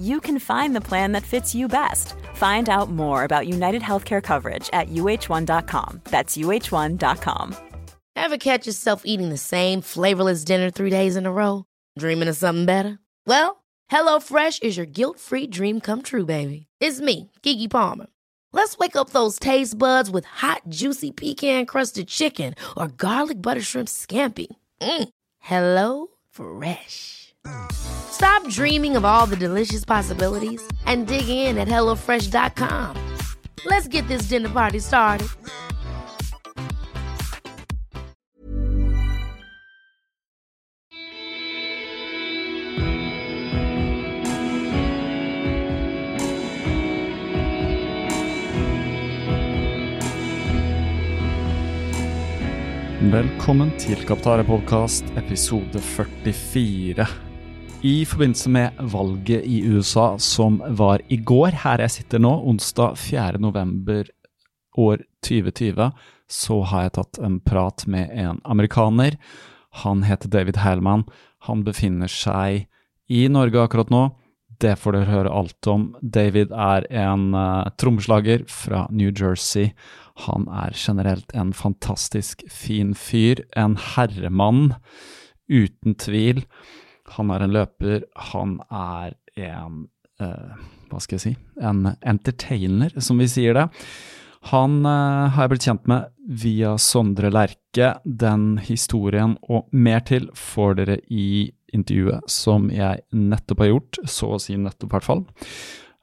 [0.00, 2.14] you can find the plan that fits you best.
[2.34, 6.00] Find out more about United Healthcare coverage at uh1.com.
[6.04, 7.56] That's uh1.com.
[8.16, 11.64] Ever catch yourself eating the same flavorless dinner three days in a row?
[11.98, 12.98] Dreaming of something better?
[13.26, 16.66] Well, HelloFresh is your guilt-free dream come true, baby.
[16.80, 18.06] It's me, Keke Palmer.
[18.52, 23.88] Let's wake up those taste buds with hot, juicy pecan-crusted chicken or garlic butter shrimp
[23.88, 24.48] scampi.
[24.80, 25.08] Mm.
[25.38, 27.19] Hello Fresh.
[27.72, 32.96] Stop dreaming of all the delicious possibilities and dig in at HelloFresh.com.
[33.66, 35.28] Let's get this dinner party started.
[53.10, 57.29] Velkommen til Kaptare podkast episode 44.
[57.82, 62.98] I forbindelse med valget i USA som var i går, her jeg sitter nå, onsdag
[63.00, 63.38] 4.
[63.40, 64.04] november
[64.76, 65.86] år 2020,
[66.28, 69.16] så har jeg tatt en prat med en amerikaner.
[69.80, 71.06] Han heter David Heilmann.
[71.48, 72.66] Han befinner seg
[73.08, 74.02] i Norge akkurat nå.
[74.60, 75.88] Det får dere høre alt om.
[76.04, 79.72] David er en uh, trommeslager fra New Jersey.
[80.26, 83.40] Han er generelt en fantastisk fin fyr.
[83.56, 84.74] En herremann,
[85.48, 86.44] uten tvil.
[87.16, 88.06] Han er en løper.
[88.32, 89.84] Han er en
[90.22, 90.54] uh,
[90.90, 91.34] Hva skal jeg si?
[91.60, 93.68] En entertainer, som vi sier det.
[94.50, 96.10] Han uh, har jeg blitt kjent med
[96.42, 97.92] via Sondre Lerche.
[98.04, 104.34] Den historien og mer til får dere i intervjuet som jeg nettopp har gjort, så
[104.34, 105.22] å si nettopp i hvert fall.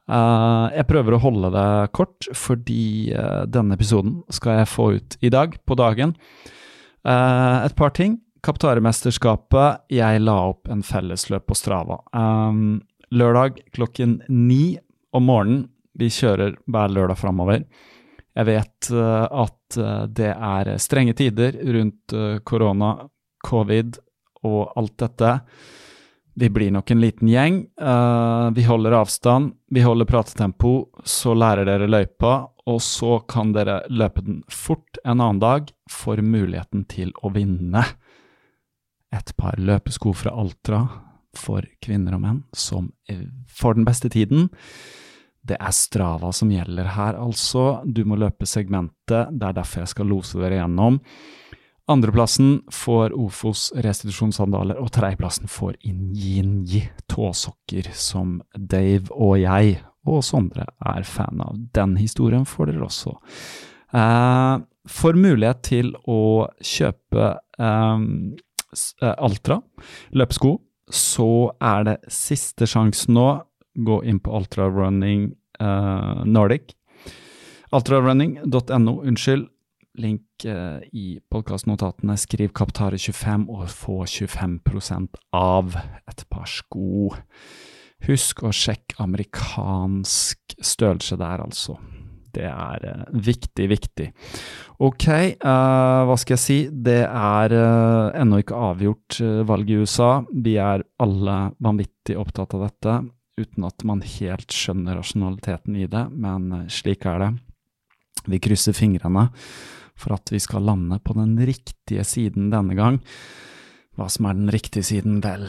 [0.07, 5.17] Uh, jeg prøver å holde det kort, fordi uh, denne episoden skal jeg få ut
[5.19, 6.15] i dag, på dagen.
[7.03, 8.19] Uh, et par ting.
[8.47, 9.89] Kaptaremesterskapet.
[9.91, 11.97] Jeg la opp en fellesløp på Strava.
[12.15, 12.79] Um,
[13.11, 14.77] lørdag klokken ni
[15.11, 15.65] om morgenen.
[15.97, 17.65] Vi kjører hver lørdag framover.
[18.37, 19.77] Jeg vet at
[20.13, 22.13] det er strenge tider rundt
[22.45, 22.91] korona,
[23.41, 23.97] covid
[24.45, 25.31] og alt dette.
[26.37, 27.63] Vi blir nok en liten gjeng.
[27.81, 32.35] Uh, vi holder avstand, vi holder pratetempo, så lærer dere løypa,
[32.69, 37.83] og så kan dere løpe den fort en annen dag for muligheten til å vinne
[39.15, 40.81] et par løpesko fra Altra
[41.37, 42.89] for kvinner og menn som
[43.59, 44.49] får den beste tiden.
[45.47, 47.81] Det er Strava som gjelder her, altså.
[47.85, 50.99] Du må løpe segmentet, det er derfor jeg skal lose dere gjennom.
[51.87, 60.67] Andreplassen får Ofos restitusjonssandaler, og tredjeplassen får Injinji tåsokker, som Dave og jeg og Sondre
[60.83, 61.55] er fan av.
[61.75, 63.15] Den historien får dere også.
[63.95, 64.57] Eh,
[64.99, 68.03] får mulighet til å kjøpe eh,
[69.01, 69.61] Altra
[70.17, 70.57] løpesko,
[70.91, 71.29] så
[71.63, 73.27] er det siste sjanse nå.
[73.77, 75.29] Gå inn på Altra Running
[75.61, 76.73] eh, Nordic.
[77.75, 79.47] Altrarunning.no, unnskyld
[79.97, 82.15] link eh, i podkastnotatene.
[82.17, 85.77] Skriv Kaptare25 og få 25% av
[86.07, 87.11] et par sko.
[88.07, 91.77] Husk å sjekke amerikansk størrelse der, altså.
[92.37, 94.07] Det er uh, viktig, viktig.
[94.85, 95.07] Ok,
[95.41, 96.57] uh, hva skal jeg si?
[96.69, 99.19] Det er uh, ennå ikke avgjort
[99.49, 100.11] valg i USA.
[100.31, 102.99] Vi er alle vanvittig opptatt av dette,
[103.41, 107.31] uten at man helt skjønner rasjonaliteten i det, men slik er det.
[108.27, 109.29] Vi krysser fingrene
[109.97, 112.99] for at vi skal lande på den riktige siden denne gang.
[113.97, 115.47] Hva som er den riktige siden, vel,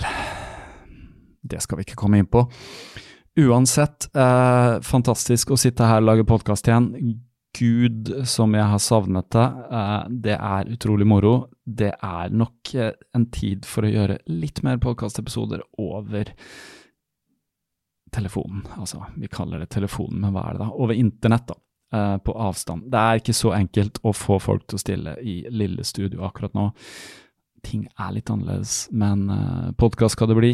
[1.44, 2.46] det skal vi ikke komme inn på.
[3.38, 6.88] Uansett, eh, fantastisk å sitte her og lage podkast igjen.
[7.54, 9.44] Gud som jeg har savnet det.
[9.78, 11.48] Eh, det er utrolig moro.
[11.62, 16.32] Det er nok eh, en tid for å gjøre litt mer podkastepisoder over
[18.10, 18.66] telefonen.
[18.74, 20.70] Altså, vi kaller det telefonen, men hva er det da?
[20.74, 21.58] Over internett, da.
[21.94, 22.90] uh, på avstand.
[22.90, 26.56] Det er ikke så enkelt å få folk til å stille i lille studio akkurat
[26.56, 26.70] nå.
[27.64, 30.50] Ting er litt annerledes, men uh, podkast skal det bli.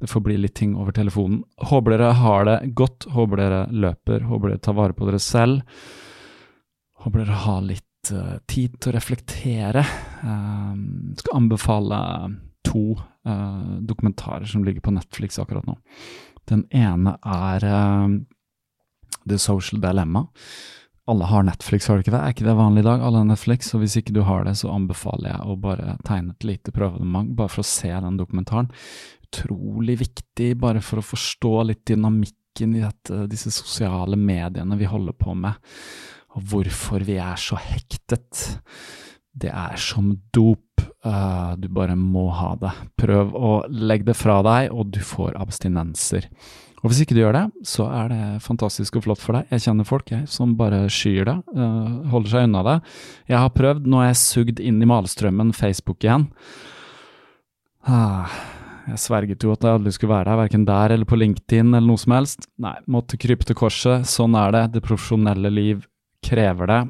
[0.00, 1.42] Det får bli litt ting over telefonen.
[1.70, 5.62] Håper dere har det godt, håper dere løper, håper dere tar vare på dere selv.
[7.04, 9.84] Håper dere har litt uh, tid til å reflektere.
[10.24, 10.74] Uh,
[11.20, 12.00] skal anbefale
[12.66, 15.78] to uh, dokumentarer som ligger på Netflix akkurat nå.
[16.50, 17.64] Den ene er
[19.22, 20.24] The Social Dilemma.
[21.10, 22.20] Alle har Netflix, har du ikke det?
[22.22, 23.02] Er ikke det vanlig i dag?
[23.02, 26.36] Alle har Netflix, og hvis ikke du har det, så anbefaler jeg å bare tegne
[26.36, 28.70] et lite prøveabonnement, bare for å se den dokumentaren.
[29.26, 35.18] Utrolig viktig, bare for å forstå litt dynamikken i dette, disse sosiale mediene vi holder
[35.18, 35.58] på med
[36.36, 38.44] og hvorfor vi er så hektet.
[39.30, 40.66] Det er som dop.
[41.00, 42.72] Uh, du bare må ha det.
[43.00, 46.28] Prøv å legge det fra deg, og du får abstinenser.
[46.80, 49.50] Og hvis ikke du gjør det, så er det fantastisk og flott for deg.
[49.52, 52.76] Jeg kjenner folk jeg, som bare skyr det, uh, holder seg unna det.
[53.28, 56.30] Jeg har prøvd, nå er jeg sugd inn i malstrømmen Facebook igjen.
[57.88, 58.32] Ah,
[58.88, 61.86] jeg sverget jo at jeg aldri skulle være der, verken der eller på LinkedIn eller
[61.86, 62.48] noe som helst.
[62.60, 64.08] Nei, måtte krype til korset.
[64.08, 64.64] Sånn er det.
[64.76, 65.84] Det profesjonelle liv
[66.24, 66.80] krever det.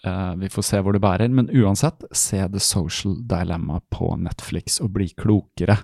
[0.00, 4.80] Uh, vi får se hvor det bærer, men uansett, se The Social Dilemma på Netflix
[4.82, 5.76] og bli klokere.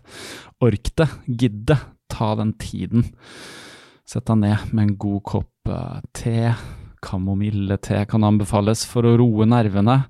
[0.65, 1.79] Ork det, gidd det,
[2.12, 3.06] ta den tiden.
[4.06, 6.53] Sett deg ned med en god kopp uh, te.
[7.06, 10.03] Kamomille-te kan anbefales for å roe nervene.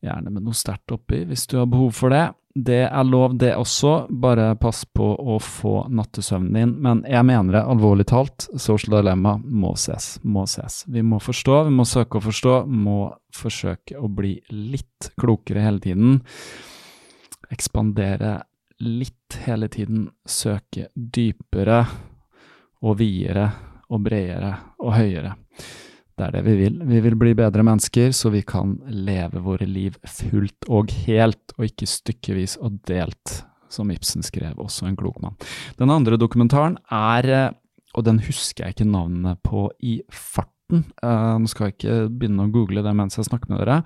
[0.00, 2.28] Gjerne med noe sterkt oppi hvis du har behov for det.
[2.54, 6.72] Det er lov, det også, bare pass på å få nattesøvnen din.
[6.82, 10.82] Men jeg mener det alvorlig talt, social dilemma må ses, må ses.
[10.90, 12.98] Vi må forstå, vi må søke å forstå, må
[13.36, 16.18] forsøke å bli litt klokere hele tiden.
[17.54, 18.40] Ekspandere
[18.80, 21.84] litt hele tiden, søke dypere
[22.80, 23.50] og videre
[23.90, 25.34] og bredere og høyere.
[26.20, 26.80] Det er det vi vil.
[26.84, 31.64] Vi vil bli bedre mennesker, så vi kan leve våre liv fullt og helt, og
[31.70, 33.40] ikke stykkevis og delt,
[33.72, 35.38] som Ibsen skrev, også en klok mann.
[35.80, 37.50] Den andre dokumentaren er, eh,
[37.96, 42.46] og den husker jeg ikke navnet på i farten, uh, nå skal jeg ikke begynne
[42.46, 43.80] å google det mens jeg snakker med dere,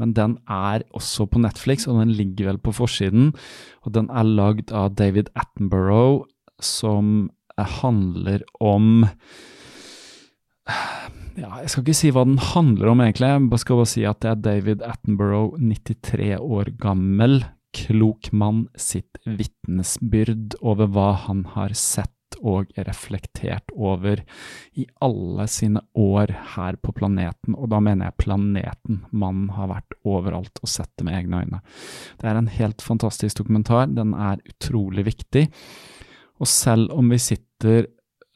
[0.00, 3.32] men den er også på Netflix, og den ligger vel på forsiden,
[3.86, 6.24] og den er lagd av David Attenborough,
[6.62, 9.04] som handler om
[11.36, 13.28] ja, Jeg skal ikke si hva den handler om, egentlig.
[13.28, 17.42] Jeg skal bare si at det er David Attenborough, 93 år gammel,
[17.72, 24.22] klok mann, sitt vitnesbyrd over hva han har sett og reflektert over
[24.78, 29.02] i alle sine år her på planeten, og da mener jeg planeten.
[29.10, 31.62] Mannen har vært overalt og sett det med egne øyne.
[32.20, 35.48] Det er en helt fantastisk dokumentar, den er utrolig viktig,
[36.42, 37.86] og selv om vi sitter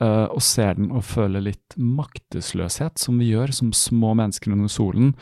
[0.02, 4.70] uh, og ser den og føler litt maktesløshet, som vi gjør som små mennesker under
[4.72, 5.14] solen,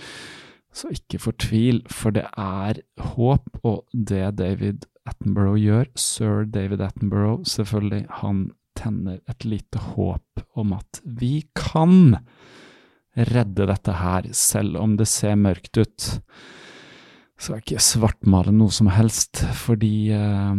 [0.75, 2.81] så ikke fortvil, for det er
[3.15, 10.43] håp, og det David Attenborough gjør, sir David Attenborough, selvfølgelig, han tenner et lite håp
[10.59, 12.17] om at vi kan
[13.15, 16.09] redde dette her, selv om det ser mørkt ut.
[17.39, 20.55] Så er ikke svartmale noe som helst, fordi uh,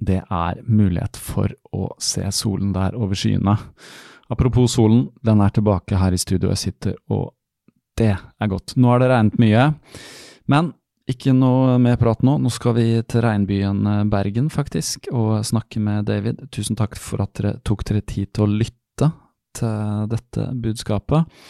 [0.00, 3.56] det er mulighet for å se solen der over skyene.
[4.30, 7.32] Apropos solen, den er tilbake her i studio jeg sitter, og
[7.98, 8.76] det er godt.
[8.78, 9.64] Nå har det regnet mye,
[10.50, 10.72] men
[11.10, 12.36] ikke noe mer prat nå.
[12.42, 16.46] Nå skal vi til regnbyen eh, Bergen, faktisk, og snakke med David.
[16.54, 19.10] Tusen takk for at dere tok dere tid til å lytte
[19.56, 21.46] til dette budskapet,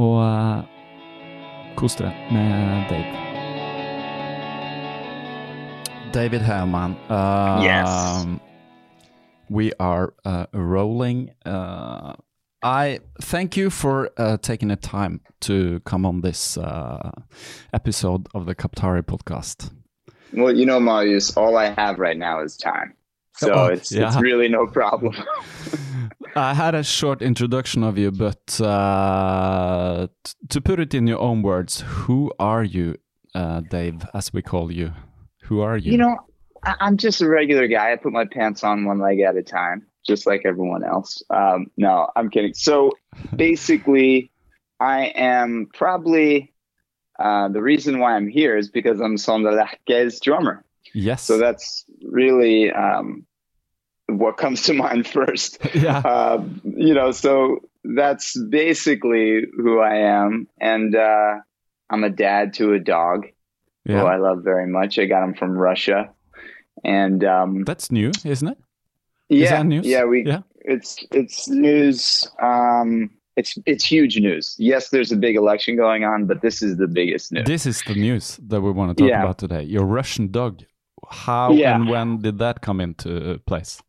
[0.00, 3.26] og eh, kos dere med Dave.
[6.10, 6.96] David Herman.
[7.08, 8.26] Uh, yes.
[9.48, 11.30] We are uh, rolling.
[11.46, 12.14] Uh,
[12.62, 17.10] I thank you for uh, taking the time to come on this uh,
[17.72, 19.70] episode of the Kaptari podcast.
[20.32, 22.94] Well, you know, Marius, all I have right now is time.
[23.36, 24.08] So oh, it's, yeah.
[24.08, 25.16] it's really no problem.
[26.36, 30.08] I had a short introduction of you, but uh,
[30.50, 32.96] to put it in your own words, who are you,
[33.34, 34.92] Dave, as we call you?
[35.44, 35.92] Who are you?
[35.92, 36.18] You know,
[36.62, 37.92] I- am just a regular guy.
[37.92, 41.22] I put my pants on one leg at a time, just like everyone else.
[41.30, 42.54] Um, no, I'm kidding.
[42.54, 42.92] So
[43.34, 44.30] basically,
[44.78, 46.52] I am probably
[47.18, 50.64] uh, the reason why I'm here is because I'm Sondre Lerche's drummer.
[50.94, 51.22] Yes.
[51.22, 53.26] So that's really um,
[54.08, 55.58] what comes to mind first.
[55.74, 55.98] yeah.
[55.98, 60.48] Uh, you know, so that's basically who I am.
[60.60, 61.36] And uh,
[61.90, 63.26] I'm a dad to a dog
[63.84, 64.00] yeah.
[64.00, 64.98] who I love very much.
[64.98, 66.10] I got him from Russia,
[66.84, 68.58] and um, that's new, isn't it?
[69.30, 70.04] Yeah, yeah.
[70.04, 70.42] We yeah.
[70.64, 72.28] It's it's news.
[72.42, 74.54] Um, it's it's huge news.
[74.58, 77.46] Yes, there's a big election going on, but this is the biggest news.
[77.46, 79.22] This is the news that we want to talk Yeah.
[79.22, 79.62] about today.
[79.62, 80.62] Your Russian dog.
[81.08, 81.74] How Yeah.
[81.76, 83.80] and when did that come into place?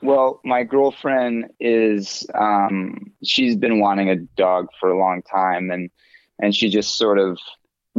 [0.00, 5.90] Well, my girlfriend is um she's been wanting a dog for a long time and
[6.40, 7.36] and she just sort of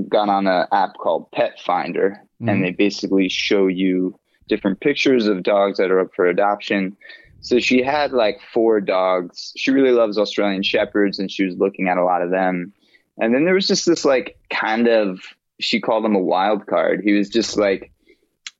[0.07, 2.49] got on an app called Pet Finder Mhm.
[2.49, 4.17] and they basically show you
[4.49, 6.97] different pictures of dogs that are up for adoption.
[7.41, 9.53] So she had like four dogs.
[9.55, 12.73] She really loves Australian shepherds and she was looking at a lot of them.
[13.17, 15.19] And then there was just this like kind of
[15.59, 17.01] she called him a wild card.
[17.03, 17.91] He was just like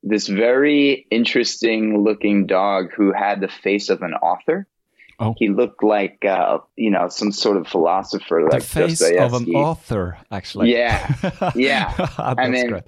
[0.04, 4.66] this very interesting looking dog who had the face of an author.
[5.22, 5.36] Oh.
[5.38, 9.54] He looked like uh, you know some sort of philosopher, the like face of an
[9.54, 10.72] author, actually.
[10.72, 11.52] Yeah.
[11.56, 11.94] Yeah.
[11.98, 12.84] That's And then- great.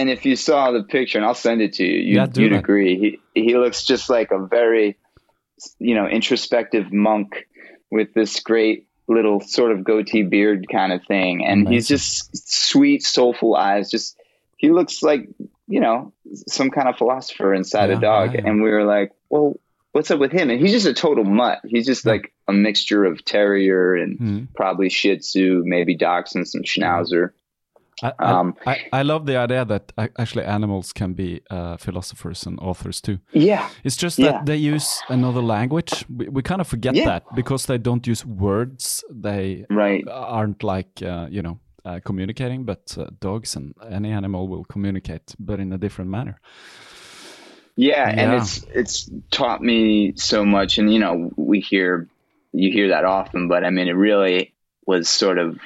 [0.00, 2.52] And if you saw the picture, and I'll send it to you, you yeah, that.
[2.58, 3.20] agree.
[3.34, 4.96] He he looks just like a very,
[5.78, 7.46] you know, introspective monk
[7.90, 13.02] with this great little sort of goatee beard kind of thing, and he's just sweet,
[13.02, 13.90] soulful eyes.
[13.90, 14.16] Just
[14.56, 15.28] he looks like
[15.68, 16.12] you know
[16.48, 18.34] some kind of philosopher inside Yeah, a dog.
[18.34, 18.40] yeah.
[18.46, 19.60] And we were like, well,
[19.92, 20.48] what's up with him?
[20.50, 21.58] And he's just a total mutt.
[21.66, 24.48] He's just like a mixture of terrier and Mhm.
[24.54, 27.32] probably Shih Tzu, maybe Dachshund, some Schnauzer.
[28.02, 32.58] I, Um, I, I love the idea that actually animals can be uh, philosophers and
[32.60, 33.18] authors too.
[33.32, 33.68] Yeah.
[33.84, 34.44] It's just that Yeah.
[34.44, 36.04] they use another language.
[36.08, 37.04] We, we kind of forget Yeah.
[37.06, 39.04] that because they don't use words.
[39.22, 40.04] They Right.
[40.08, 45.34] aren't like uh, you know uh, communicating, but uh, dogs and any animal will communicate,
[45.38, 46.40] but in a different manner.
[47.76, 52.08] Yeah, and it's it's taught me so much and you know, we hear
[52.52, 54.52] you hear that often, but I mean it really
[54.86, 55.58] was sort of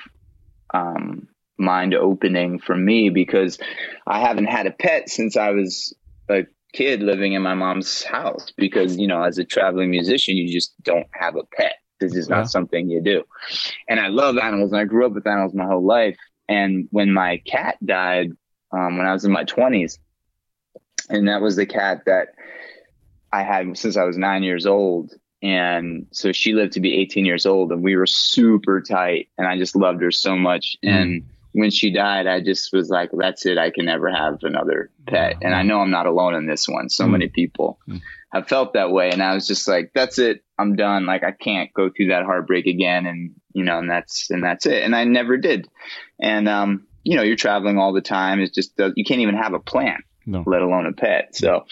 [0.73, 3.59] um mind opening for me because
[4.07, 5.95] I haven't had a pet since I was
[6.29, 10.53] a kid living in my mom's house because you know as a traveling musician you
[10.53, 12.39] just don't have a pet this is Yeah.
[12.39, 13.23] not something you do
[13.89, 16.17] and I love animals and I grew up with animals my whole life
[16.49, 18.33] and when my cat died
[18.73, 19.99] um, when I was in my 20s
[21.09, 22.29] and that was the cat that
[23.33, 25.13] I had since I was nine years old.
[25.43, 29.29] And so she lived to be 18 years old, and we were super tight.
[29.37, 30.77] And I just loved her so much.
[30.83, 30.89] Mm.
[30.89, 31.23] And
[31.55, 33.59] when she died, I just was like, that's it.
[33.59, 35.37] I can never have another pet.
[35.41, 36.89] And I know I'm not alone in this one.
[36.91, 37.11] So Mm.
[37.13, 38.01] many people Mm.
[38.33, 39.11] have felt that way.
[39.11, 40.45] And I was just like, that's it.
[40.59, 41.07] I'm done.
[41.07, 43.07] Like I can't go through that heartbreak again.
[43.07, 44.83] And, you know, and that's, and that's it.
[44.83, 45.69] And I never did.
[46.21, 48.41] And, um, you know, you're traveling all the time.
[48.41, 50.43] It's just, uh, you can't even have a plan No.
[50.47, 51.37] let alone a pet.
[51.37, 51.67] So,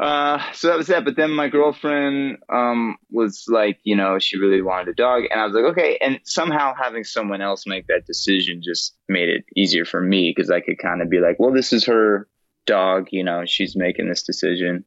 [0.00, 1.04] uh, so that was that.
[1.04, 5.24] But then my girlfriend, um, was like, you know, she really wanted a dog.
[5.30, 5.98] And I was like, okay.
[6.00, 10.50] And somehow having someone else make that decision just made it easier for me because
[10.50, 12.28] I could kind of be like, well, this is her
[12.66, 14.84] dog, you know, she's making this decision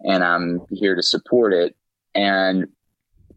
[0.00, 1.76] and I'm here to support it.
[2.14, 2.68] And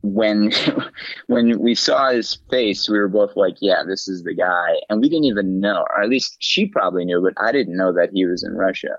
[0.01, 0.51] when
[1.27, 5.01] when we saw his face, we were both like, "Yeah, this is the guy." And
[5.01, 8.09] we didn't even know, or at least she probably knew, but I didn't know that
[8.13, 8.97] he was in Russia.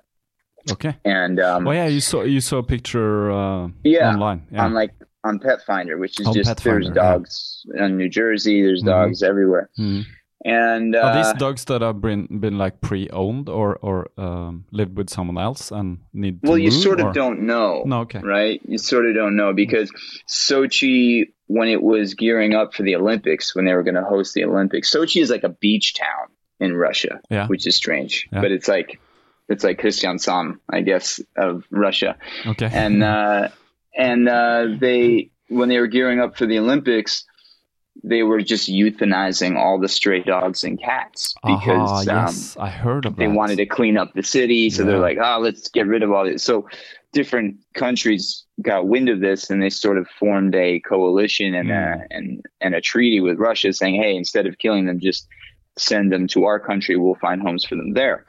[0.70, 0.94] Okay.
[1.04, 4.46] And um, Oh yeah, you saw you saw a picture uh, Yeah, online.
[4.52, 4.64] Yeah.
[4.64, 4.92] on like
[5.24, 7.12] on Pet Finder, which is On just Pet there's Finder, yeah.
[7.12, 8.86] dogs in New Jersey, there's Mhm.
[8.86, 10.04] dogs everywhere, Mhm.
[10.44, 14.96] and Are uh, these dogs that have been been like pre-owned or or um, lived
[14.96, 17.82] with someone else and need to well, you sort of don't know.
[17.86, 18.18] No, okay.
[18.20, 18.60] right?
[18.66, 19.90] You sort of don't know because
[20.28, 24.34] Sochi, when it was gearing up for the Olympics, when they were going to host
[24.34, 26.28] the Olympics, Sochi is like a beach town
[26.58, 27.46] in Russia, Yeah.
[27.46, 28.98] which is strange, but it's like
[29.52, 32.16] it's like Kristiansand, I guess, of Russia,
[32.46, 32.68] Okay.
[32.72, 33.48] and uh,
[33.96, 37.24] and uh, they when they were gearing up for the Olympics.
[38.04, 42.70] They were just euthanizing all the stray dogs and cats because Aha, um, yes, I
[42.70, 43.34] heard of they that.
[43.34, 44.86] wanted to clean up the city so Yeah.
[44.88, 46.66] they're like oh let's get rid of all this so
[47.12, 52.00] different countries got wind of this and they sort of formed a coalition and Mm.
[52.00, 55.28] a, and and a treaty with Russia saying hey instead of killing them just
[55.76, 58.24] send them to our country we'll find homes for them there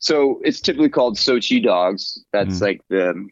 [0.00, 2.62] so it's typically called Sochi dogs that's Mm.
[2.62, 3.28] like the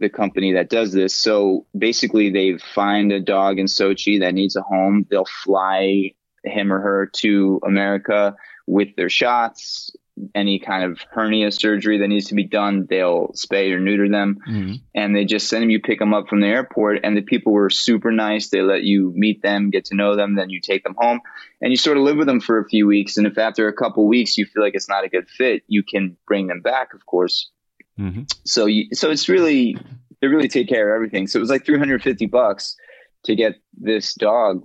[0.00, 1.12] the company that does this.
[1.12, 5.06] So basically, they find a dog in Sochi that needs a home.
[5.10, 6.12] They'll fly
[6.44, 9.90] him or her to America with their shots.
[10.34, 14.38] Any kind of hernia surgery that needs to be done, they'll spay or neuter them,
[14.48, 14.80] Mhm.
[14.94, 15.70] and they just send them.
[15.70, 18.48] You pick them up from the airport, and the people were super nice.
[18.48, 21.20] They let you meet them, get to know them, then you take them home,
[21.60, 23.16] and you sort of live with them for a few weeks.
[23.16, 25.82] And if after a couple weeks you feel like it's not a good fit, you
[25.82, 27.50] can bring them back, of course
[27.98, 28.32] Mhm.
[28.44, 29.76] so you, so it's really
[30.20, 31.26] they really take care of everything.
[31.28, 32.76] So it was like 350 bucks
[33.24, 34.62] to get this dog,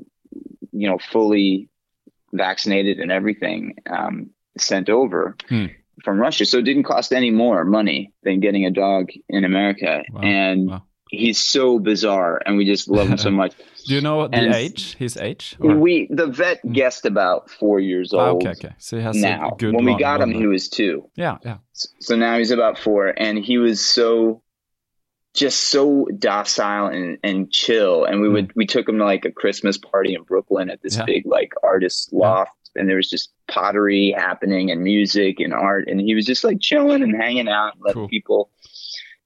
[0.72, 1.70] you know, fully
[2.32, 5.66] vaccinated and everything um, sent over Hmm.
[6.04, 6.46] from Russia.
[6.46, 10.04] So it didn't cost any more money than getting a dog in America.
[10.12, 10.22] Wow.
[10.22, 10.84] And Wow.
[11.10, 13.54] he's so bizarre, and we just love him so much.
[13.88, 14.96] Do you know the And- age?
[14.98, 15.56] His age?
[15.60, 18.42] Or- We the vet guessed about four years Ah, old.
[18.46, 18.76] okay, okay.
[18.80, 21.10] So he has Now, a good when we long got him, he was two.
[21.16, 21.58] Yeah, yeah.
[22.00, 24.42] So now he's about four, and he was so
[25.36, 28.06] just so docile and, and chill.
[28.06, 30.96] And we would we took him to like a Christmas party in Brooklyn at this
[30.96, 31.02] Hmm.
[31.02, 31.06] Yeah.
[31.08, 36.00] big like artist loft, and there was just pottery happening and music and art, and
[36.00, 38.10] he was just like chilling and hanging out, and letting Cool.
[38.10, 38.50] people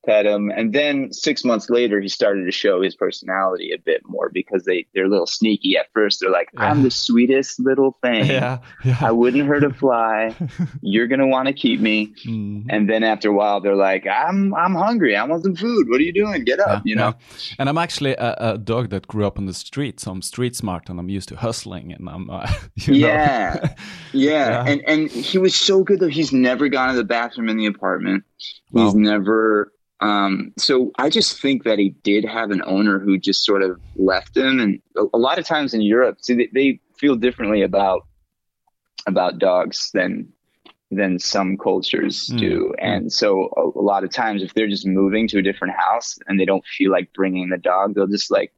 [0.08, 0.50] pet him.
[0.56, 4.64] And then six months later, he started to show his personality a bit more because
[4.64, 6.20] they they're a little sneaky at first.
[6.22, 6.72] They're like, Yeah.
[6.72, 8.98] "I'm the sweetest little thing." Yeah, yeah.
[9.02, 10.34] I wouldn't hurt a fly.
[10.82, 12.14] You're gonna want to keep me.
[12.26, 12.66] Mm.
[12.70, 15.16] And then after a while, they're like, "I'm I'm hungry.
[15.16, 15.88] I want some food.
[15.90, 16.44] What are you doing?
[16.46, 17.14] Get up!" You know.
[17.60, 20.56] And I'm actually a, a dog that grew up on the street, so I'm street
[20.56, 23.08] smart and I'm used to hustling and I'm, uh, you know.
[23.08, 23.60] Yeah.
[23.68, 23.76] Yeah.
[24.14, 24.66] Yeah.
[24.68, 26.08] And and he was so good though.
[26.20, 28.24] He's never gone to the bathroom in the apartment.
[28.72, 28.94] He's Wow.
[28.96, 29.72] never.
[30.00, 33.80] Um, so I just think that he did have an owner who just sort of
[33.96, 34.60] left him.
[34.60, 38.06] And a, a lot of times in Europe, see, they, they feel differently about
[39.08, 40.28] about dogs than
[40.90, 42.74] than some cultures Mm, do.
[42.80, 46.18] And so a, a lot of times, if they're just moving to a different house
[46.28, 48.54] and they don't feel like bringing the dog, they'll just like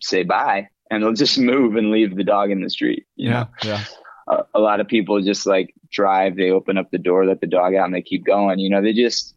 [0.00, 3.06] say bye and they'll just move and leave the dog in the street.
[3.16, 3.48] You yeah, know?
[3.62, 3.84] yeah.
[4.28, 7.46] a, a lot of people just like drive, they open up the door, let the
[7.46, 8.58] dog out, and they keep going.
[8.58, 9.34] You know, they just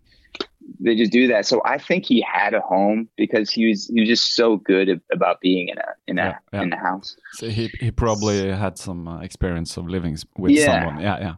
[0.79, 1.45] they just do that.
[1.45, 5.01] So I think he had a home because he was he was just so good
[5.12, 6.62] about being in a in a Yeah, yeah.
[6.63, 7.15] in a house.
[7.34, 10.65] So he he probably had some uh, experience of living with Yeah.
[10.65, 11.00] someone.
[11.03, 11.36] Yeah, yeah.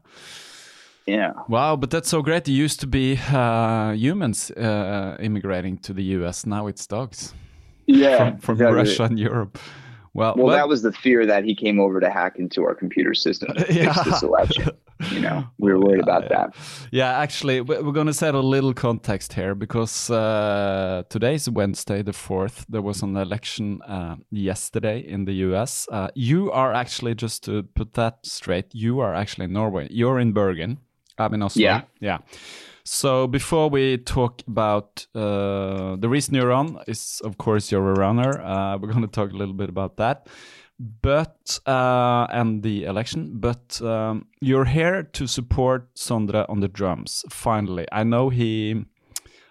[1.06, 1.32] Yeah.
[1.48, 2.48] Wow, but that's so great.
[2.50, 6.46] It used to be uh, humans uh, immigrating to the U.S.
[6.46, 7.34] Now it's dogs
[7.86, 8.18] Yeah.
[8.18, 8.78] from, from exactly.
[8.78, 9.58] Russia and Europe.
[10.14, 12.76] Well, Well, but- that was the fear that he came over to hack into our
[12.76, 14.70] computer system to fix this election.
[15.12, 16.56] You know, we were worried about that.
[16.92, 22.02] Yeah, actually, we- we're going to set a little context here because uh, today's Wednesday,
[22.02, 22.66] the 4th.
[22.70, 25.88] There was an election uh, yesterday in the US.
[25.92, 29.88] Uh, you are actually, just to put that straight, you are actually in Norway.
[29.92, 30.78] You're in Bergen.
[31.18, 31.62] I'm in Oslo.
[31.64, 31.82] Yeah.
[32.00, 32.20] Yeah.
[32.84, 37.96] So before we talk about uh, the reason you're on is, of course, you're a
[37.96, 38.40] runner.
[38.42, 40.28] Uh, we're going to talk a little bit about that,
[40.80, 43.34] but uh, and the election.
[43.36, 47.26] But um, you're here to support Sondre on the drums.
[47.30, 48.86] Finally, I know he.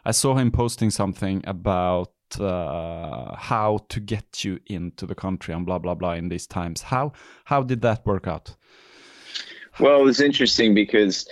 [0.05, 5.67] I saw him posting something about uh, how to get you into the country and
[5.67, 6.83] blah blah blah in these times.
[6.83, 7.13] How
[7.45, 8.55] how did that work out?
[9.79, 11.29] Well, it was interesting because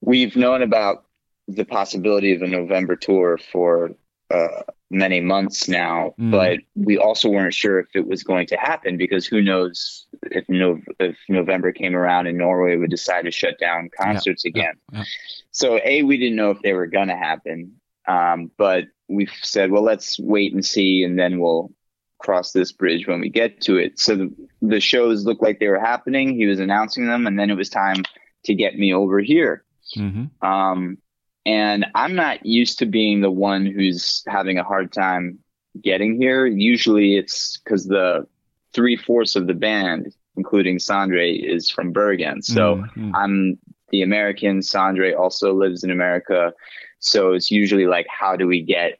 [0.00, 1.04] we've known about
[1.48, 3.90] the possibility of a November tour for
[4.30, 4.62] uh,
[4.94, 6.30] many months now, Mm.
[6.30, 10.44] but we also weren't sure if it was going to happen because who knows if
[10.48, 14.74] no, if November came around and Norway would decide to shut down concerts again.
[14.92, 15.04] yeah.
[15.50, 17.74] So a we didn't know if they were going to happen,
[18.08, 21.70] um, but we said, well, let's wait and see, and then we'll
[22.18, 23.98] cross this bridge when we get to it.
[23.98, 26.34] So the, the shows looked like they were happening.
[26.34, 28.02] He was announcing them, and then it was time
[28.44, 29.64] to get me over here.
[29.94, 30.98] hmm Um,
[31.46, 35.38] and I'm not used to being the one who's having a hard time
[35.82, 36.46] getting here.
[36.46, 38.26] Usually it's because the
[38.72, 42.42] three fourths of the band, including Sondre, is from Bergen.
[42.42, 43.10] So Mhm.
[43.14, 43.58] I'm
[43.90, 44.60] the American.
[44.60, 46.52] Sondre also lives in America.
[46.98, 48.98] So it's usually like, how do we get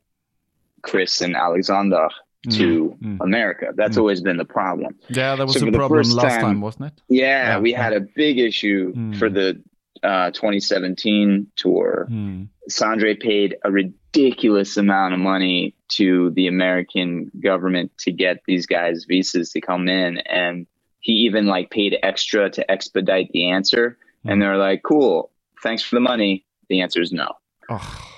[0.83, 2.09] Chris and Alexander
[2.51, 3.19] to Mm.
[3.21, 3.73] America?
[3.75, 4.01] That's Mm.
[4.01, 4.95] always been the problem.
[5.09, 7.01] Yeah, that was So a problem last time- time, wasn't it?
[7.09, 7.83] Yeah, Yeah, we yeah.
[7.83, 9.17] had a big issue Mm.
[9.17, 9.61] for the
[10.03, 12.09] uh, 2017 tour.
[12.11, 12.49] Mm.
[12.71, 19.05] Sondre paid a ridiculous amount of money to the American government to get these guys
[19.09, 20.67] visas to come in, and
[21.01, 23.99] he even like paid extra to expedite the answer.
[24.27, 25.31] And they're like, "Cool,
[25.63, 27.29] thanks for the money." The answer is no,
[27.69, 28.09] Oh,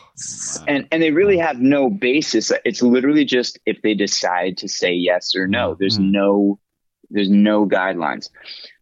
[0.68, 2.52] and and they really have no basis.
[2.64, 5.74] It's literally just if they decide to say yes or no.
[5.74, 6.12] There's Mm.
[6.12, 6.58] no
[7.10, 8.30] there's no guidelines,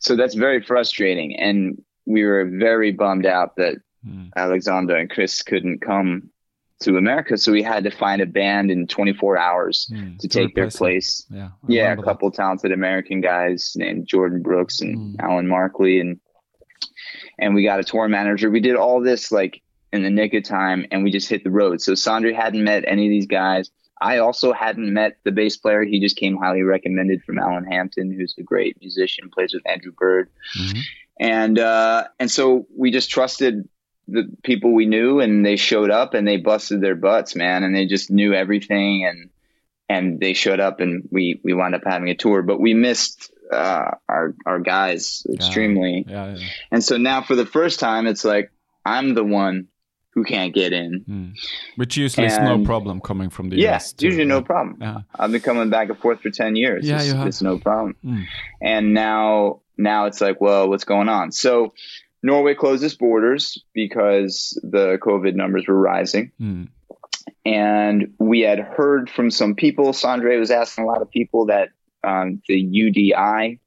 [0.01, 1.37] so that's very frustrating.
[1.37, 4.29] And we were very bummed out that Mm.
[4.37, 6.29] Alexander and Chris couldn't come
[6.81, 10.19] to America, so we had to find a band in 24 hours Mm.
[10.19, 11.27] to take their place.
[11.31, 12.09] Yeah, I Yeah, a remember that.
[12.11, 15.17] couple talented American guys named Jordan Brooks and Mm.
[15.21, 16.21] Alan Markley, and
[17.39, 18.51] and we got a tour manager.
[18.51, 19.63] We did all this like
[19.93, 21.81] in the nick of time, and we just hit the road.
[21.81, 23.71] So Sondre hadn't met any of these guys.
[24.03, 25.83] I also hadn't met the bass player.
[25.85, 29.93] He just came highly recommended from Alan Hampton, who's a great musician, plays with Andrew
[29.93, 30.79] Bird Mhm.
[31.19, 33.69] And uh, and so we just trusted
[34.09, 37.75] the people we knew, and they showed up and they busted their butts, man, and
[37.75, 39.31] they just knew everything, and
[39.89, 43.31] and they showed up, and we we wound up having a tour, but we missed
[43.53, 46.47] uh, our our guys extremely, Yeah, yeah.
[46.71, 48.51] and so now for the first time, it's like
[48.85, 49.69] I'm the one
[50.15, 51.05] who can't get in.
[51.09, 51.33] Mm.
[51.75, 53.93] Which usually is no problem coming from the Yeah, US.
[53.93, 54.07] too.
[54.07, 54.77] usually no problem.
[54.81, 54.99] Yeah.
[55.19, 56.87] I've been coming back and forth for 10 years.
[56.87, 57.27] Yeah, it's, you have.
[57.27, 57.97] it's no problem.
[58.05, 58.25] Mm.
[58.63, 61.33] And now, now it's like, well, what's going on?
[61.33, 61.75] So
[62.23, 66.33] Norway closed its borders because the COVID numbers were rising.
[66.41, 66.69] Mm.
[67.45, 71.71] And we had heard from some people, Sondre was asking a lot of people that
[72.03, 73.59] um, the UDI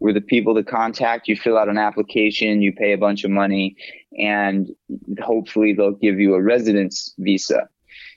[0.00, 1.28] were the people to contact.
[1.28, 3.76] You fill out an application, you pay a bunch of money,
[4.18, 4.68] and
[5.20, 7.68] hopefully they'll give you a residence visa.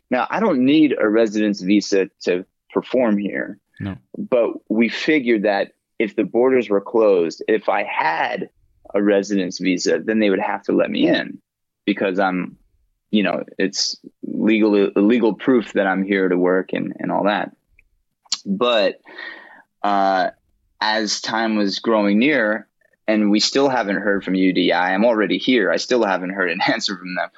[0.10, 3.98] Now, I don't need a residence visa to perform here, No.
[4.18, 8.50] but we figured that if the borders were closed, if I had
[8.94, 11.40] a residence visa, then they would have to let me in
[11.86, 12.58] because I'm,
[13.12, 17.56] you know, it's legal legal proof that I'm here to work and, and all that.
[18.46, 19.02] But
[19.84, 20.30] uh,
[20.82, 22.68] as time was growing near,
[23.08, 25.72] and we still haven't heard from UDI, I'm already here.
[25.72, 27.30] I still haven't heard an answer from them.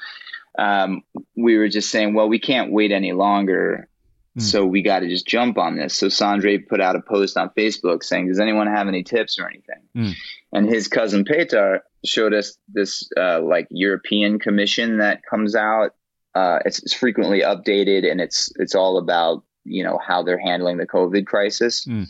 [0.58, 1.04] Um,
[1.36, 3.88] we were just saying, well, we can't wait any longer.
[4.38, 4.42] Mm.
[4.42, 5.96] So we got to just jump on this.
[5.96, 9.48] So Sondre put out a post on Facebook saying, "Does anyone have any tips or
[9.48, 10.14] anything?" Mm.
[10.54, 15.92] And his cousin Petar showed us this uh, like European Commission that comes out.
[16.34, 20.78] Uh, it's, it's frequently updated, and it's it's all about you know how they're handling
[20.78, 21.86] the COVID crisis.
[21.86, 22.08] Mm.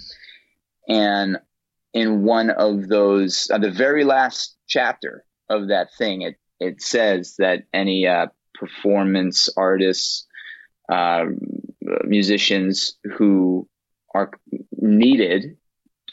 [0.88, 1.38] And
[1.93, 7.36] in one of those, uh, the very last chapter of that thing, it it says
[7.39, 10.27] that any uh, performance artists,
[10.91, 11.25] uh,
[12.04, 13.67] musicians who
[14.13, 14.32] are
[14.77, 15.58] needed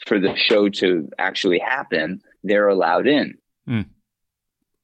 [0.05, 3.37] for the show to actually happen, they're allowed in.
[3.67, 3.85] Mm.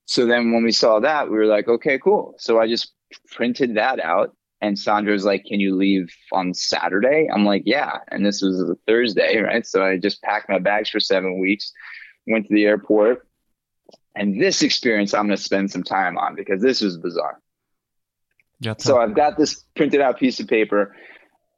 [0.05, 2.35] So then when we saw that, we were like, okay, cool.
[2.37, 2.93] So I just
[3.31, 4.35] printed that out.
[4.61, 7.27] And Sondre's like, can you leave on Saturday?
[7.31, 7.97] I'm like, yeah.
[8.09, 9.65] And this was a Thursday, right?
[9.65, 11.71] So I just packed my bags for seven weeks,
[12.27, 13.27] went to the airport.
[14.15, 17.41] And this experience I'm going to spend some time on because this was bizarre.
[18.77, 20.95] So I've got this printed out piece of paper.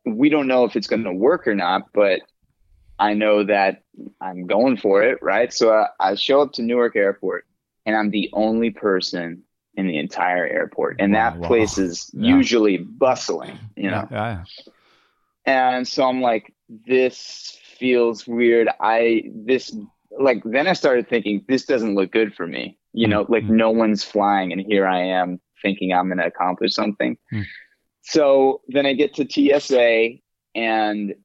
[0.06, 2.22] We don't know if it's going to work or not, but
[3.00, 3.84] I know that
[4.22, 5.54] I'm going for it, right?
[5.54, 7.46] So I, I show up to Newark Airport,
[7.86, 9.44] and I'm the only person
[9.76, 11.48] in the entire airport, and Wow, that wow.
[11.48, 12.36] place is Yeah.
[12.36, 14.08] usually bustling, you know.
[14.12, 14.72] yeah, yeah.
[15.46, 16.54] And so I'm like,
[16.88, 18.70] this feels weird.
[18.80, 19.76] I this
[20.20, 22.78] like then I started thinking this doesn't look good for me.
[22.94, 23.50] You know, like Mhm.
[23.50, 27.18] no one's flying and here I am thinking I'm going to accomplish something.
[27.34, 27.46] Mm.
[28.02, 30.20] So then I get to TSA
[30.56, 31.16] and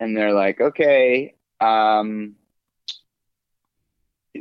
[0.00, 2.36] and they're like, "Okay, um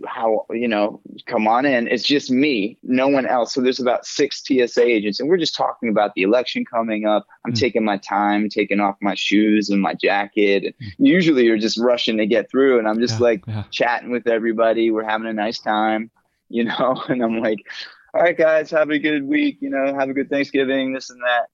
[0.05, 4.05] how you know come on in it's just me no one else so there's about
[4.05, 7.59] six tsa agents and we're just talking about the election coming up i'm Mm.
[7.59, 12.17] taking my time taking off my shoes and my jacket and usually you're just rushing
[12.17, 13.63] to get through and i'm just yeah, like yeah.
[13.71, 16.11] chatting with everybody we're having a nice time
[16.49, 17.65] you know and i'm like
[18.13, 21.21] all right guys have a good week you know have a good thanksgiving this and
[21.21, 21.47] that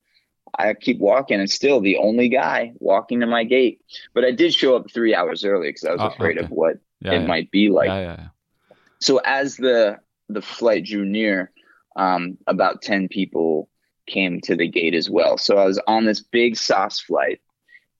[0.58, 3.82] i keep walking and still the only guy walking to my gate
[4.14, 6.46] but i did show up three hours early because i was Oh, afraid okay.
[6.46, 7.28] of what yeah, it yeah.
[7.28, 8.28] might be like yeah, yeah, yeah.
[9.00, 11.52] so as the the flight drew near
[11.96, 13.70] um, about 10 people
[14.08, 17.40] came to the gate as well so i was on this big SAS flight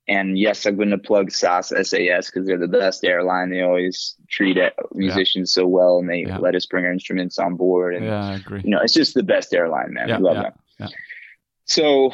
[0.08, 3.50] and yes i'm going to plug sas sas because they're the best airline.
[3.50, 4.58] They always treat
[4.94, 6.40] musicians so well and they Yeah.
[6.40, 8.62] let us bring our instruments on board and Yeah, I agree.
[8.64, 10.10] you know it's just the best airline man.
[10.10, 10.54] Yeah, we love yeah, them.
[10.80, 10.88] yeah.
[11.66, 12.12] so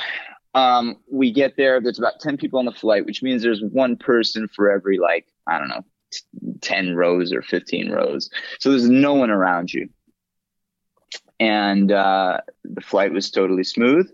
[0.56, 3.95] um, we get there there's about 10 people on the flight which means there's one
[3.97, 6.21] person for every like i don't know t-
[6.62, 8.30] 10 rows or 15 rows.
[8.60, 9.89] So there's no one around you.
[11.39, 14.10] And uh, the flight was totally smooth.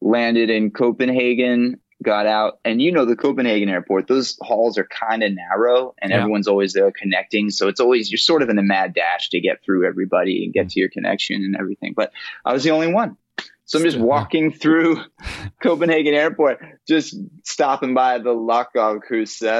[0.00, 2.58] Landed in copenhagen got out.
[2.64, 6.18] And you know the copenhagen airport those halls are kind of narrow and Yeah.
[6.18, 7.50] everyone's always there connecting.
[7.50, 10.52] So it's always you're sort of in a mad dash to get through everybody and
[10.52, 10.72] get mm.
[10.72, 11.94] to your connection and everything.
[11.94, 12.12] But
[12.44, 13.16] i was the only one.
[13.66, 15.02] So i'm just walking through
[15.62, 19.00] copenhagen airport just stopping by the Lockdog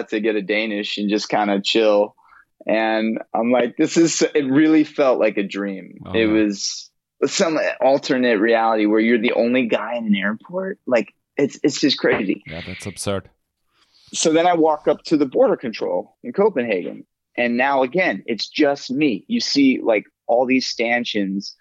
[0.09, 2.15] to get a danish and just kind of chill.
[2.67, 5.99] And i'm like this is it really felt like a dream.
[6.05, 6.33] Oh, it yeah.
[6.33, 6.91] was
[7.27, 10.79] some alternate reality where you're the only guy in an airport.
[10.87, 13.31] Like it's it's just crazy Yeah, that's absurd.
[14.13, 17.05] so then I walk up to the border control in Copenhagen,
[17.37, 19.25] and now again, it's just me.
[19.29, 21.55] You see, like all these stanchions,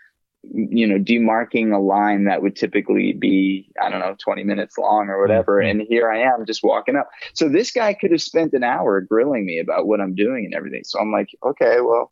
[0.44, 5.08] you know, demarking a line that would typically be, I don't know, 20 minutes long
[5.10, 5.62] or whatever.
[5.62, 5.70] Mhm.
[5.72, 7.10] And here I am just walking up.
[7.34, 10.54] So this guy could have spent an hour grilling me about what I'm doing and
[10.54, 10.84] everything.
[10.86, 12.12] So I'm like, okay, well,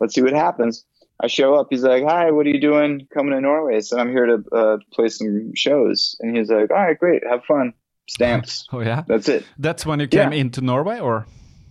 [0.00, 0.84] let's see what happens.
[1.22, 1.66] I show up.
[1.70, 3.06] He's like, "Hi, what are you doing?
[3.12, 6.16] Coming to Norway?" So I'm here to uh, play some shows.
[6.20, 7.74] And he's like, "All right, great, have fun."
[8.08, 8.66] Stamps.
[8.72, 9.44] Oh yeah, That's it.
[9.58, 10.38] that's when you came Yeah.
[10.40, 11.26] into Norway, or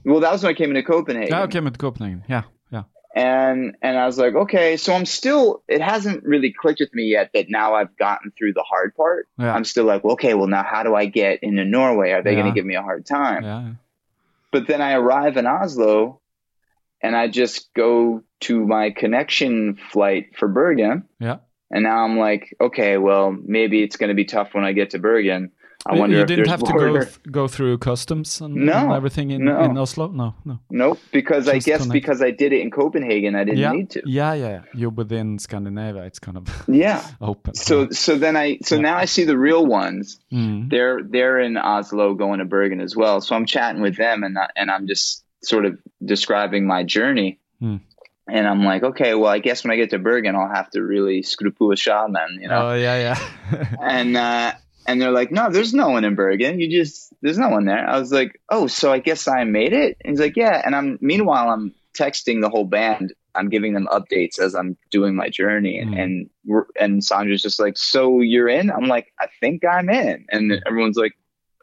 [0.06, 1.30] Well, that was when I came into Copenhagen.
[1.32, 2.24] yeah, I came to Copenhagen.
[2.30, 2.84] Yeah, yeah.
[3.16, 5.64] and and I was like, okay, so I'm still.
[5.68, 9.28] It hasn't really clicked with me yet that now I've gotten through the hard part.
[9.38, 9.54] Yeah.
[9.54, 12.12] I'm still like, okay, well now how do I get into Norway?
[12.12, 12.42] Are they Yeah.
[12.42, 13.44] going to give me a hard time?
[13.44, 13.70] Yeah.
[14.52, 16.19] But then I arrive in Oslo,
[17.02, 21.38] and I just go to my connection flight for Bergen, Yeah.
[21.72, 24.92] and now I'm like, okay, well maybe it's going to be tough when I get
[24.92, 25.52] to Bergen.
[25.86, 29.32] I wonder you didn't have to go th- go through customs and, No, and everything
[29.32, 29.62] in, no.
[29.64, 30.10] in Oslo.
[30.10, 30.60] No, no.
[30.70, 31.94] Nope, because I guess connect.
[31.94, 34.02] because I did it in Copenhagen, I didn't yeah, need to.
[34.06, 34.62] yeah, yeah.
[34.74, 36.04] You're within Scandinavia.
[36.04, 37.02] It's kind of Yeah.
[37.22, 37.54] open.
[37.56, 38.82] So so then I so Yeah.
[38.82, 40.20] now I see the real ones.
[40.34, 40.70] Mm.
[40.70, 43.22] They're they're in Oslo going to Bergen as well.
[43.22, 47.40] So I'm chatting with them and I- and I'm just sort of describing my journey.
[47.60, 47.78] Hmm.
[48.32, 50.84] And I'm like, okay, well, I guess when I get to Bergen, I'll have to
[50.84, 52.70] really screw på shaman, you know.
[52.70, 53.16] Oh yeah,
[53.52, 53.76] yeah.
[53.82, 54.54] and uh,
[54.86, 56.60] and they're like, no, there's no one in Bergen.
[56.60, 57.90] You just there's no one there.
[57.90, 59.98] I was like, oh, so I guess I made it.
[60.04, 60.62] And he's like, yeah.
[60.64, 63.14] And I'm meanwhile I'm texting the whole band.
[63.34, 66.02] I'm giving them updates as I'm doing my journey, and Mm.
[66.04, 68.70] and we're, and Sondre's just like, so you're in?
[68.70, 71.14] I'm like, I think I'm in, and everyone's like.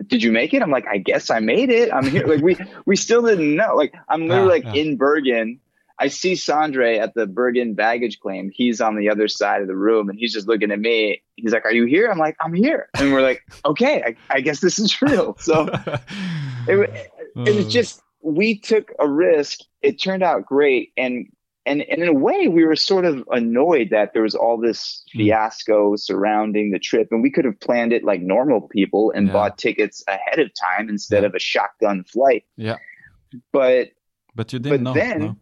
[0.06, 0.62] Did you make it?
[0.62, 1.92] I'm like, I guess I made it.
[1.92, 2.26] I'm here.
[2.26, 3.74] Like we we still didn't know.
[3.76, 4.82] Like I'm literally Yeah, like yeah.
[4.82, 5.60] in Bergen.
[5.98, 8.50] I see Sondre at the Bergen baggage claim.
[8.54, 11.22] He's on the other side of the room and he's just looking at me.
[11.36, 12.08] He's like, Are you here?
[12.10, 12.90] I'm like, I'm here.
[12.98, 15.34] And we're like, Okay, I, I guess this is real.
[15.38, 15.66] So
[16.68, 19.60] it, it was Uh, just, we took a risk.
[19.80, 20.92] It turned out great.
[20.98, 21.28] And,
[21.66, 25.02] and, and in a way, we were sort of annoyed that there was all this
[25.12, 25.18] Hmm.
[25.18, 27.08] fiasco surrounding the trip.
[27.10, 29.32] And we could have planned it like normal people and Yeah.
[29.32, 31.28] bought tickets ahead of time instead Yeah.
[31.28, 32.44] of a shotgun flight.
[32.56, 32.76] Yeah.
[33.52, 33.88] But
[34.34, 34.94] but you didn't but know.
[34.94, 35.36] then- no?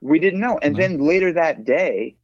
[0.00, 0.58] we didn't know.
[0.60, 0.80] And No.
[0.80, 2.16] then later that day,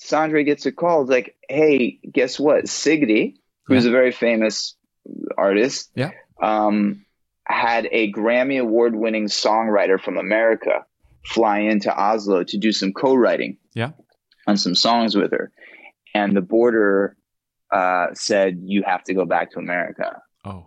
[0.00, 1.02] Sondre gets a call.
[1.02, 2.68] It's like, hey, guess what?
[2.68, 3.90] Sigrid, who's Yeah.
[3.90, 4.76] a very famous
[5.36, 6.10] artist, Yeah.
[6.40, 7.04] um,
[7.46, 10.84] had a Grammy award winning songwriter from America
[11.26, 13.90] fly into Oslo to do some co writing Yeah.
[14.46, 15.52] on some songs with her.
[16.14, 17.16] And the border
[17.72, 20.20] uh, said, you have to go back to America.
[20.44, 20.66] Oh.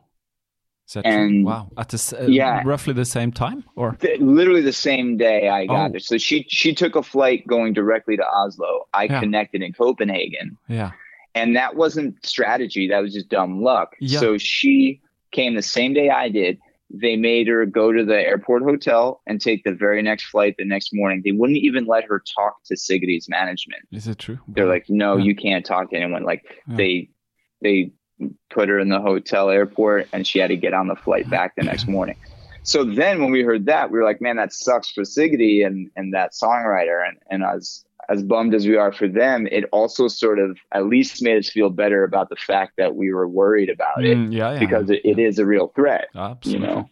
[1.03, 1.43] And-?
[1.45, 1.69] Wow.
[1.77, 2.61] At the uh, Yeah.
[2.65, 5.91] roughly the same time, or Th- literally the same day I got Oh.
[5.91, 5.99] there.
[5.99, 8.87] So she she took a flight going directly to Oslo.
[8.93, 9.19] I Yeah.
[9.19, 10.91] connected in Copenhagen, yeah,
[11.35, 12.87] and that wasn't strategy.
[12.87, 13.95] That was just dumb luck.
[13.99, 14.19] Yeah.
[14.19, 15.01] So she
[15.33, 16.57] came the same day I did.
[16.89, 20.65] They made her go to the airport hotel and take the very next flight the
[20.65, 21.21] next morning.
[21.23, 23.81] They wouldn't even let her talk to Sigrid's management.
[23.91, 24.39] is it true?
[24.47, 25.25] They're like, "No, Yeah.
[25.25, 26.77] you can't talk to anyone." Like Yeah.
[26.77, 27.09] they
[27.61, 27.91] they
[28.49, 31.29] put her in the hotel airport and she had to get on the flight oh,
[31.29, 32.15] back the next morning.
[32.63, 35.89] So then when we heard that, we were like, man, that sucks for Sigrid and,
[35.95, 37.07] and that songwriter.
[37.07, 40.85] And, and as, as bummed as we are for them, it also sort of at
[40.85, 44.33] least made us feel better about the fact that we were worried about it Mm,
[44.33, 46.07] yeah, yeah, because it, it is a real threat.
[46.15, 46.67] Absolutely.
[46.67, 46.89] know.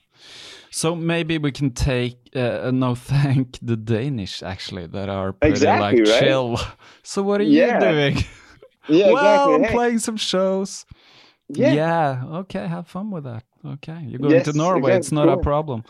[0.72, 6.02] So maybe we can take uh, no thank the Danish actually that are pretty Exactly,
[6.02, 6.20] like right?
[6.20, 6.60] chill.
[7.04, 7.80] So what are Yeah.
[7.80, 8.18] you doing?
[8.90, 9.54] Yeah, well, exactly.
[9.56, 10.86] I'm Hey, playing some shows.
[11.48, 12.24] Yeah.
[12.44, 13.44] Okay, have fun with that.
[13.66, 14.80] Okay, you're going Yes, to Norway.
[14.80, 15.84] exactly, It's not a problem.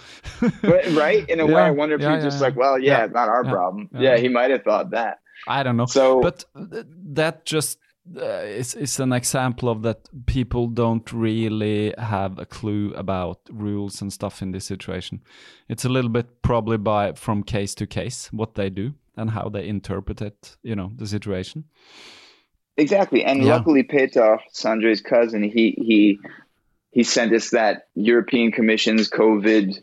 [0.63, 1.29] Right, right?
[1.29, 3.13] In a way, I wonder if yeah, he's just yeah, like, well, yeah, yeah, it's
[3.13, 3.89] not our yeah, problem.
[3.93, 4.01] yeah.
[4.01, 5.19] Yeah, he might have thought that.
[5.47, 5.85] I don't know.
[5.85, 7.79] So, but that just
[8.15, 8.25] uh,
[8.59, 14.11] is is an example of that people don't really have a clue about rules and
[14.13, 15.21] stuff in this situation.
[15.67, 19.49] It's a little bit probably by from case to case what they do and how
[19.49, 20.57] they interpret it.
[20.63, 21.65] You know the situation.
[22.77, 23.55] Exactly, and Yeah.
[23.55, 26.19] luckily Peter, Sondre's cousin, he he
[26.95, 29.77] he sent us that European Commission's COVID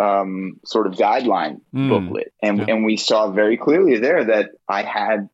[0.00, 1.88] um, sort of guideline Mm.
[1.90, 2.64] booklet, and Yeah.
[2.70, 5.28] and we saw very clearly there that I had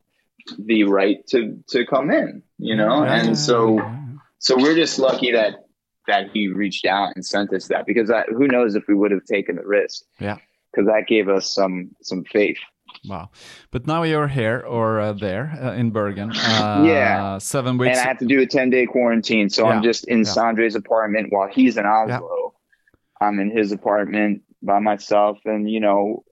[0.59, 1.41] the right to
[1.73, 3.81] to come in, you know, Yeah, and so
[4.39, 5.53] so we're just lucky that
[6.07, 9.13] that he reached out and sent us that because I, who knows if we would
[9.13, 10.39] have taken the risk, Yeah.
[10.73, 12.59] because that gave us some some faith.
[13.09, 13.31] Wow.
[13.71, 16.31] But now you're here or uh, there uh, in Bergen.
[16.37, 17.39] Uh, Yeah.
[17.39, 17.99] Seven weeks.
[17.99, 18.05] and.
[18.07, 19.49] I have to do a 10 day quarantine.
[19.51, 20.25] So Yeah, I'm just in yeah.
[20.25, 22.55] Sondre's apartment while he's in Oslo.
[23.21, 25.39] I'm in his apartment by myself.
[25.45, 26.25] And, you know,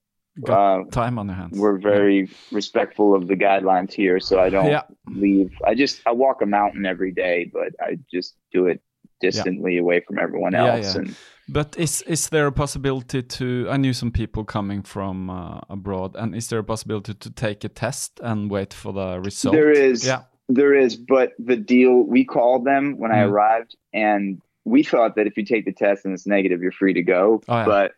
[0.45, 1.59] Got uh, time on your hands.
[1.59, 4.21] we're very respectful of the guidelines here.
[4.21, 4.83] So I don't Yeah.
[5.11, 5.51] leave.
[5.67, 8.81] I just, I walk a mountain every day, but I just do it
[9.21, 10.95] distantly away from everyone else.
[10.95, 11.01] yeah.
[11.03, 11.15] And
[11.49, 13.45] But is is there a possibility to?
[13.71, 17.65] I knew some people coming from uh, abroad, and is there a possibility to take
[17.65, 19.55] a test and wait for the result?
[19.55, 20.05] There is.
[20.07, 20.23] Yeah.
[20.51, 23.31] There is, but the deal we called them when I Mm.
[23.31, 26.95] arrived, and we thought that if you take the test and it's negative, you're free
[26.95, 27.41] to go.
[27.49, 27.65] Oh, yeah.
[27.67, 27.93] But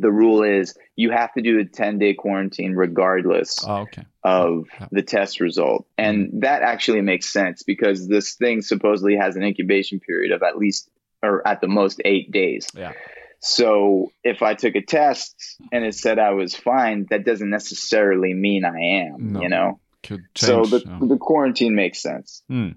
[0.00, 4.04] the rule is you have to do a 10 day quarantine regardless Oh, okay.
[4.24, 4.88] of Yeah.
[4.90, 5.86] the test result.
[5.98, 10.56] And that actually makes sense because this thing supposedly has an incubation period of at
[10.58, 10.88] least
[11.22, 12.66] or at the most eight days.
[12.74, 12.92] Yeah.
[13.40, 15.34] So if I took a test
[15.72, 19.32] and it said I was fine, that doesn't necessarily mean I am.
[19.32, 19.40] No.
[19.42, 19.80] You know.
[20.34, 20.98] So the yeah.
[21.02, 22.42] the quarantine makes sense.
[22.48, 22.70] Hmm.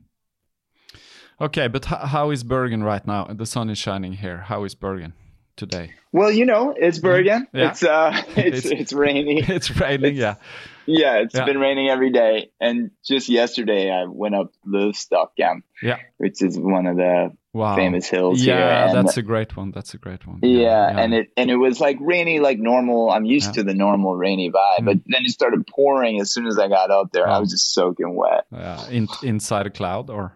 [1.42, 3.26] Okay, but how is Bergen right now?
[3.26, 4.38] The sun is shining here.
[4.40, 5.14] How is Bergen
[5.56, 5.94] today?
[6.12, 7.48] Well, you know, it's Bergen.
[7.54, 7.70] Yeah.
[7.72, 9.42] It's uh, it's It's- it's rainy.
[9.48, 10.36] It's raining, yeah.
[10.86, 11.46] Yeah, it's Yeah.
[11.46, 12.52] been raining every day.
[12.60, 15.98] And just yesterday, I went up the Løvstakken, Yeah.
[16.18, 17.76] which is one of the Wow.
[17.76, 18.90] famous hills yeah.
[18.90, 19.70] And, that's a great one.
[19.72, 20.40] That's a great one.
[20.42, 23.12] yeah, and it and it was like rainy, like normal.
[23.12, 23.62] I'm used Yeah.
[23.62, 26.90] to the normal rainy vibe, but then it started pouring as soon as I got
[26.90, 27.28] up there.
[27.30, 28.46] I was just soaking wet.
[28.52, 30.36] yeah, in, inside a cloud or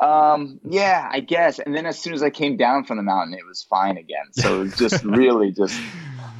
[0.00, 1.58] Um, yeah, I guess.
[1.58, 4.26] And then as soon as I came down from the mountain, it was fine again.
[4.32, 5.78] So it was just really just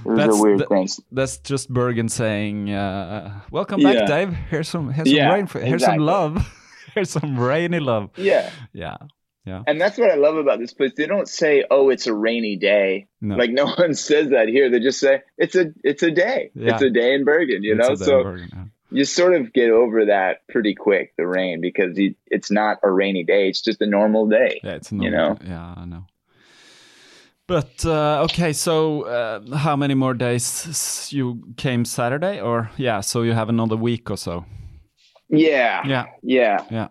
[0.05, 0.89] it was That's a weird thing.
[1.13, 4.07] that's just Bergen saying, uh, "Welcome back, Yeah.
[4.07, 4.33] Dave.
[4.51, 6.45] Here's some, here's some rain for, here's some love,
[6.95, 8.51] here's some rainy love." Yeah.
[8.75, 8.97] Yeah,
[9.47, 9.63] yeah.
[9.67, 10.93] And that's what I love about this place.
[10.97, 13.37] They don't say, "Oh, it's a rainy day." No.
[13.37, 14.69] Like no one says that here.
[14.71, 16.51] They just say, "It's a it's a day.
[16.55, 16.75] Yeah.
[16.75, 18.65] It's a day in Bergen." You It's know, so yeah.
[18.95, 22.91] You sort of get over that pretty quick, the rain, because you, it's not a
[22.91, 23.49] rainy day.
[23.49, 24.61] It's just a normal day.
[24.63, 25.35] Yeah, it's you normal.
[25.35, 25.39] know?
[25.45, 26.07] Yeah, I know.
[27.47, 33.01] But uh, okay, so uh, how many more days you came Saturday, or yeah?
[33.03, 34.45] So you have another week or so.
[35.29, 36.65] Yeah, Yeah, yeah.
[36.71, 36.89] yeah,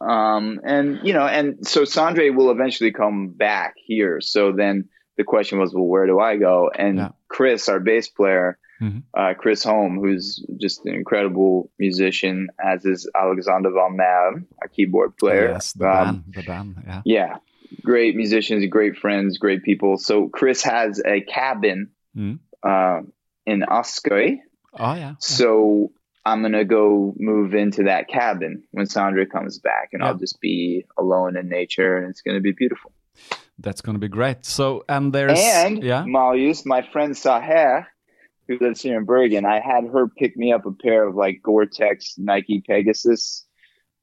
[0.00, 4.20] Um, and you know, and so Sondre will eventually come back here.
[4.20, 6.70] So then the question was, well, where do I go?
[6.76, 7.08] And Yeah.
[7.28, 9.02] Chris, our bass player, Mhm.
[9.14, 15.16] uh, Chris Holm, who's just an incredible musician, as is Alexander von Mehren, our keyboard
[15.16, 15.48] player.
[15.52, 16.74] Yes, the Um, band, the band.
[16.86, 17.02] Yeah.
[17.04, 17.36] Yeah,
[17.82, 19.96] great musicians, great friends, great people.
[19.96, 22.38] So Chris has a cabin Mm.
[22.62, 23.00] uh,
[23.46, 24.40] in Askøy.
[24.78, 25.14] Oh yeah.
[25.20, 25.90] So
[26.26, 30.08] I'm gonna go move into that cabin when Sondre comes back, and Yeah.
[30.08, 32.92] I'll just be alone in nature, and it's gonna be beautiful.
[33.58, 34.44] That's gonna be great.
[34.44, 36.04] So and there's and yeah.
[36.04, 37.86] Marius, my friend Saher,
[38.48, 41.40] who lives here in Bergen, I had her pick me up a pair of like
[41.42, 43.44] Gore-Tex Nike Pegasus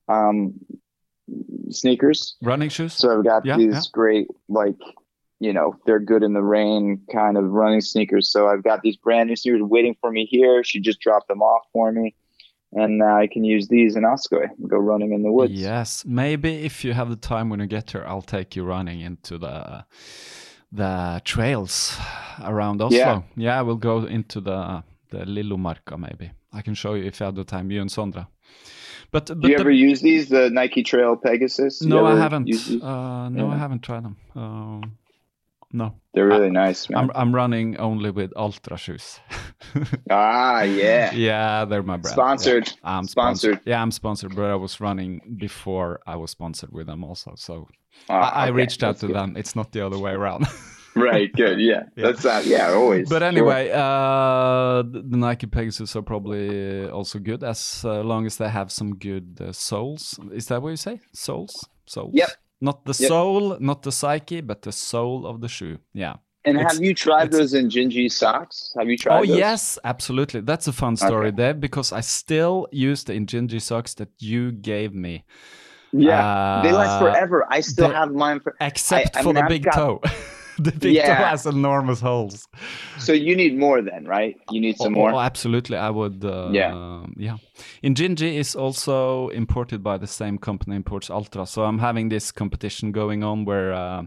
[0.08, 0.54] um,
[1.70, 2.36] sneakers.
[2.42, 2.94] running shoes.
[2.94, 3.82] So I've got Yeah, these yeah.
[3.92, 4.76] great, like,
[5.40, 8.32] you know, they're good in the rain kind of running sneakers.
[8.32, 10.64] So I've got these brand new sneakers waiting for me here.
[10.64, 12.16] She just dropped them off for me.
[12.76, 15.54] And now I can use these in Askøy and go running in the woods.
[15.54, 19.00] Yes, maybe if you have the time when you get here, I'll take you running
[19.02, 19.86] into the
[20.74, 21.98] the trails
[22.44, 22.98] around Oslo.
[22.98, 23.22] Yeah.
[23.36, 26.32] yeah we'll go into the the Lillomarka maybe.
[26.52, 28.28] I can show you if you have the time, you and Sondre.
[29.12, 31.82] But but Do you the- ever use these, the Nike Trail Pegasus?
[31.82, 32.50] You no, I haven't.
[32.82, 34.18] Uh, no, I haven't tried them.
[34.36, 34.98] Um,
[35.72, 37.00] no, They're really nice, man.
[37.00, 39.20] I'm I'm running only with Altra shoes.
[40.10, 41.12] ah, yeah.
[41.14, 42.14] yeah, they're my brand.
[42.14, 42.68] Sponsored.
[42.68, 42.98] Yeah.
[42.98, 43.60] I'm Sponsored.
[43.66, 47.34] Yeah, I'm sponsored, but I was running before I was sponsored with them also.
[47.36, 47.68] So
[48.10, 49.16] Ah, I, I okay, reached out to good.
[49.16, 49.36] them.
[49.38, 50.46] It's not the other way around.
[50.96, 51.60] Right, good.
[51.60, 51.86] Yeah.
[51.96, 52.06] Yeah.
[52.12, 53.10] That's not, yeah, always.
[53.10, 53.28] but Sure.
[53.28, 58.72] anyway, uh, the Nike Pegasus are probably also good as uh, long as they have
[58.72, 60.20] some good uh, soles.
[60.32, 61.00] Is that what you say?
[61.12, 61.68] Soles?
[61.88, 62.12] Soles?
[62.14, 62.30] Yep.
[62.62, 63.08] Not the Yep.
[63.10, 65.80] soul, not the psyche, but the soul of the shoe.
[65.96, 66.18] Yeah.
[66.46, 68.72] And it's- have you tried those Injinji socks?
[68.78, 69.36] Have you tried oh those?
[69.38, 70.42] yes, absolutely.
[70.42, 74.94] That's a fun story there because I still use the Injinji socks that you gave
[74.94, 75.26] me,
[75.94, 76.62] Yeah.
[76.64, 77.46] they last Uh, forever.
[77.50, 79.74] I still they- have mine for except I- I for mean, the I've big got-
[79.76, 80.02] toe.
[80.60, 82.48] the big toe has enormous holes.
[83.00, 84.36] So you need more then, right?
[84.52, 85.12] You need some oh, more.
[85.14, 86.24] oh, absolutely, I would.
[86.24, 87.06] Uh, Yeah.
[87.18, 87.38] yeah.
[87.84, 92.92] Injinji is also imported by the same company imports Altra, so I'm having this competition
[92.92, 94.04] going on where uh,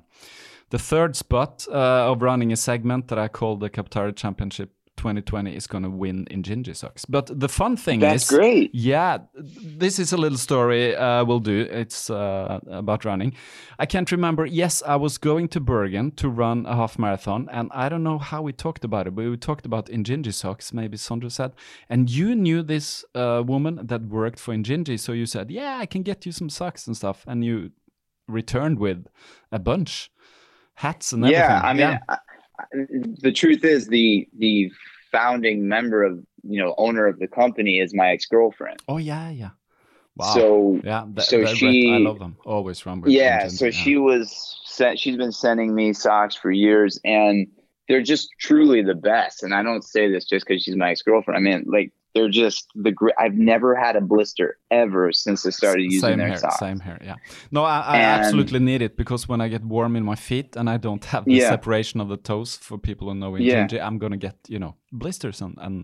[0.71, 5.55] the third spot uh, of running a segment that I call the Captari Championship 2020
[5.55, 7.05] is going to win Injinji socks.
[7.05, 8.75] But the fun thing That's is, great.
[8.75, 11.61] yeah, this is a little story uh, we'll do.
[11.71, 13.35] It's uh, about running.
[13.79, 14.47] I can't remember.
[14.47, 18.19] Yes, I was going to Bergen to run a half marathon, and I don't know
[18.19, 21.53] how we talked about it, but we talked about Injinji socks, maybe Sondre said.
[21.89, 25.87] And you knew this uh, woman that worked for Injinji, so you said, Yeah, I
[25.87, 27.25] can get you some socks and stuff.
[27.27, 27.73] And you
[28.29, 29.07] returned with
[29.53, 30.11] a bunch,
[30.75, 31.43] hats and everything.
[31.43, 32.19] Yeah, I mean, I,
[32.73, 34.71] the truth is the the
[35.13, 38.83] founding member of you know owner of the company is my ex girlfriend.
[38.89, 39.51] Oh, yeah, yeah.
[40.17, 40.27] Wow.
[40.35, 42.37] So yeah, so she- I love them.
[42.45, 43.71] Always run with yeah, so yeah.
[43.71, 44.99] she was sent.
[44.99, 47.47] She's been sending me socks for years, and
[47.89, 49.43] they're just truly the best.
[49.43, 51.37] And I don't say this just because she's my ex girlfriend.
[51.37, 53.15] I mean, like they're just the great.
[53.25, 56.59] I've never had a blister ever since I started using same their here, socks.
[56.59, 57.17] Same here, yeah.
[57.57, 60.57] No, I, I And- absolutely need it because when I get warm in my feet
[60.59, 61.51] and I don't have the Yeah.
[61.55, 63.87] separation of the toes for people who know in Yeah.
[63.87, 65.77] I'm gonna get you know blisters and, and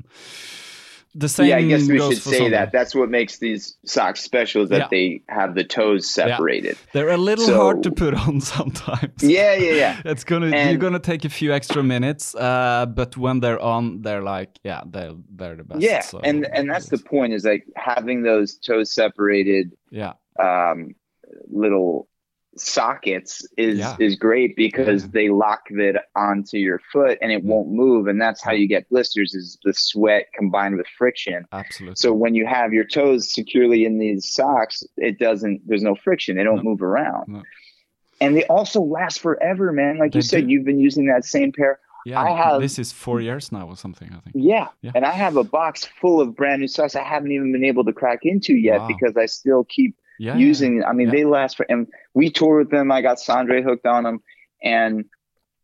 [1.14, 2.72] the same yeah, I guess we should say that.
[2.72, 4.88] That's what makes these socks special is that Yeah.
[4.90, 6.78] they have the toes separated.
[6.94, 9.22] They're a little So- hard to put on sometimes.
[9.22, 10.00] Yeah, yeah, yeah.
[10.12, 14.22] It's gonna you're gonna take a few extra minutes, uh, but when they're on, they're
[14.22, 15.80] like, yeah, they're they're the best.
[15.82, 20.94] Yeah, so- and and that's the point is like having those toes separated yeah, um,
[21.50, 22.08] little
[22.56, 23.96] sockets is Yeah.
[23.98, 25.10] is great because Yeah.
[25.12, 28.88] they lock it onto your foot and it won't move, and that's how you get
[28.88, 31.46] blisters is the sweat combined with friction.
[31.52, 31.96] absolutely.
[31.96, 35.66] So when you have your toes securely in these socks, it doesn't.
[35.66, 36.36] There's no friction.
[36.36, 36.70] They don't No.
[36.70, 37.42] move around, No.
[38.20, 39.98] and they also last forever, man.
[39.98, 40.52] Like you said, do.
[40.52, 41.78] you've been using that same pair.
[42.04, 44.08] yeah, I have- this is four years now or something.
[44.10, 44.34] I think.
[44.34, 44.68] Yeah.
[44.82, 44.90] Yeah.
[44.96, 47.84] and I have a box full of brand new socks I haven't even been able
[47.84, 48.88] to crack into yet Wow.
[48.88, 50.84] because I still keep Yeah, yeah, using.
[50.84, 51.12] I mean, Yeah.
[51.14, 51.66] they last for.
[51.68, 52.92] And we tour with them.
[52.92, 54.18] I got Sondre hooked on them,
[54.62, 55.04] and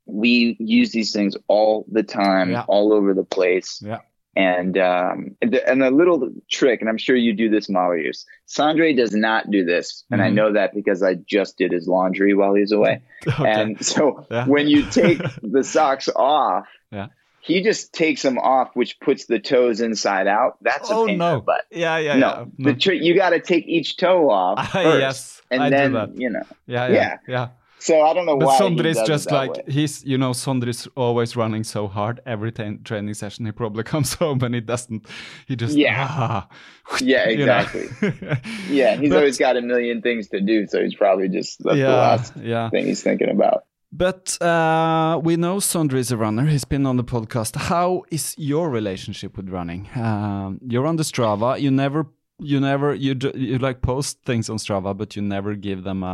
[0.06, 2.64] we use these things all the time, Yeah.
[2.66, 3.80] all over the place.
[3.84, 3.98] Yeah.
[4.36, 8.24] And um, and the, and a little trick, and I'm sure you do this, Marius.
[8.48, 10.34] Sondre does not do this, and I Mhm.
[10.34, 13.02] know that because I just did his laundry while he's away.
[13.28, 13.50] Okay.
[13.50, 14.46] And so Yeah.
[14.46, 17.08] when you take the socks off, Yeah.
[17.48, 20.58] He just takes them off, which puts the toes inside out.
[20.62, 21.40] That's a oh pain in no!
[21.40, 21.64] butt.
[21.72, 22.72] Yeah, yeah, no, yeah.
[22.72, 25.92] the trick you got to take each toe off first, yes, and I do then
[25.94, 26.10] that.
[26.16, 26.42] you know.
[26.66, 27.16] yeah, yeah, yeah.
[27.26, 27.48] yeah.
[27.80, 28.56] So I don't know But why.
[28.56, 29.62] he Sondre is it just like way.
[29.68, 32.20] he's, you know, Sondre is always running so hard.
[32.26, 35.06] Every tra- training session, he probably comes home and he doesn't.
[35.46, 35.94] He just Yeah.
[36.10, 36.48] ah,
[37.00, 37.86] Yeah, exactly.
[38.68, 41.76] Yeah, he's But- always got a million things to do, so he's probably just that's
[41.78, 42.68] the last yeah.
[42.70, 43.62] thing he's thinking about.
[43.90, 46.44] But uh, we know Sondre is a runner.
[46.44, 47.56] He's been on the podcast.
[47.56, 49.88] How is your relationship with running?
[49.96, 51.58] Um, you're on the Strava.
[51.58, 52.06] You never,
[52.38, 56.02] you never, you ju- you like post things on Strava, but you never give them
[56.02, 56.06] a,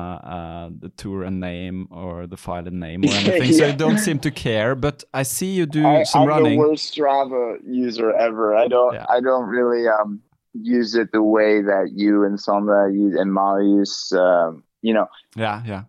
[0.73, 3.53] a the tour a name or the file a name or anything.
[3.53, 4.77] So you don't seem to care.
[4.77, 6.53] But I see you do I, some I'm running.
[6.53, 8.55] the worst Strava user ever.
[8.55, 8.95] I don't.
[8.95, 9.07] Yeah.
[9.11, 10.21] I don't really um
[10.53, 14.13] use it the way that you and Sondre use and Marius.
[14.13, 15.83] Um, you know, Yeah, yeah.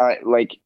[0.00, 0.58] I like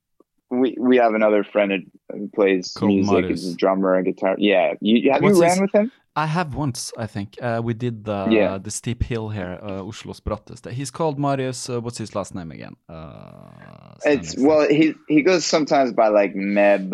[0.61, 4.35] we we have another friend who- plays Called music, is a drummer and guitar.
[4.39, 5.89] Yeah, you have What's you his- ran with him?
[6.15, 7.29] I have once, I think.
[7.41, 8.59] Uh, we did the Yeah.
[8.67, 10.71] the steep hill here, uh, Oslo's bratteste.
[10.81, 11.61] He's called Marius.
[11.71, 12.75] Uh, what's his last name again?
[12.89, 16.87] Uh, It's well, he he goes sometimes by like Meb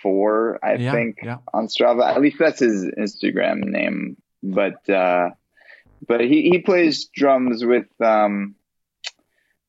[0.00, 1.38] Four, I yeah, think, yeah.
[1.52, 2.02] on Strava.
[2.14, 3.98] At least that's his Instagram name.
[4.58, 5.30] But uh,
[6.06, 8.54] but he he plays drums with um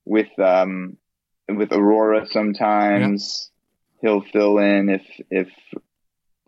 [0.05, 0.97] with um
[1.49, 3.49] with Aurora sometimes.
[4.01, 5.49] He'll fill in if if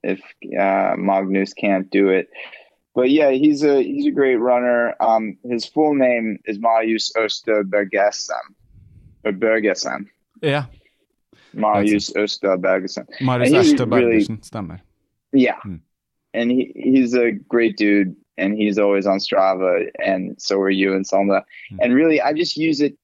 [0.03, 0.19] if
[0.59, 2.29] uh, Magnus can't do it.
[2.93, 4.95] But yeah, he's a he's a great runner.
[4.99, 8.55] Um, his full name is Marius Österbergesson.
[9.23, 10.07] Or Bergesson.
[10.41, 10.65] Yeah,
[11.53, 13.07] Marius Österbergesson.
[13.21, 14.79] Marius Ashton really- stämmer.
[15.31, 15.59] Yeah.
[15.61, 15.75] Hmm.
[16.33, 20.93] And he, he's a great dude and he's always on Strava and so are you
[20.93, 21.43] and Salma.
[21.69, 21.77] Hmm.
[21.81, 22.97] And really I just use it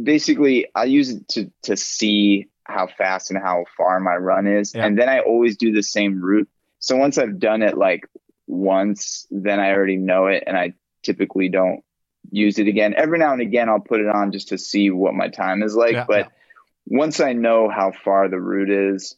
[0.00, 4.74] basically I use it to to see how fast and how far my run is.
[4.74, 4.86] Yeah.
[4.86, 6.48] And then I always do the same route.
[6.78, 8.06] So once I've done it like
[8.46, 11.82] once, then I already know it and I typically don't
[12.30, 12.94] use it again.
[12.94, 15.74] Every now and again I'll put it on just to see what my time is
[15.74, 15.92] like.
[15.92, 16.98] Yeah, but yeah.
[16.98, 19.16] once I know how far the route is,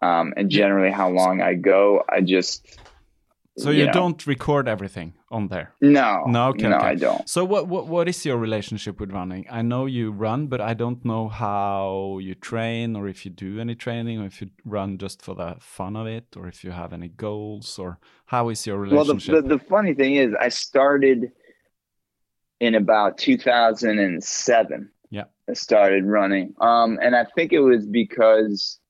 [0.00, 2.78] um, and generally how long I go, I just
[3.56, 3.92] So you, know.
[3.92, 5.74] don't record everything on there.
[5.80, 6.86] no No, okay, no okay.
[6.86, 7.28] I don't.
[7.28, 9.46] So what, what what is your relationship with running?
[9.48, 13.60] I know you run, but I don't know how you train, or if you do
[13.60, 16.72] any training, or if you run just for the fun of it, or if you
[16.72, 19.44] have any goals, or how is your Well, the, relationship?
[19.44, 21.30] the the funny thing is, I started
[22.58, 24.90] in about 2007.
[25.10, 25.24] Yeah.
[25.48, 28.80] I started running, um, and I think it was because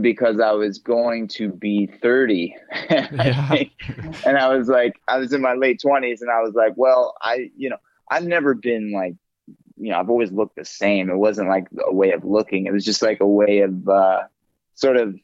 [0.00, 2.56] because I was going to be 30.
[2.72, 4.12] I Yeah.
[4.26, 7.14] and I was like, I was in my late 20s, and I was like, well,
[7.20, 7.78] I, you know,
[8.10, 9.14] I've never been like,
[9.76, 11.10] you know, I've always looked the same.
[11.10, 12.66] It wasn't like a way of looking.
[12.66, 14.22] It was just like a way of uh,
[14.74, 15.16] sort of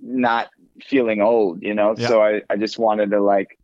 [0.00, 0.50] not
[0.82, 1.94] feeling old, you know.
[1.96, 2.08] Yeah.
[2.08, 3.58] So I, I just wanted to like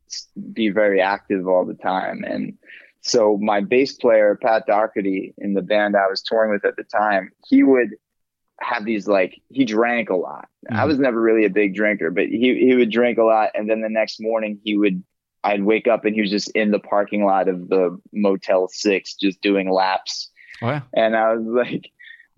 [0.53, 2.57] be very active all the time, and
[3.01, 6.85] so my bass player Pat Doherty in the band I was touring with at the
[6.85, 7.91] time, he would
[8.61, 10.49] have these like he drank a lot.
[10.71, 10.87] I Mhm.
[10.87, 13.81] was never really a big drinker, but he he would drink a lot, and then
[13.83, 15.03] the next morning he would.
[15.45, 19.15] I'd wake up and he was just in the parking lot of the Motel Six,
[19.15, 20.29] just doing laps,
[20.61, 20.81] oh, yeah.
[20.93, 21.93] and I was like,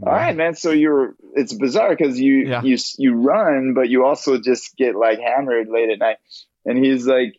[0.06, 0.54] all right, man.
[0.54, 2.62] So you're it's bizarre because you Yeah.
[2.62, 6.18] you you run, but you also just get like hammered late at night.
[6.66, 7.34] And he's like,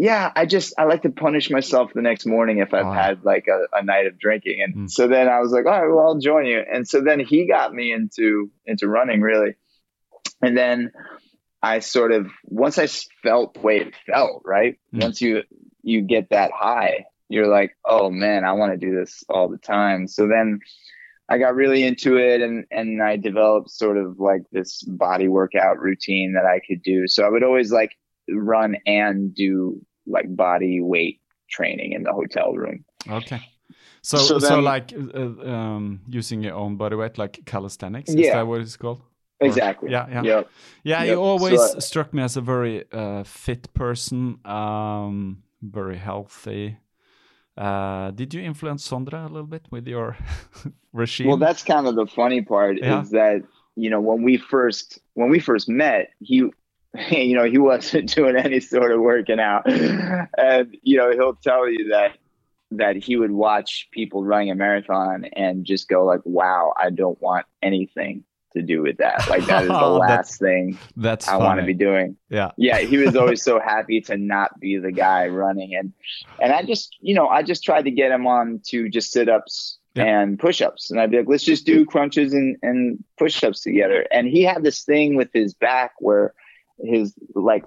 [0.00, 2.92] yeah, I just I like to punish myself the next morning if I've Wow.
[2.92, 4.62] had like a, a night of drinking.
[4.62, 4.90] And Mm.
[4.90, 6.60] so then I was like, all right, well I'll join you.
[6.60, 9.56] And so then he got me into into running really.
[10.40, 10.92] And then
[11.60, 12.86] I sort of once I
[13.24, 14.78] felt the way it felt, right?
[14.94, 15.02] Mm.
[15.02, 15.42] Once you
[15.82, 19.58] you get that high, you're like, oh man, I want to do this all the
[19.58, 20.06] time.
[20.06, 20.60] So then
[21.28, 25.80] I got really into it and and I developed sort of like this body workout
[25.80, 27.08] routine that I could do.
[27.08, 27.90] So I would always like
[28.30, 32.84] run and do like body weight training in the hotel room.
[33.08, 33.40] Okay.
[34.02, 38.10] So So so, like uh, um, using your own body weight, like calisthenics.
[38.14, 38.20] yeah.
[38.20, 38.36] Is Yeah.
[38.36, 39.00] that what it's called?
[39.40, 39.90] Or- Exactly.
[39.90, 40.22] Yeah, yeah.
[40.24, 40.48] Yep.
[40.84, 41.08] Yeah, Yep.
[41.12, 46.76] you always So, uh, struck me as a very uh, fit person, um, very healthy.
[47.56, 50.16] Uh, did you influence Sondre a little bit with your
[50.92, 51.26] regime?
[51.28, 53.02] Well, that's kind of the funny part Yeah.
[53.02, 53.42] is that
[53.76, 56.50] you know when we first when we first met, he
[57.10, 61.68] you know he wasn't doing any sort of working out, and you know he'll tell
[61.68, 62.12] you that
[62.70, 67.20] that he would watch people running a marathon and just go like, "Wow, I don't
[67.20, 68.24] want anything
[68.54, 69.28] to do with that.
[69.28, 72.50] Like that is the Oh, that's last thing that's I want to be doing." Yeah.
[72.56, 75.92] yeah he was always so happy to not be the guy running and
[76.40, 79.78] and i just you know i just tried to get him on to just sit-ups
[79.94, 80.04] Yeah.
[80.04, 84.26] and push-ups and i'd be like let's just do crunches and, and push-ups together and
[84.28, 86.34] he had this thing with his back where
[86.80, 87.64] his like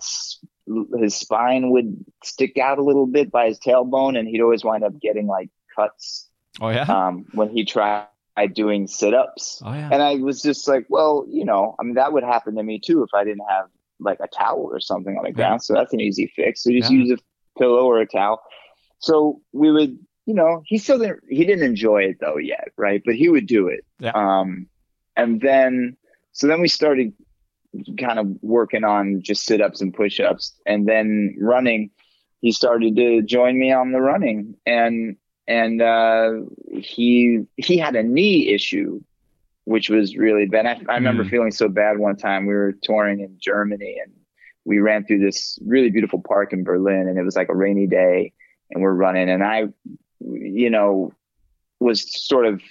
[0.99, 4.83] his spine would stick out a little bit by his tailbone and he'd always wind
[4.83, 6.27] up getting like cuts
[6.59, 6.83] Oh yeah.
[6.83, 8.07] um, when he tried
[8.53, 9.89] doing sit-ups oh yeah.
[9.91, 12.79] and I was just like, well, you know, I mean, that would happen to me
[12.79, 13.65] too if I didn't have
[13.99, 15.63] like a towel or something on the ground.
[15.63, 16.63] So that's an easy fix.
[16.63, 16.97] So just Yeah.
[16.97, 18.41] use a pillow or a towel.
[18.99, 22.69] So we would, you know, he still didn't, he didn't enjoy it though yet.
[22.77, 23.01] Right.
[23.05, 23.85] But he would do it.
[23.99, 24.11] Yeah.
[24.15, 24.67] Um,
[25.15, 25.97] and then,
[26.31, 27.13] so then we started
[27.97, 31.89] kind of working on just sit ups and push ups and then running.
[32.41, 35.15] He started to join me on the running and,
[35.47, 36.31] and, uh,
[36.71, 39.01] he, he had a knee issue
[39.65, 40.65] which was really bad.
[40.65, 41.29] I, I remember Mm.
[41.29, 42.47] feeling so bad one time.
[42.47, 44.11] We were touring in Germany and
[44.65, 47.87] we ran through this really beautiful park in Berlin and it was like a rainy
[47.87, 48.33] day
[48.71, 49.65] and we're running and I,
[50.19, 51.13] you know,
[51.79, 52.61] was sort of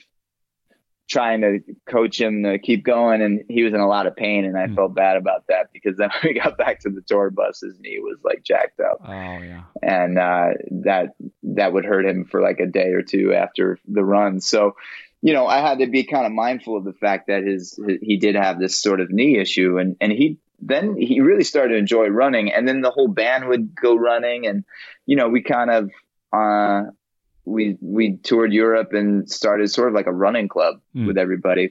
[1.10, 4.44] trying to coach him to keep going and he was in a lot of pain
[4.44, 4.76] and I Mm.
[4.76, 7.78] felt bad about that because then when we got back to the tour bus, his
[7.80, 9.64] knee was like jacked up oh yeah.
[9.82, 10.50] and uh,
[10.84, 14.40] that that would hurt him for like a day or two after the run.
[14.40, 14.76] So,
[15.20, 18.16] you know, I had to be kind of mindful of the fact that his, he
[18.16, 21.78] did have this sort of knee issue, and and he then he really started to
[21.78, 24.64] enjoy running, and then the whole band would go running, and
[25.06, 25.90] you know, we kind of.
[26.32, 26.84] Uh,
[27.56, 31.06] we we toured Europe and started sort of like a running club Mm.
[31.08, 31.64] with everybody.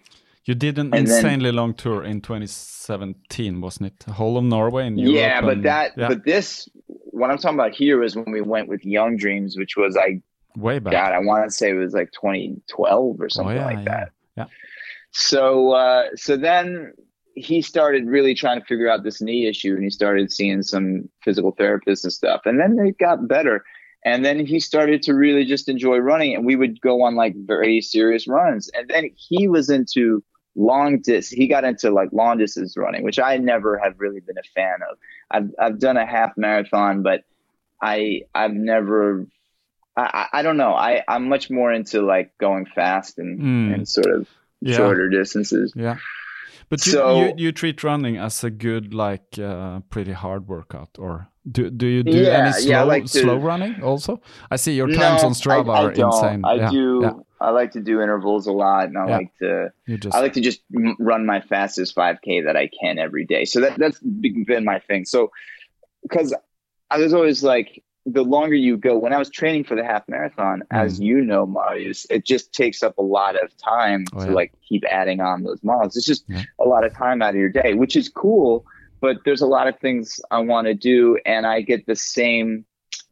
[0.45, 3.99] You did an And then- insanely long tour in 2017, wasn't it?
[4.05, 5.15] The whole of Norway and Europe.
[5.15, 8.41] yeah, but and- that yeah, but this what I'm talking about here is when we
[8.41, 10.21] went with Young Dreams, which was I
[10.57, 10.93] way back.
[10.93, 13.83] God, I want to say it was like 2012 or oh something yeah, like yeah,
[13.85, 14.09] that.
[14.37, 14.45] yeah.
[15.11, 16.93] So uh, so then
[17.35, 21.07] he started really trying to figure out this knee issue, and he started seeing some
[21.23, 23.63] physical therapists and stuff, and then it got better.
[24.05, 27.35] And then he started to really just enjoy running, and we would go on like
[27.35, 28.69] very serious runs.
[28.73, 30.23] And then he was into
[30.55, 31.29] long dis.
[31.29, 34.79] He got into like long distance running, which I never have really been a fan
[34.89, 34.97] of.
[35.31, 37.23] I've I've done a half marathon, but
[37.81, 39.27] I I've never.
[39.97, 40.73] I, I I don't know.
[40.73, 43.73] I I'm much more into like going fast and Mm.
[43.73, 44.27] and sort of
[44.61, 44.77] Yeah.
[44.77, 45.73] shorter distances.
[45.75, 45.97] Yeah.
[46.69, 50.89] But you, So- you you treat running as a good like uh, pretty hard workout
[50.99, 54.21] or do do you do Yeah, any slow yeah, like to- slow running also?
[54.51, 56.13] I see your times on Strava I, I are don't.
[56.13, 56.41] insane.
[56.45, 57.25] I yeah, do.
[57.41, 59.71] I like to do intervals a lot, and I like to.
[59.87, 60.61] Just I like to just
[60.99, 63.45] run my fastest 5K that I can every day.
[63.45, 65.05] So that that's be- been my thing.
[65.05, 65.31] So
[66.03, 66.35] because
[66.91, 70.07] I was always like, the longer you go, when I was training for the half
[70.07, 71.05] marathon, as mm.
[71.05, 74.33] you know, Marius, it just takes up a lot of time Oh, to yeah.
[74.33, 75.95] like keep adding on those miles.
[75.97, 76.43] It's just Yeah.
[76.59, 78.65] a lot of time out of your day, which is cool.
[79.01, 82.65] But there's a lot of things I want to do, and I get the same.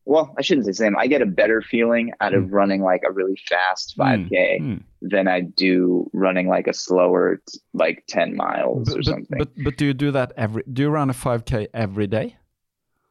[0.05, 0.97] Well, I shouldn't say same.
[0.97, 2.51] I get a better feeling out of mm.
[2.51, 4.29] running like a really fast mm.
[4.29, 4.83] 5K Mm.
[5.01, 7.41] than I do running like a slower,
[7.73, 9.37] like 10 miles But, or but, something.
[9.37, 10.63] but but do you do that every?
[10.71, 12.37] Do you run a 5k every day?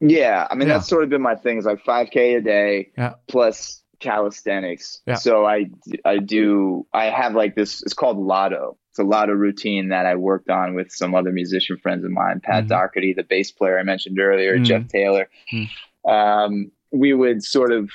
[0.00, 0.74] Yeah, I mean, Yeah.
[0.74, 3.14] that's sort of been my thing is like 5K a day Yeah.
[3.28, 5.00] plus calisthenics.
[5.06, 5.14] Yeah.
[5.14, 5.66] So I,
[6.04, 8.76] I do, I have like this, it's called Lotto.
[8.90, 12.40] It's a Lotto routine that I worked on with some other musician friends of mine,
[12.40, 12.68] Pat Mhm.
[12.68, 14.64] Doherty, the bass player I mentioned earlier, Mhm.
[14.64, 15.28] Jeff Taylor.
[15.52, 15.68] Mhm.
[16.08, 17.90] Um, we would sort of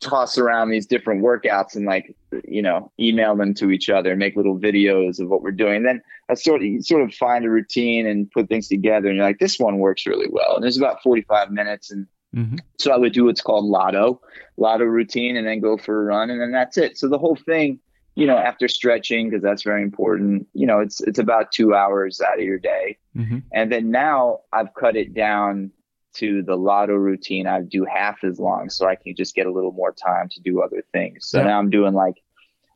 [0.00, 2.14] toss around these different workouts and like
[2.44, 5.82] you know email them to each other make little videos of what we're doing.
[5.82, 9.16] Then i sort of you sort of find a routine and put things together and
[9.16, 10.54] you're like this one works really well.
[10.54, 14.20] And there's about 45 minutes and hmm so i would do what's called lotto
[14.56, 16.96] lotto routine and then go for a run and then that's it.
[16.96, 17.80] So the whole thing
[18.16, 22.20] you know, after stretching, because that's very important, you know, it's it's about two hours
[22.20, 22.98] out of your day.
[23.14, 25.70] hmm And then now I've cut it down
[26.14, 27.46] to the lotto routine.
[27.46, 30.40] I do half as long so I can just get a little more time to
[30.40, 31.26] do other things.
[31.28, 31.44] So Yeah.
[31.44, 32.16] now I'm doing like,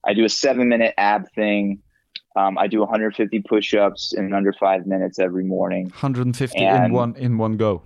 [0.04, 1.82] I do a seven minute ab thing.
[2.36, 5.86] Um, I do 150 push ups in under five minutes every morning.
[5.86, 7.82] 150 in one in one go.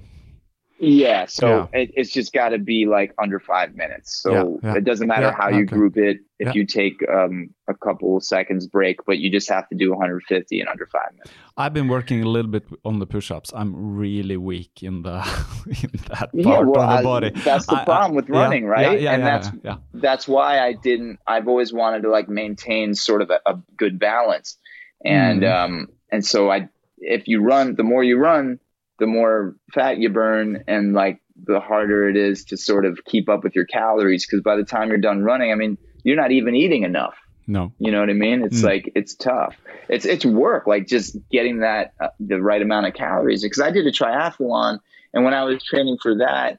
[0.81, 1.27] Yeah.
[1.27, 1.81] So Yeah.
[1.81, 4.21] It, it's just got to be like under five minutes.
[4.23, 4.77] So Yeah, yeah.
[4.79, 5.77] it doesn't matter how you okay.
[5.77, 6.19] group it.
[6.39, 10.61] If you take um, a couple seconds break, but you just have to do 150
[10.61, 11.31] in under five minutes.
[11.57, 13.51] I've been working a little bit on the push-ups.
[13.53, 15.17] I'm really weak in the
[15.67, 17.31] in that part well, of the I- body.
[17.45, 19.01] that's the I- I- problem with yeah, running, right?
[19.01, 21.19] Yeah, And that's yeah, that's why I didn't.
[21.27, 24.57] I've always wanted to like maintain sort of a, a good balance,
[25.05, 25.53] and Mm.
[25.65, 26.69] um, and so I,
[26.99, 28.61] if you run, the more you run,
[28.99, 33.29] the more fat you burn, and like the harder it is to sort of keep
[33.29, 36.33] up with your calories because by the time you're done running, I mean, you're not
[36.33, 37.15] even eating enough.
[37.47, 37.73] No.
[37.79, 38.43] You know what I mean?
[38.43, 38.65] It's Mm.
[38.65, 39.57] like it's tough.
[39.89, 43.43] It's it's work, like just getting that uh, the right amount of calories.
[43.43, 44.81] Because I did a triathlon,
[45.15, 46.59] and when I was training for that,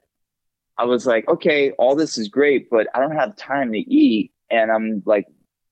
[0.78, 4.32] I was like, okay, all this is great, but I don't have time to eat,
[4.50, 5.26] and I'm like,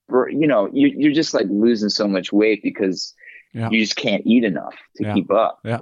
[0.10, 3.14] you know, you you're just like losing so much weight because
[3.54, 3.70] Yeah.
[3.72, 5.14] you just can't eat enough to Yeah.
[5.14, 5.60] keep up.
[5.66, 5.80] Yeah.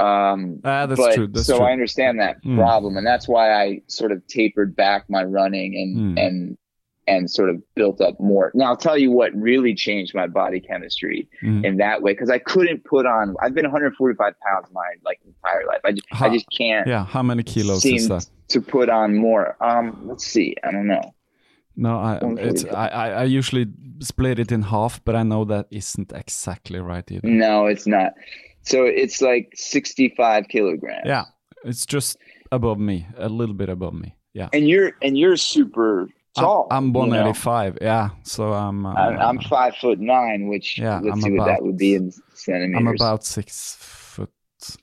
[0.00, 1.26] Um, Ah, that's but true.
[1.26, 1.66] That's so true.
[1.66, 2.56] I understand that Mm.
[2.56, 6.26] problem, and that's why I sort of tapered back my running and Mm.
[6.26, 6.56] and
[7.06, 8.52] and sort of built up more.
[8.54, 11.64] Now I'll tell you what really changed my body chemistry Mm.
[11.64, 13.34] in that way because I couldn't put on.
[13.42, 15.80] I've been 145 pounds my like entire life.
[15.84, 17.04] I just, I just can't Yeah.
[17.04, 18.26] How many kilos is that?
[18.48, 19.56] to put on more.
[19.60, 20.54] Um, let's see.
[20.62, 21.02] I don't know.
[21.76, 22.22] No, I it's
[22.64, 22.74] 145.
[22.74, 23.66] I, I I usually
[24.00, 27.26] split it in half, but I know that isn't exactly right either.
[27.28, 28.12] No, it's not.
[28.62, 31.02] So it's like 65 kilograms.
[31.06, 31.24] Yeah,
[31.64, 32.16] it's just
[32.52, 34.14] above me, a little bit above me.
[34.32, 34.48] Yeah.
[34.52, 36.68] and you're and you're super tall.
[36.70, 37.32] I'm, I'm you know?
[37.32, 37.78] 185.
[37.80, 38.86] Yeah, so I'm.
[38.86, 41.78] Uh, I'm, I'm five foot nine, which Yeah, let's I'm see what that about- would
[41.78, 42.76] be in centimeters.
[42.78, 44.30] I'm about six foot.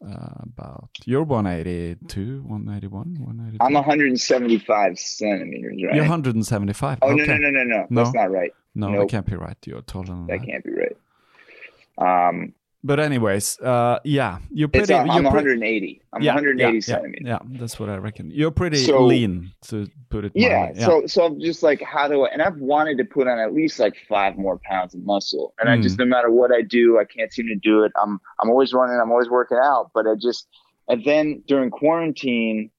[0.04, 3.58] Uh, about you're 182, 181, 182.
[3.64, 5.94] I'm 175 centimeters, right?
[5.94, 6.98] You're 175.
[7.04, 7.26] oh okay.
[7.28, 8.04] no, no, no, no, no, No.
[8.04, 8.52] That's not right.
[8.74, 9.56] No, that can't be right.
[9.68, 10.48] You're taller than That that.
[10.48, 12.28] can't be right.
[12.30, 12.54] Um,
[12.88, 14.94] But anyways, uh, yeah, you're pretty.
[14.94, 16.02] I'm you're pre- 180.
[16.14, 17.22] I'm yeah, 180 yeah, centimeters.
[17.26, 18.32] Yeah, yeah, that's what I reckon.
[18.32, 20.32] You're pretty So- lean, to put it.
[20.34, 20.82] Yeah, mildly.
[20.84, 22.30] So so I'm just like, how do I?
[22.30, 25.68] And I've wanted to put on at least like five more pounds of muscle, and
[25.70, 25.84] I Mm.
[25.84, 27.92] just no matter what I do, I can't seem to do it.
[28.02, 30.48] I'm I'm always running, I'm always working out, but I just
[30.88, 32.72] and then during quarantine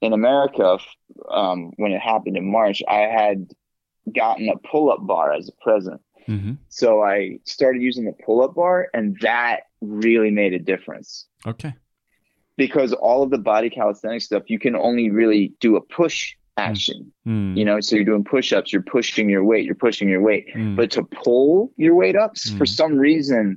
[0.00, 0.78] in America,
[1.30, 3.46] um, when it happened in March, I had
[4.16, 6.00] gotten a pull up bar as a present.
[6.30, 6.58] Mhm.
[6.68, 11.74] So I started using the pull up bar, and that really made a difference Okay.
[12.56, 17.10] because all of the body calisthenics stuff, you can only really do a push action.
[17.26, 20.20] Mm, You know, so you're doing push ups, you're pushing your weight, you're pushing your
[20.20, 20.46] weight.
[20.54, 20.76] mm.
[20.76, 22.68] But to pull your weight up, for Mm.
[22.68, 23.56] some reason,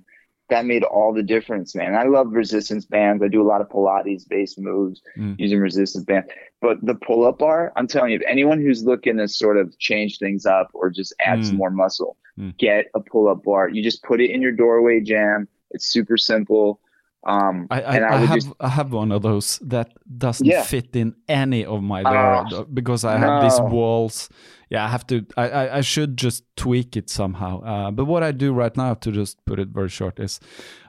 [0.50, 1.96] that made all the difference, man.
[1.96, 3.24] I love resistance bands.
[3.24, 5.40] I do a lot of Pilates based moves Mm.
[5.40, 6.28] using resistance bands.
[6.62, 9.78] But the pull up bar, I'm telling you, if anyone who's looking to sort of
[9.80, 11.46] change things up or just add Mm.
[11.46, 12.58] some more muscle, Mm.
[12.58, 13.70] get a pull up bar.
[13.70, 15.48] You just put it in your doorway jam.
[15.72, 16.80] It's super simple.
[17.26, 20.46] Um, I, I, and I, would have just I have one of those that doesn't
[20.46, 20.64] Yeah.
[20.64, 24.28] fit in any of my Ah, there because I have these walls.
[24.74, 25.24] Yeah, I have to.
[25.38, 27.62] I, I, I should just tweak it somehow.
[27.62, 30.40] Uh, but what I do right now, to just put it very short, is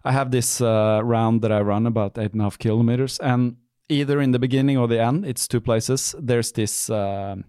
[0.07, 3.57] I have this uh, round that I run about eight and a half kilometers, and
[3.89, 6.15] either in the beginning or the end, it's two places.
[6.19, 7.45] There's this um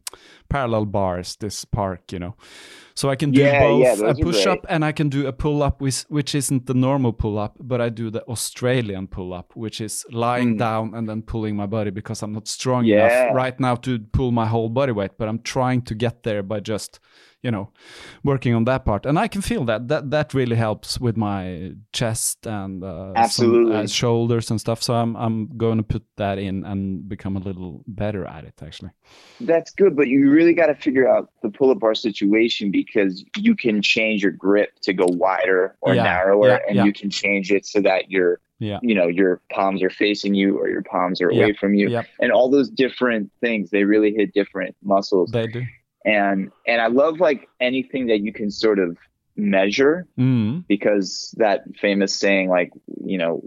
[0.50, 2.36] parallel bars, this park, you know.
[2.98, 5.34] So I can do Yeah, both yeah, a push up and I can do a
[5.34, 9.34] pull up, which, which isn't the normal pull up, but I do the Australian pull
[9.34, 10.60] up, which is lying Mm.
[10.60, 12.96] down and then pulling my body because I'm not strong Yeah.
[12.96, 15.12] enough right now to pull my whole body weight.
[15.18, 17.00] But I'm trying to get there by just,
[17.46, 17.68] you know,
[18.24, 21.74] working on that part, and I can feel that that that really helps with my
[21.92, 24.80] chest and uh, some, uh, shoulders and stuff.
[24.82, 28.62] So I'm I'm going to put that in and become a little better at it
[28.68, 28.92] actually.
[29.40, 33.56] That's good, but you really got to figure out the pull-up bar situation because you
[33.56, 36.86] can change your grip to go wider or Yeah, narrower, yeah, and yeah.
[36.86, 38.80] you can change it so that your, Yeah.
[38.82, 41.88] you know, your palms are facing you or your palms are away from you,
[42.22, 43.70] and all those different things.
[43.70, 45.62] They really hit different muscles, they do.
[46.06, 48.98] And and I love like anything that you can sort of
[49.36, 52.72] measure Mm, because that famous saying, like,
[53.04, 53.42] you know,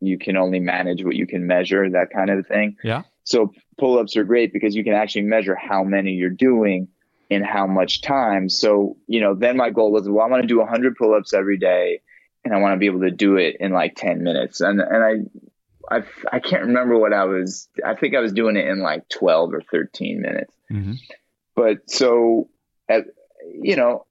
[0.00, 2.76] you can only manage what you can measure, that kind of thing.
[2.84, 3.02] Yeah.
[3.24, 6.88] So pull ups are great because you can actually measure how many you're doing
[7.30, 8.48] in how much time.
[8.48, 11.32] So, you know, then my goal was, well, I want to do 100 pull ups
[11.32, 12.02] every day
[12.44, 14.60] and I want to be able to do it in like 10 minutes.
[14.60, 15.30] And, and
[15.90, 18.80] I, I, I can't remember what I was, I think I was doing it in
[18.80, 20.98] like 12 or 13 minutes mhm.
[21.56, 22.48] But so
[22.88, 23.04] at,
[23.52, 24.06] you know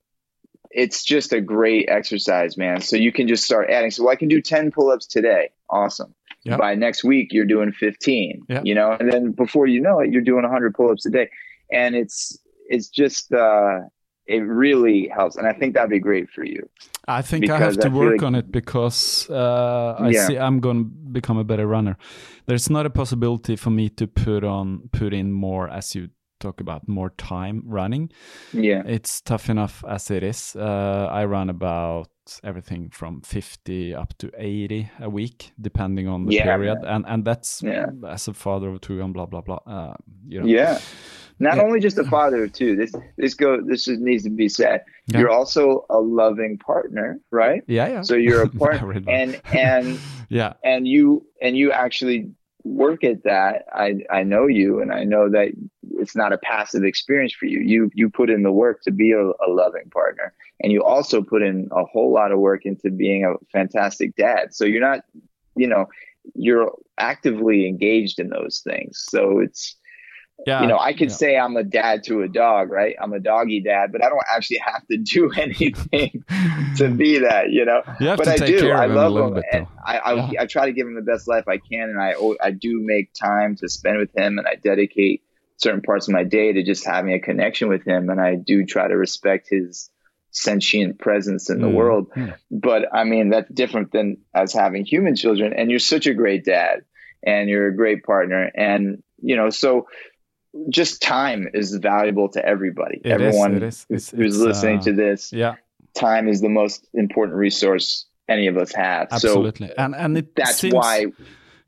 [0.75, 2.81] it's just a great exercise, man.
[2.81, 3.91] So you can just start adding.
[3.91, 5.51] So well, I can do 10 pull-ups today.
[5.69, 6.15] Awesome.
[6.43, 6.57] Yeah.
[6.57, 8.61] By next week, you're doing 15, Yeah.
[8.63, 11.29] you know, and then before you know it, you're doing 100 pull-ups a day.
[11.71, 13.81] And it's, it's just, uh,
[14.25, 15.35] it really helps.
[15.35, 16.67] And I think that'd be great for you.
[17.07, 20.25] I think I have to I work like- on it because uh, I Yeah.
[20.25, 21.97] see I'm going to become a better runner.
[22.47, 26.09] There's not a possibility for me to put on put in more, as you
[26.43, 28.11] talk about, more time running.
[28.53, 28.83] Yeah.
[28.85, 30.55] It's tough enough as it is.
[30.55, 32.09] Uh, I run about
[32.43, 37.25] everything from 50 up to 80 a week, depending on the Yeah, period, and and
[37.25, 37.87] that's Yeah.
[38.15, 39.59] as a father of two and blah blah blah.
[39.67, 39.93] Uh,
[40.27, 40.47] you know.
[40.47, 40.77] Yeah.
[41.39, 41.63] Not Yeah.
[41.63, 42.75] only just a father of two.
[42.75, 44.81] This this go this just needs to be said.
[45.07, 47.61] You're also a loving partner, right?
[47.67, 48.01] yeah, yeah.
[48.03, 52.31] So you're a partner, and and yeah, and you and you actually
[52.63, 53.65] work at that.
[53.73, 53.87] I
[54.19, 55.49] I know you, and I know that
[56.03, 57.59] it's not a passive experience for you.
[57.59, 61.21] You you put in the work to be a, a loving partner, and you also
[61.21, 64.53] put in a whole lot of work into being a fantastic dad.
[64.53, 64.99] So you're not,
[65.55, 65.87] you know,
[66.35, 69.03] you're actively engaged in those things.
[69.09, 69.75] So it's
[70.45, 70.61] yeah.
[70.61, 71.15] you know, I could yeah.
[71.15, 72.95] say I'm a dad to a dog, right?
[73.01, 76.23] I'm a doggy dad, but I don't actually have to do anything
[76.77, 77.81] to be that, you know.
[77.99, 78.71] You but I do.
[78.71, 79.33] I of him a love him.
[79.35, 79.67] bit, and.
[79.85, 80.41] I I, Yeah.
[80.41, 83.13] I try to give him the best life I can, and I I do make
[83.13, 85.21] time to spend with him, and I dedicate
[85.57, 88.65] certain parts of my day to just having a connection with him, and I do
[88.65, 89.89] try to respect his
[90.31, 91.73] sentient presence in the Mm.
[91.75, 92.11] world.
[92.15, 92.33] Mm.
[92.49, 95.53] But I mean, that's different than as having human children.
[95.53, 96.81] And you're such a great dad,
[97.25, 99.87] and you're a great partner, and you know so.
[100.69, 103.01] Just time is valuable to everybody.
[103.03, 103.85] It is, Everyone is.
[103.89, 105.55] It's- who's it's, listening uh, to this, Yeah,
[105.95, 109.07] time is the most important resource any of us have.
[109.11, 109.71] absolutely.
[109.79, 111.07] and and it that's seems, why,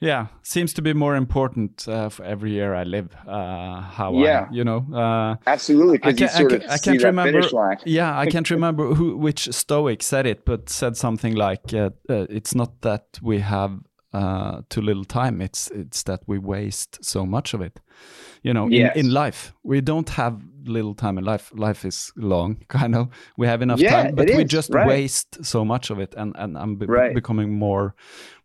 [0.05, 3.07] yeah seems to be more important uh, for every year I live.
[3.27, 4.47] Uh, how Yeah.
[4.49, 4.85] I, you know.
[4.93, 7.41] Uh, absolutely, because you sort can't- of I can't remember.
[7.85, 12.25] Yeah, I can't remember who which Stoic said it, but said something like, uh, uh,
[12.29, 13.71] "It's not that we have
[14.13, 17.79] uh, too little time; it's it's that we waste so much of it."
[18.43, 18.95] You know, Yes.
[18.95, 20.35] in, in life, we don't have
[20.67, 21.51] little time in life.
[21.55, 23.07] Life is long, kind of.
[23.37, 24.87] We have enough Yeah, time, but we is, just right.
[24.87, 26.13] waste so much of it.
[26.17, 27.13] And and I'm be- Right.
[27.13, 27.93] becoming more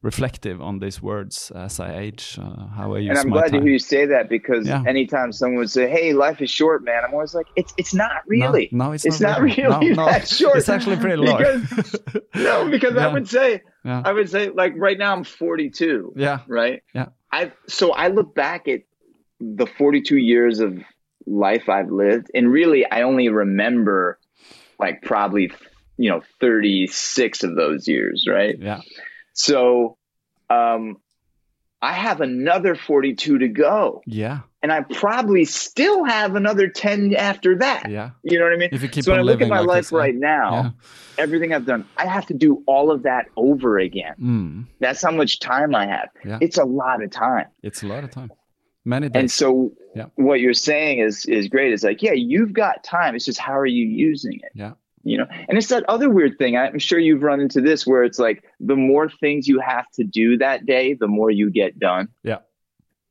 [0.03, 2.39] reflective on these words as I age.
[2.41, 3.61] Uh, how I use And I'm glad time.
[3.61, 4.83] to hear you say that because Yeah.
[4.87, 8.23] anytime someone would say, "Hey, life is short, man," I'm always like, "It's it's not
[8.27, 8.69] really.
[8.73, 10.07] No, no, it's, it's not, not really No, no.
[10.07, 10.57] that short.
[10.57, 11.39] It's actually pretty long.
[11.39, 11.97] Because,
[12.35, 13.07] no, because Yeah.
[13.09, 13.63] I would say.
[13.85, 16.83] I would say, like right now I'm 42, yeah, right?
[16.95, 17.07] Yeah.
[17.33, 18.81] I so I look back at
[19.41, 20.79] the 42 years of
[21.27, 24.19] life I've lived, and really I only remember
[24.79, 25.53] like probably
[25.97, 28.57] you know 36 of those years, right?
[28.59, 28.81] yeah.
[29.33, 29.97] So,
[30.49, 30.97] um,
[31.83, 37.57] I have another 42 to go, Yeah, and I probably still have another 10 after
[37.59, 37.89] that.
[37.91, 38.11] yeah.
[38.23, 38.69] You know what I mean?
[38.73, 40.71] If you keep so when I look at my like life this, right now, Yeah.
[41.17, 44.15] everything I've done, I have to do all of that over again.
[44.21, 46.09] Mm, That's how much time I have.
[46.25, 46.39] Yeah.
[46.43, 47.47] It's a lot of time.
[47.63, 48.31] it's a lot of time.
[48.85, 49.21] Many days.
[49.21, 50.07] And so Yeah.
[50.17, 51.73] what you're saying is is great.
[51.73, 53.15] It's like, yeah, you've got time.
[53.15, 54.53] It's just how are you using it?
[54.55, 54.73] yeah.
[55.03, 56.59] You know, and it's that other weird thing.
[56.59, 60.05] I'm sure you've run into this where it's like the more things you have to
[60.05, 62.09] do that day, the more you get done.
[62.23, 62.41] Yeah.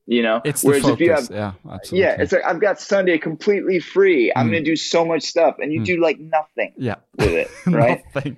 [0.06, 0.94] You know, It's the whereas focus.
[0.94, 2.00] if you have yeah, absolutely.
[2.08, 4.32] yeah, it's like I've got Sunday completely free.
[4.36, 4.52] I'm Mm.
[4.54, 5.86] gonna do so much stuff, and you Mm.
[5.86, 6.96] do like nothing yeah.
[7.18, 8.02] with it, right?
[8.16, 8.38] Nothing.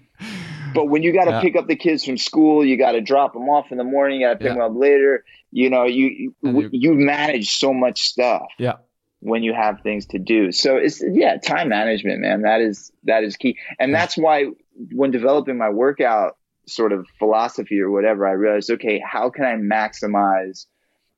[0.74, 1.42] But when you got to Yeah.
[1.42, 4.22] pick up the kids from school, you got to drop them off in the morning,
[4.22, 4.54] you got to pick Yeah.
[4.54, 5.24] them up later.
[5.52, 8.76] You know, you you, you- you manage so much stuff Yeah.
[9.20, 10.52] when you have things to do.
[10.52, 12.42] So it's yeah, time management, man.
[12.44, 14.46] That is that is key, and that's why
[14.94, 19.56] when developing my workout sort of philosophy or whatever, I realized okay, how can I
[19.56, 20.66] maximize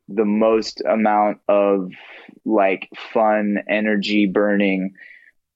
[0.09, 1.91] the most amount of
[2.45, 4.95] like fun energy burning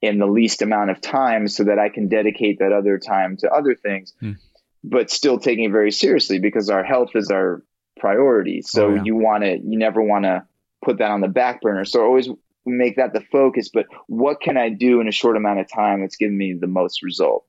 [0.02, 3.50] in the least amount of time so that I can dedicate that other time to
[3.52, 4.34] other things, Hmm.
[4.84, 7.64] but still taking it very seriously because our health is our
[8.00, 8.62] priority.
[8.62, 9.04] So Oh, yeah.
[9.04, 10.46] you want to, you never want to
[10.84, 11.84] put that on the back burner.
[11.84, 12.30] So always
[12.66, 16.02] make that the focus, but what can I do in a short amount of time
[16.02, 17.46] that's giving me the most result?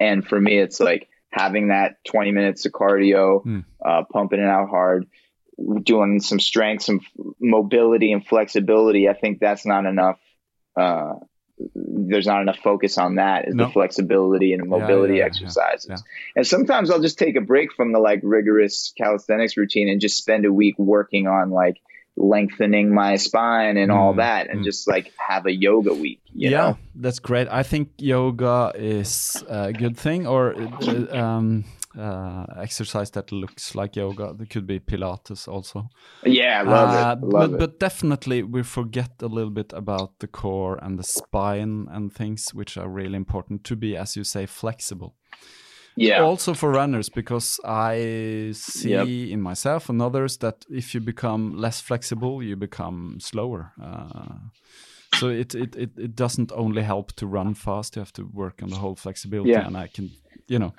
[0.00, 3.60] And for me, it's like having that 20 minutes of cardio, Hmm.
[3.84, 5.06] uh, pumping it out hard,
[5.84, 7.00] doing some strength, some
[7.40, 9.08] mobility and flexibility.
[9.08, 10.18] I think that's not enough.
[10.76, 11.14] Uh,
[11.74, 13.66] there's not enough focus on that is No.
[13.66, 15.86] the flexibility and mobility yeah, yeah, exercises.
[15.88, 15.96] yeah.
[16.36, 20.16] And sometimes I'll just take a break from the like rigorous calisthenics routine and just
[20.16, 21.80] spend a week working on like
[22.16, 24.64] lengthening my spine and all Mm, that and mm.
[24.64, 26.78] just like have a yoga week, you yeah, know?
[26.94, 27.48] that's great.
[27.48, 31.64] I think yoga is a good thing, or uh, um,
[31.98, 34.34] uh, exercise that looks like yoga.
[34.40, 35.88] It could be Pilates also.
[36.24, 37.24] Yeah, love Uh, it.
[37.26, 37.58] Love but, it.
[37.58, 42.54] but definitely we forget a little bit about the core and the spine and things
[42.54, 45.14] which are really important to be, as you say, flexible.
[45.96, 46.22] yeah.
[46.22, 49.06] Also for runners, because I see Yep.
[49.32, 53.72] in myself and others that if you become less flexible, you become slower.
[53.80, 54.38] Uh,
[55.14, 58.62] so it, it, it, it doesn't only help to run fast; you have to work
[58.62, 59.50] on the whole flexibility.
[59.50, 59.66] Yeah.
[59.66, 60.10] And I can,
[60.48, 60.74] you know,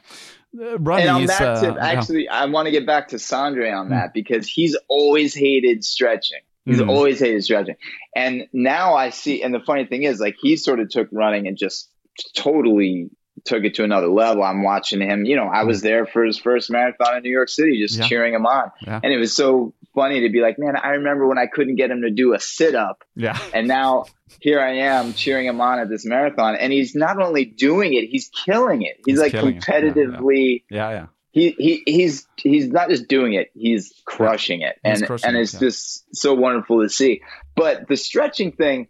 [0.59, 1.85] uh, running and on is that uh, tip, yeah.
[1.85, 6.39] actually, I want to get back to Sondre on that because he's always hated stretching.
[6.65, 6.89] He's Mm.
[6.89, 7.75] always hated stretching.
[8.15, 11.47] And now I see, and the funny thing is, like, he sort of took running
[11.47, 11.89] and just
[12.35, 13.09] totally
[13.45, 14.43] took it to another level.
[14.43, 17.49] I'm watching him, you know, I was there for his first marathon in New York
[17.49, 18.01] City, just Mm.
[18.01, 18.07] Yeah.
[18.07, 18.71] cheering him on.
[18.81, 18.99] Yeah.
[19.03, 21.89] And it was so funny to be like, man, I remember when I couldn't get
[21.91, 23.03] him to do a sit up.
[23.15, 23.37] yeah.
[23.53, 24.05] And now
[24.41, 26.55] here I am cheering him on at this marathon.
[26.55, 28.97] And he's not only doing it, he's killing it.
[29.05, 29.43] He's, He's like it.
[29.43, 29.59] Yeah, yeah.
[29.59, 31.05] competitively Yeah, yeah.
[31.31, 35.37] he, he he's he's not just doing it he's crushing it He's and crushing and
[35.37, 35.59] it, it's yeah.
[35.59, 37.21] just so wonderful to see
[37.55, 38.87] but the stretching thing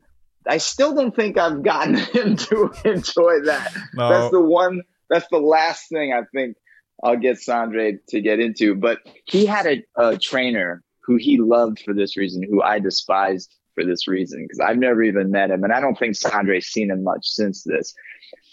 [0.48, 4.10] i still don't think i've gotten him to enjoy that No.
[4.10, 6.56] that's the one that's the last thing i think
[7.04, 11.80] i'll get Sondre to get into but he had a, a trainer who he loved
[11.80, 15.64] for this reason who i despised for this reason because i've never even met him
[15.64, 17.94] and i don't think Sondre's seen him much since this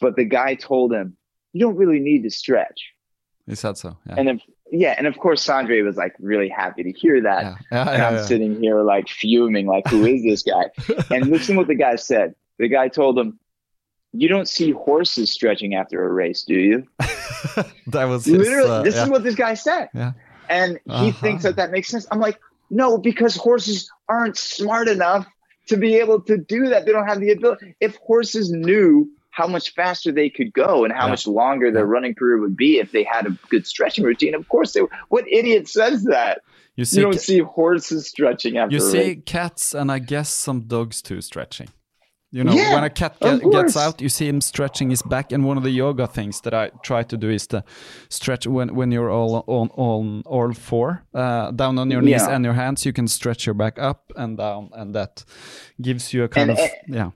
[0.01, 1.17] but the guy told him
[1.53, 2.93] you don't really need to stretch
[3.47, 3.97] He said so.
[4.09, 4.15] Yeah.
[4.19, 4.41] and if
[4.73, 7.43] yeah, and of course Sondre was like really happy to hear that.
[7.45, 7.57] yeah.
[7.71, 10.71] Yeah, And yeah, I'm sitting here like fuming, like who is this guy?
[11.15, 12.35] and listen what the guy said.
[12.59, 13.39] The guy told him,
[14.13, 16.87] "You don't see horses stretching after a race, do you?"
[17.89, 19.89] that was his, Literally, uh, this is what this guy said.
[20.49, 21.13] And he Uh-huh.
[21.13, 22.07] thinks that that makes sense.
[22.11, 22.39] I'm like,
[22.71, 25.27] no, because horses aren't smart enough
[25.69, 26.85] to be able to do that.
[26.87, 27.75] They don't have the ability.
[27.81, 31.11] If horses knew how much faster they could go and how Yeah.
[31.15, 34.49] much longer their running career would be if they had a good stretching routine, of
[34.49, 34.83] course they.
[35.09, 36.43] What idiot says that?
[36.77, 40.61] You see, You don't see horses stretching after you see cats and I guess some
[40.75, 41.69] dogs too stretching.
[42.35, 45.33] You know, Yeah, when a cat get, gets out, you see him stretching his back.
[45.33, 47.63] And one of the yoga things that I try to do is to
[48.09, 52.35] stretch when when you're all on on all four, uh, down on your knees Yeah.
[52.35, 52.87] and your hands.
[52.87, 55.25] You can stretch your back up and down, and that
[55.81, 57.11] gives you a kind And- of yeah,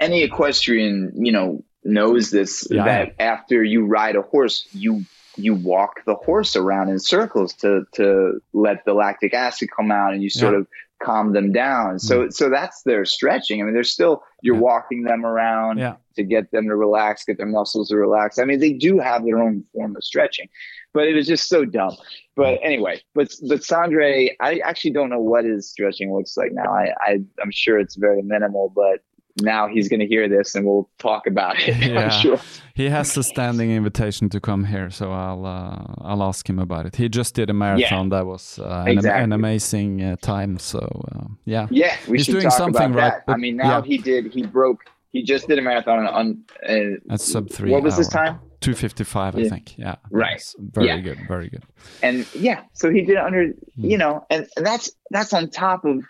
[0.00, 2.84] Any equestrian, you know, knows this Yeah.
[2.84, 5.04] that after you ride a horse, you
[5.38, 10.14] you walk the horse around in circles to to let the lactic acid come out
[10.14, 10.58] and you sort Yeah.
[10.58, 10.62] Mm.
[10.62, 10.66] of
[11.02, 11.98] calm them down.
[11.98, 13.60] So so that's their stretching.
[13.60, 14.62] I mean, they're still you're Yeah.
[14.62, 15.96] walking them around Yeah.
[16.16, 18.38] to get them to relax, get their muscles to relax.
[18.38, 20.48] I mean, they do have their own form of stretching,
[20.94, 21.94] but it was just so dumb.
[22.34, 26.72] But anyway, but but Sondre, I actually don't know what his stretching looks like now.
[26.72, 29.00] I, I I'm sure it's very minimal, but
[29.42, 31.76] now he's going to hear this and we'll talk about it.
[31.86, 32.00] Yeah.
[32.00, 32.38] I'm sure.
[32.74, 36.84] He has a standing invitation to come here, so I'll uh, I'll ask him about
[36.86, 36.96] it.
[36.96, 39.24] He just did a marathon that was uh, an, Exactly.
[39.24, 40.58] an amazing uh, time.
[40.58, 40.78] So
[41.12, 43.32] uh, yeah, Yeah, we He's should doing talk something about right, that.
[43.32, 43.82] I mean, now yeah.
[43.84, 44.32] he did.
[44.32, 44.84] He broke.
[45.12, 46.44] He just did a marathon on.
[46.68, 47.70] Uh, at sub three.
[47.70, 48.26] What was his hour.
[48.26, 48.40] time?
[48.60, 49.78] Two fifty five, I think.
[49.78, 50.32] Yeah, Right.
[50.34, 50.98] That's Very Yeah.
[51.00, 51.18] good.
[51.28, 51.62] Very good.
[52.02, 53.46] and yeah, so he did under.
[53.76, 53.84] Hmm.
[53.84, 56.02] You know, and, and that's that's on top of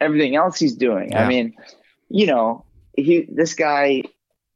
[0.00, 1.12] everything else he's doing.
[1.12, 1.24] Yeah.
[1.24, 1.54] I mean,
[2.10, 2.64] you know,
[3.02, 4.02] he this guy.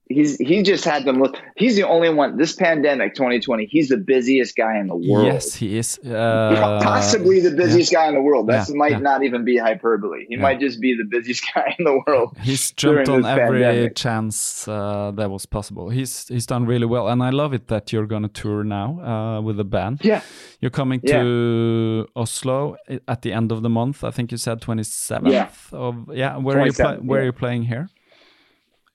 [0.07, 1.34] He's he just had the most.
[1.57, 2.36] He's the only one.
[2.36, 3.64] This pandemic, 2020.
[3.64, 5.24] He's the busiest guy in the world.
[5.28, 5.99] Yes, he is.
[5.99, 8.47] Uh, possibly the busiest guy in the world.
[8.51, 8.99] That Yeah, might yeah.
[8.99, 10.26] not even be hyperbole.
[10.28, 10.42] He Yeah.
[10.42, 12.36] might just be the busiest guy in the world.
[12.42, 13.97] He's jumped on every pandemic.
[13.97, 15.88] chance uh, that was possible.
[15.88, 19.40] He's he's done really well, and I love it that you're gonna tour now uh,
[19.40, 20.01] with the band.
[20.05, 20.20] Yeah,
[20.61, 22.76] You're coming to Oslo
[23.09, 24.05] at the end of the month.
[24.05, 25.49] I think you said 27th Yeah.
[25.72, 26.36] of yeah.
[26.36, 27.88] Where are you play, 27th, Where are you playing here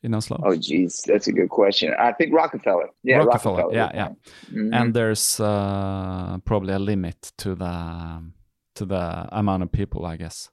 [0.03, 0.39] in Oslo?
[0.45, 1.93] Oh, geez, that's a good question.
[1.99, 2.89] I think Rockefeller.
[3.03, 3.73] Yeah, Rockefeller, Rockefeller.
[3.73, 4.09] yeah, yeah.
[4.51, 4.69] Mhm.
[4.73, 8.23] And there's uh, probably a limit to the
[8.75, 10.49] to the amount of people, I guess.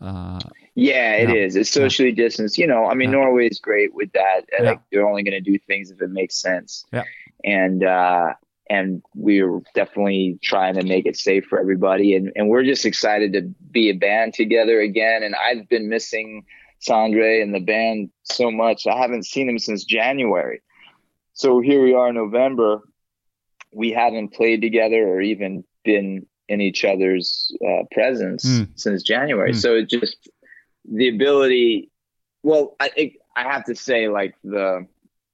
[0.00, 0.38] Uh,
[0.76, 1.34] yeah, it Yeah.
[1.46, 1.56] is.
[1.56, 2.56] It's socially distanced.
[2.56, 3.16] You know, I mean, Yeah.
[3.18, 4.42] Norway is great with that.
[4.52, 4.70] Yeah.
[4.70, 6.84] Like, they're only going to do things if it makes sense.
[6.92, 7.02] Yeah.
[7.44, 8.34] And uh,
[8.70, 12.14] and we're definitely trying to make it safe for everybody.
[12.14, 15.22] And and we're just excited to be a band together again.
[15.24, 16.44] And I've been missing
[16.80, 18.86] Sondre and the band so much.
[18.86, 20.62] I haven't seen him since January.
[21.32, 22.80] So here we are in November.
[23.72, 28.68] We haven't played together or even been in each other's uh, presence Mm.
[28.76, 29.52] since January.
[29.52, 29.56] Mm.
[29.60, 30.28] So it just
[30.90, 31.90] the ability.
[32.42, 34.86] Well, I it, I have to say, like the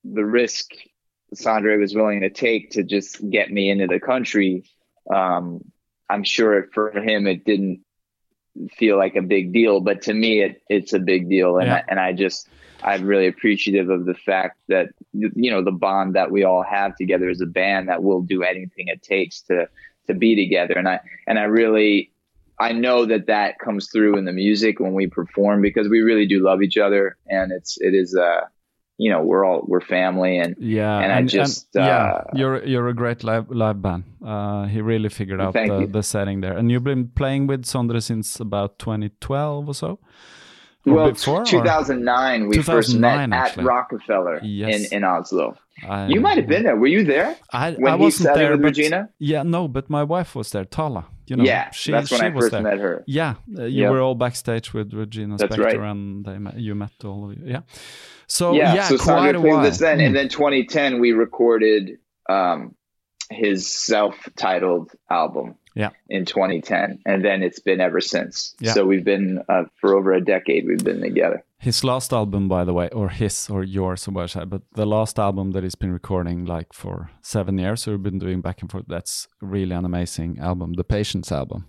[0.04, 0.72] the risk
[1.34, 4.64] Sondre was willing to take to just get me into the country.
[5.12, 5.60] Um,
[6.10, 7.83] I'm sure for him it didn't
[8.76, 11.76] feel like a big deal, but to me it it's a big deal, and Yeah.
[11.76, 12.48] I, and I just
[12.82, 16.96] I'm really appreciative of the fact that you know the bond that we all have
[16.96, 19.68] together as a band that we'll do anything it takes to
[20.06, 20.74] to be together.
[20.74, 22.10] And I and I really
[22.58, 26.26] I know that that comes through in the music when we perform because we really
[26.26, 28.42] do love each other and it's it is uh
[28.96, 32.64] you know we're all we're family and yeah and, I just and, yeah uh, you're
[32.64, 36.56] you're a great live live band uh he really figured out the, the setting there
[36.56, 39.98] and you've been playing with Sondre since about 2012 or so
[40.86, 43.62] Or well before, or- 2009 we first met actually.
[43.62, 44.92] at Rockefeller Yes.
[44.92, 45.56] in in Oslo.
[45.82, 46.76] I- You might have been there.
[46.76, 47.36] Were you there?
[47.52, 49.08] I, when I wasn't there with but, Regina?
[49.18, 52.26] yeah no but my wife was there Tala you know yeah, she, that's when she
[52.26, 52.62] I was first there.
[52.62, 53.02] met her.
[53.06, 53.90] Yeah, uh, you Yep.
[53.92, 55.74] were all backstage with Regina That's right.
[55.80, 57.44] and they met, you met all of you.
[57.46, 57.60] Yeah.
[58.26, 59.58] So yeah, yeah, so quite a while.
[59.60, 60.06] with us then, Mm.
[60.06, 61.98] and then 2010 we recorded
[62.28, 62.74] um,
[63.30, 65.56] his self-titled album.
[65.76, 65.90] Yeah.
[66.08, 68.54] In 2010, and then it's been ever since.
[68.60, 68.72] Yeah.
[68.74, 70.66] So we've been uh, for over a decade.
[70.68, 71.42] We've been together.
[71.64, 74.60] His last album, by the way, or his or yours, or what I say, but
[74.74, 78.42] the last album that he's been recording like for seven years, so we've been doing
[78.42, 78.84] back and forth.
[78.86, 81.64] That's really an amazing album, the Patience album.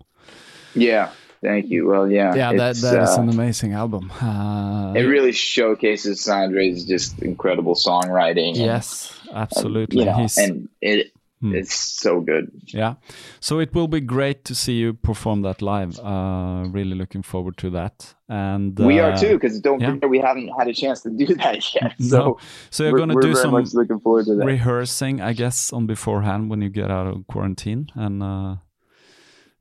[0.75, 1.11] Yeah.
[1.41, 1.87] Thank you.
[1.87, 2.35] Well, yeah.
[2.35, 4.11] Yeah, that that is uh, an amazing album.
[4.21, 8.49] Uh, It really showcases Sondre's just incredible songwriting.
[8.49, 9.99] and, yes, absolutely.
[9.99, 11.13] you know, He's and it
[11.45, 11.55] Hmm.
[11.55, 12.49] it's so good.
[12.67, 12.95] Yeah.
[13.39, 15.99] So it will be great to see you perform that live.
[15.99, 18.15] Uh, really looking forward to that.
[18.27, 19.91] And we uh, are too, because don't yeah.
[19.91, 21.93] forget we haven't had a chance to do that yet.
[21.99, 22.37] So no.
[22.71, 24.45] So you're going to do some looking forward to that.
[24.45, 28.55] rehearsing, I guess, on beforehand when you get out of quarantine and uh,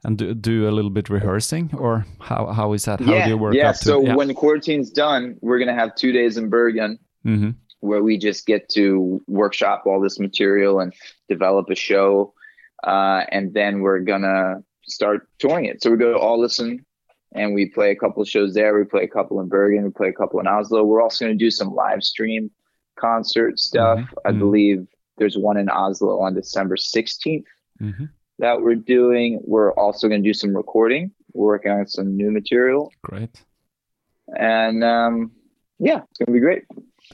[0.05, 3.01] and do, do a little bit rehearsing, or how how is that?
[3.01, 3.71] How yeah, do you work yeah.
[3.71, 4.07] up to So it?
[4.07, 4.17] Yeah.
[4.17, 7.51] when quarantine's done, we're gonna have two days in Bergen hmm
[7.85, 10.93] where we just get to workshop all this material and
[11.29, 12.35] develop a show,
[12.85, 15.83] uh, and then we're gonna start touring it.
[15.83, 16.81] So we go to Ålesund
[17.33, 18.79] and we play a couple of shows there.
[18.79, 19.85] We play a couple in Bergen.
[19.85, 20.85] We play a couple in Oslo.
[20.85, 22.51] We're also gonna do some live stream
[22.97, 24.01] concert stuff.
[24.25, 24.39] I mhm.
[24.39, 24.87] believe
[25.19, 27.45] there's one in Oslo on December 16th
[27.79, 28.05] hmm
[28.39, 29.41] that we're doing.
[29.45, 31.13] We're also going to do some recording.
[31.33, 33.43] We're working on some new material, Great.
[34.39, 35.33] and um,
[35.79, 36.65] yeah, it's going to be great.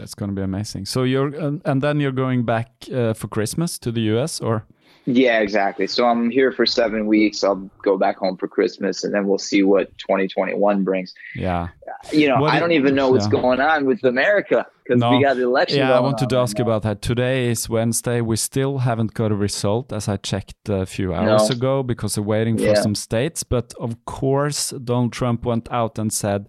[0.01, 0.86] That's going to be amazing.
[0.86, 4.64] So you're and, and then you're going back uh, for Christmas to the US, or
[5.05, 5.86] Yeah, exactly.
[5.86, 7.44] So I'm here for seven weeks.
[7.44, 11.14] I'll go back home for Christmas, and then we'll see what 2021 brings.
[11.34, 11.68] yeah.
[12.12, 13.40] You know, What I don't even know what's yeah.
[13.40, 15.16] going on with America because No.
[15.16, 15.78] we got election.
[15.78, 16.64] Yeah, I wanted to ask now.
[16.64, 17.01] about that.
[17.01, 18.20] Today is Wednesday.
[18.20, 21.55] We still haven't got a result, as I checked a few hours No.
[21.57, 22.74] ago, because we're waiting for Yeah.
[22.82, 23.45] some states.
[23.45, 26.49] But of course, Donald Trump went out and said,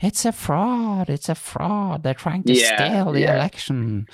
[0.00, 1.08] "It's a fraud.
[1.08, 2.02] It's a fraud.
[2.02, 3.34] They're trying to Yeah, steal the yeah.
[3.36, 4.06] election.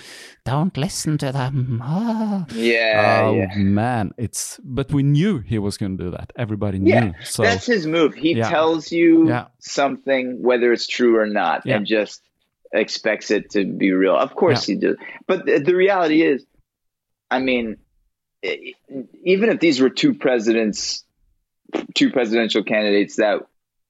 [0.45, 2.45] Don't listen to them." Ah.
[2.55, 3.57] Yeah, oh yeah.
[3.57, 4.61] man, it's.
[4.64, 6.33] But we knew he was going to do that.
[6.37, 7.14] Everybody knew.
[7.25, 8.14] So That's his move.
[8.14, 12.20] He tells you something, whether it's true or not, and just
[12.73, 14.16] expects it to be real.
[14.16, 14.97] Of course he does.
[15.27, 16.45] But the, the reality is,
[17.31, 17.77] I mean,
[18.43, 18.75] e-
[19.25, 21.05] even if these were two presidents,
[21.95, 23.41] two presidential candidates that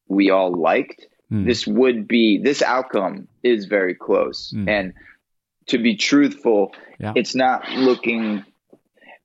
[0.08, 1.46] we all liked, Hmm.
[1.46, 4.50] this would be this outcome is very close.
[4.50, 4.68] Hmm.
[4.68, 4.92] And
[5.68, 7.14] to be truthful, Yeah.
[7.16, 8.44] it's not looking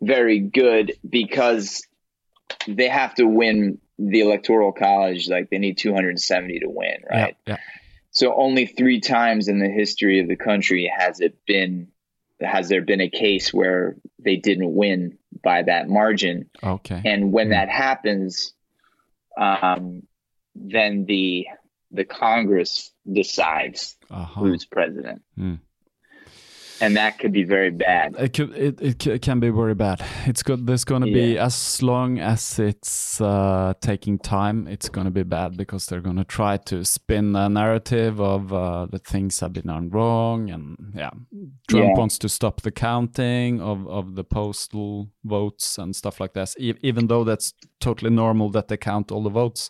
[0.02, 1.86] very good because
[2.66, 7.56] they have to win the electoral college like they need 270 to win right yeah,
[7.56, 7.58] yeah.
[8.18, 11.88] So only three times in the history of the country has it been
[12.42, 17.02] has there been a case where they didn't win by that margin Okay.
[17.06, 17.52] and when Hmm.
[17.58, 18.54] that happens
[19.38, 20.02] um,
[20.56, 21.46] then the
[21.92, 24.42] the congress decides Uh-huh.
[24.42, 25.56] who's president Hmm.
[26.82, 30.02] And that could be very bad It, could, it, it can be very bad.
[30.26, 30.68] It's good.
[30.68, 31.46] There's going to be Yeah.
[31.46, 36.18] as long as it's uh, taking time, it's going to be bad because they're going
[36.18, 40.94] to try to spin a narrative of uh, that things have been done wrong, and
[40.96, 41.12] yeah,
[41.68, 42.00] Trump Yeah.
[42.00, 46.54] wants to stop the counting of of the postal votes and stuff like that.
[46.60, 49.70] E- even though that's totally normal that they count all the votes.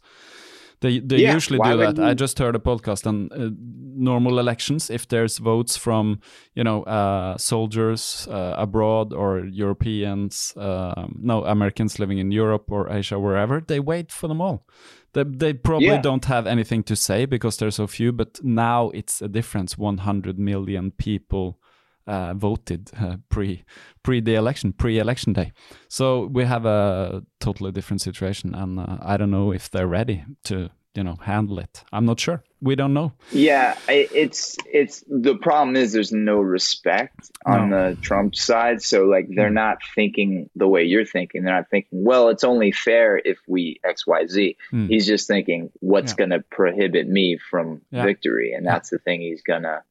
[0.80, 2.00] They they Yeah, usually do that.
[2.00, 3.50] I just heard a podcast on uh,
[3.96, 4.90] normal elections.
[4.90, 6.20] If there's votes from
[6.56, 12.90] you know uh, soldiers uh, abroad or Europeans, um, no Americans living in Europe or
[12.92, 14.68] Asia, wherever, they wait for them all.
[15.14, 16.02] They they probably Yeah.
[16.02, 18.12] don't have anything to say because there's so few.
[18.12, 19.78] But now it's a difference.
[19.78, 21.60] 100 million people.
[22.08, 23.64] Uh, voted uh, pre
[24.02, 25.52] pre the election pre election day,
[25.90, 30.24] so we have a totally different situation, and uh, I don't know if they're ready
[30.46, 31.84] to you know handle it.
[31.92, 32.42] I'm not sure.
[32.62, 33.12] We don't know.
[33.34, 37.76] Yeah, it's it's the problem is there's no respect on No.
[37.92, 38.82] the Trump side.
[38.82, 39.66] So like they're Mm.
[39.66, 41.44] not thinking the way you're thinking.
[41.44, 44.56] They're not thinking, well, it's only fair if we X Y Z.
[44.72, 44.88] Mm.
[44.90, 46.18] He's just thinking, what's Yeah.
[46.26, 48.06] going to prohibit me from Yeah.
[48.06, 48.72] victory, and Yeah.
[48.74, 49.84] that's the thing he's gonna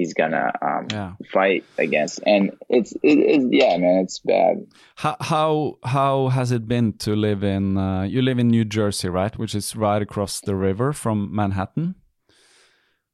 [0.00, 1.12] he's gonna um, Yeah.
[1.32, 2.16] fight against.
[2.26, 2.42] And
[2.76, 4.54] it's it, it, yeah, man, it's bad.
[5.02, 7.76] How how how has it been to live in?
[7.76, 9.34] Uh, you live in New Jersey, right?
[9.38, 11.94] Which is right across the river from Manhattan.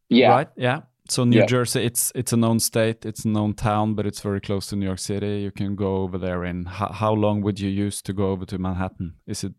[0.09, 0.49] Yeah, Right.
[0.57, 0.81] Yeah.
[1.09, 1.47] So New Yeah.
[1.47, 4.77] Jersey, it's it's a known state, it's a known town, but it's very close to
[4.77, 5.41] New York City.
[5.45, 8.47] You can go over there in how, how long would you use to go over
[8.47, 9.15] to Manhattan?
[9.27, 9.53] Is it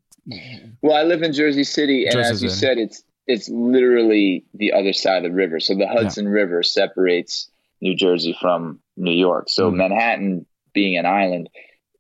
[0.82, 2.60] Well, I live in Jersey City, and Jersey as you City.
[2.60, 5.60] said, it's it's literally the other side of the river.
[5.60, 7.50] So the Hudson River separates
[7.82, 9.50] New Jersey from New York.
[9.50, 9.76] So Mm.
[9.76, 11.50] Manhattan, being an island,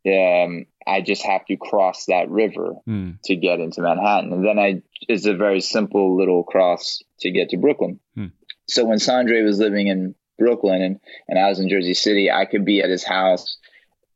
[0.05, 4.57] um, I just have to cross that river mm, to get into Manhattan, and then
[4.57, 7.99] I it's a very simple little cross to get to Brooklyn.
[8.15, 8.27] Hmm.
[8.69, 12.45] So when Sondre was living in Brooklyn and and I was in Jersey City, I
[12.45, 13.57] could be at his house,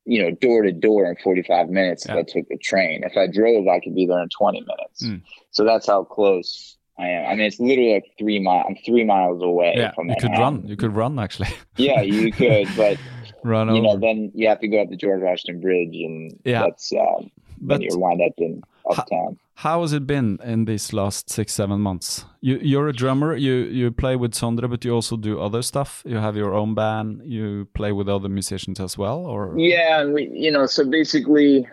[0.05, 2.13] you know, door to door in 45 minutes Yeah.
[2.13, 3.03] if I took the train.
[3.03, 5.05] If I drove, I could be there in 20 minutes.
[5.05, 5.15] Hmm.
[5.51, 7.25] So that's how close I am.
[7.25, 8.65] I mean, it's literally like three miles.
[8.69, 10.67] I'm three miles away yeah, from you could run.
[10.67, 11.49] You could run actually.
[11.77, 12.97] Yeah, you could, but
[13.43, 16.61] run you know, then you have to go up the George Washington Bridge, and Yeah.
[16.63, 17.31] that's um,
[17.61, 19.37] But then you wind up in uptown.
[19.55, 22.25] how has it been in these last six seven months?
[22.41, 23.35] You you're a drummer.
[23.35, 26.03] You you play with Sondre, but you also do other stuff.
[26.05, 27.21] You have your own band.
[27.25, 31.67] You play with other musicians as well, or Yeah, and we, you know, so basically,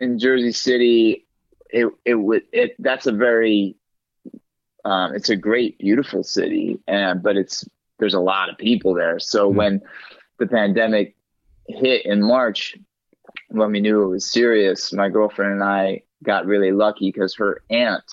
[0.00, 1.26] in Jersey City,
[1.70, 3.76] it it would it that's a very,
[4.84, 7.66] um, it's a great, beautiful city, and but it's
[7.98, 9.18] there's a lot of people there.
[9.18, 9.54] So Mhm.
[9.56, 9.82] when
[10.38, 11.16] the pandemic
[11.66, 12.76] hit in March,
[13.48, 17.62] when we knew it was serious, my girlfriend and I got really lucky because her
[17.70, 18.04] aunt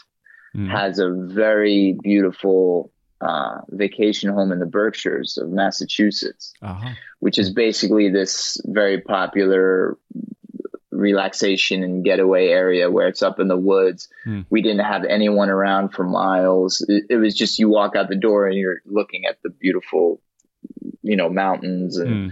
[0.55, 0.69] Mm.
[0.69, 2.91] has a very beautiful
[3.21, 6.95] uh, vacation home in the Berkshires of Massachusetts Aha.
[7.19, 9.97] which is basically this very popular
[10.95, 14.07] relaxation and getaway area where it's up in the woods.
[14.23, 14.41] Hmm.
[14.49, 16.83] We didn't have anyone around for miles.
[16.87, 20.21] It, it was just you walk out the door and you're looking at the beautiful,
[21.01, 22.31] you know, mountains and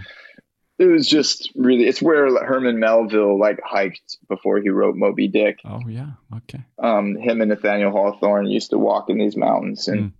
[0.78, 5.58] it was just really it's where Herman Melville like hiked before he wrote Moby Dick.
[5.64, 6.12] Oh yeah.
[6.36, 6.64] Okay.
[6.78, 10.12] Um, him and Nathaniel Hawthorne used to walk in these mountains and Mm.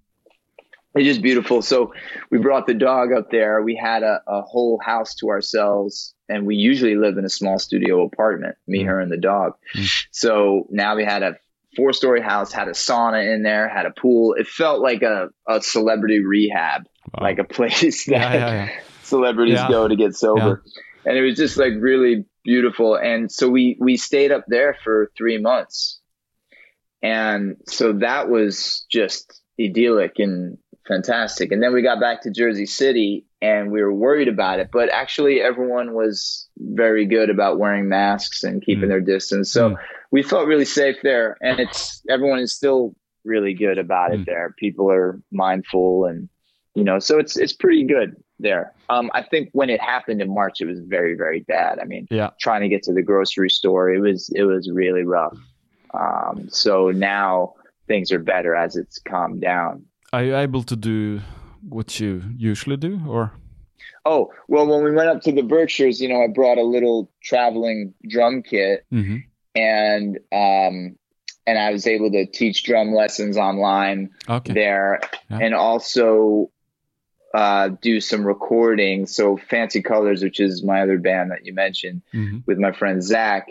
[0.95, 1.63] It's just beautiful.
[1.63, 1.93] So
[2.31, 3.63] we brought the dog up there.
[3.63, 7.59] We had a, a whole house to ourselves and we usually live in a small
[7.59, 8.87] studio apartment, me, Mm.
[8.87, 9.55] her and the dog.
[9.77, 10.07] Mm.
[10.11, 11.37] So now we had a
[11.77, 14.35] four story house, had a sauna in there, had a pool.
[14.35, 17.25] It felt like a, a celebrity rehab, Wow.
[17.25, 18.71] like a place that yeah, yeah, yeah.
[19.03, 20.63] celebrities go to get sober.
[21.05, 22.95] And it was just like really beautiful.
[22.95, 26.01] And so we we stayed up there for three months.
[27.03, 30.57] And so that was just idyllic and
[30.87, 31.53] fantastic.
[31.53, 34.69] And then we got back to Jersey City and we were worried about it.
[34.73, 38.89] But actually everyone was very good about wearing masks and keeping Mm.
[38.89, 39.51] their distance.
[39.51, 39.79] So Mm.
[40.11, 41.37] we felt really safe there.
[41.41, 44.27] And it's everyone is still really good about it Mm.
[44.27, 44.55] there.
[44.59, 46.29] People are mindful and
[46.77, 48.73] you know, so it's it's pretty good there.
[48.89, 51.79] Um, I think when it happened in March, it was very very bad.
[51.79, 52.31] I mean, Yeah.
[52.41, 55.39] trying to get to the grocery store, it was it was really rough.
[55.95, 57.55] Um, so now
[57.87, 59.85] things are better as it's calmed down.
[60.15, 61.23] Are you able to do
[61.69, 63.33] what you usually do, or?
[64.05, 67.11] Oh well, when we went up to the Berkshires, you know, I brought a little
[67.21, 69.17] traveling drum kit, hmm
[69.57, 70.97] and um,
[71.49, 74.53] and I was able to teach drum lessons online Okay.
[74.55, 75.01] there,
[75.31, 75.39] Yeah.
[75.41, 76.53] and also
[77.35, 79.07] uh, do some recording.
[79.07, 83.03] So Fancy Colors, which is my other band that you mentioned, hmm with my friend
[83.03, 83.49] Zach,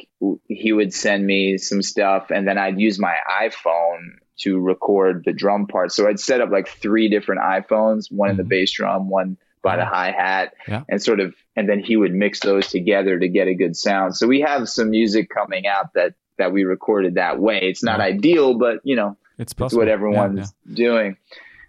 [0.47, 5.33] he would send me some stuff, and then I'd use my iPhone to record the
[5.33, 5.91] drum part.
[5.91, 8.47] So I'd set up like three different iPhones, one in the Mhm.
[8.49, 10.83] bass drum, one by the hi hat, Yeah.
[10.89, 14.15] and sort of, and then he would mix those together to get a good sound.
[14.17, 17.59] So we have some music coming out that that we recorded that way.
[17.61, 18.05] It's not Yeah.
[18.05, 21.15] ideal, but you know, It's it's what Yeah, everyone's doing.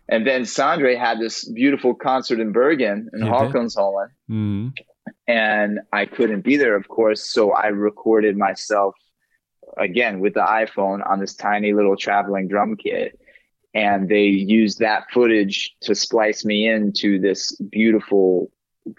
[0.08, 3.32] And then Sondre had this beautiful concert in Bergen in He did.
[3.32, 4.34] Håkonshallen yeah.
[4.34, 4.72] Mhm.
[5.28, 7.22] and I couldn't be there, of course.
[7.22, 8.96] So I recorded myself
[9.78, 13.18] again with the iPhone on this tiny little traveling drum kit.
[13.74, 18.50] And they used that footage to splice me into this beautiful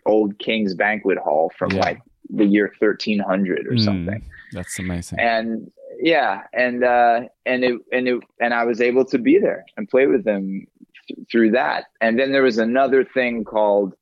[0.05, 1.79] old King's banquet hall from Yeah.
[1.81, 3.79] like the year 1300 or Mm.
[3.83, 4.21] something.
[4.51, 5.19] That's amazing.
[5.19, 5.71] And
[6.01, 9.87] yeah, and, uh, and it, and it, and I was able to be there and
[9.87, 10.65] play with them
[11.07, 11.85] th- through that.
[12.01, 13.93] And then there was another thing called,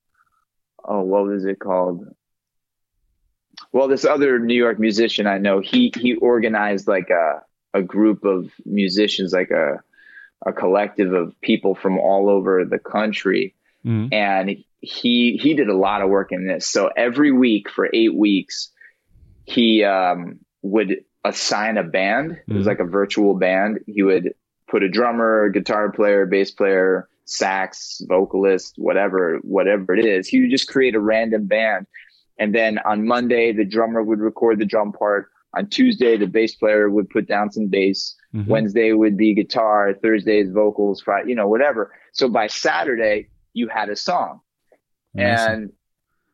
[0.85, 2.07] oh, what was it called?
[3.73, 7.41] Well, this other New York musician I know, he he organized like a
[7.73, 9.81] a group of musicians, like a
[10.45, 13.55] a collective of people from all over the country,
[13.85, 14.13] Mhm.
[14.13, 14.49] and
[14.81, 16.67] he he did a lot of work in this.
[16.67, 18.69] So every week for eight weeks,
[19.45, 22.39] he um, would assign a band.
[22.47, 22.67] It was Mhm.
[22.69, 23.79] like a virtual band.
[23.87, 24.33] He would
[24.67, 30.27] put a drummer, guitar player, bass player, sax, vocalist, whatever, whatever it is.
[30.27, 31.87] He would just create a random band.
[32.43, 35.29] And then on Monday, the drummer would record the drum part.
[35.55, 38.15] On Tuesday, the bass player would put down some bass.
[38.35, 38.47] Mhm.
[38.47, 39.93] Wednesday would be guitar.
[39.93, 40.99] Thursday is vocals.
[41.01, 41.93] Friday, you know, whatever.
[42.11, 44.41] So by Saturday, you had a song
[45.15, 45.53] Amazing.
[45.53, 45.71] and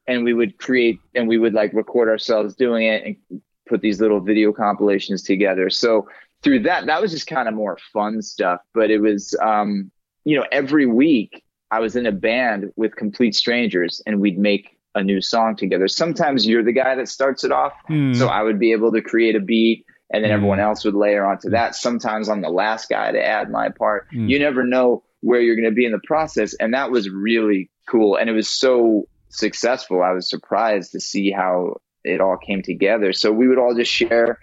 [0.07, 4.01] and we would create and we would like record ourselves doing it and put these
[4.01, 6.07] little video compilations together so
[6.41, 9.91] through that that was just kind of more fun stuff but it was um
[10.23, 14.78] you know every week i was in a band with complete strangers and we'd make
[14.95, 15.87] a new song together.
[15.87, 18.13] Sometimes you're the guy that starts it off Hmm.
[18.13, 20.35] so i would be able to create a beat and then Mm.
[20.35, 21.75] everyone else would layer onto that.
[21.75, 24.07] Sometimes i'm the last guy to add my part.
[24.11, 24.29] Mm.
[24.29, 27.69] you never know where you're going to be in the process and that was really
[27.87, 30.01] cool and it was so successful.
[30.01, 33.13] I was surprised to see how it all came together.
[33.13, 34.39] So we would all just share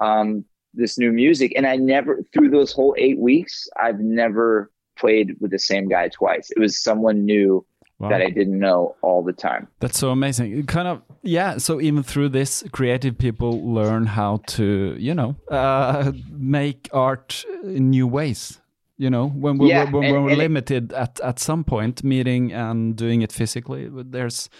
[0.00, 0.44] um,
[0.74, 5.50] this new music and i never through those whole eight weeks i've never played with
[5.50, 6.50] the same guy twice.
[6.54, 7.66] It was someone new
[8.00, 8.08] Wow.
[8.08, 10.58] that i didn't know all the time That's so amazing.
[10.58, 11.58] It Kind of, yeah.
[11.58, 17.90] So even through this, creative people learn how to, you know, uh, make art in
[17.90, 18.60] new ways.
[19.00, 22.52] You know, when we're, Yeah, when, and- when we're limited at at some point, meeting
[22.52, 24.50] and doing it physically, there's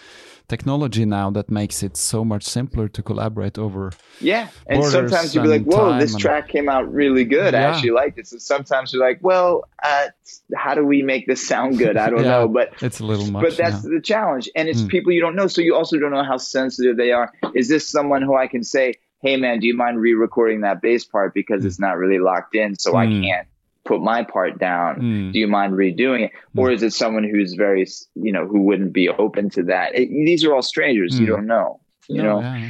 [0.47, 3.91] technology now that makes it so much simpler to collaborate over.
[4.19, 7.53] Yeah, and sometimes you'll be like, "Whoa, this track came out really good.
[7.53, 9.51] I actually liked it." So sometimes you're like, "Well,
[9.91, 10.07] uh,
[10.63, 11.95] how do we make this sound good?
[11.95, 13.43] I don't Yeah, know." But it's a little much.
[13.45, 13.91] but that's yeah.
[13.95, 14.89] the challenge, and it's Mm.
[14.95, 17.27] people you don't know, so you also don't know how sensitive they are.
[17.53, 21.05] Is this someone who I can say, "Hey, man, do you mind re-recording that bass
[21.05, 23.21] part because it's not really locked in, so I Mm.
[23.23, 23.47] can't
[23.91, 25.31] put my part down." Mm.
[25.33, 27.83] Do you mind redoing it, or is it someone who's very,
[28.27, 29.87] you know, who wouldn't be open to that?
[29.99, 31.11] It, these are all strangers.
[31.19, 31.33] You Mm.
[31.35, 31.69] don't know.
[32.09, 32.69] You No, know, yeah,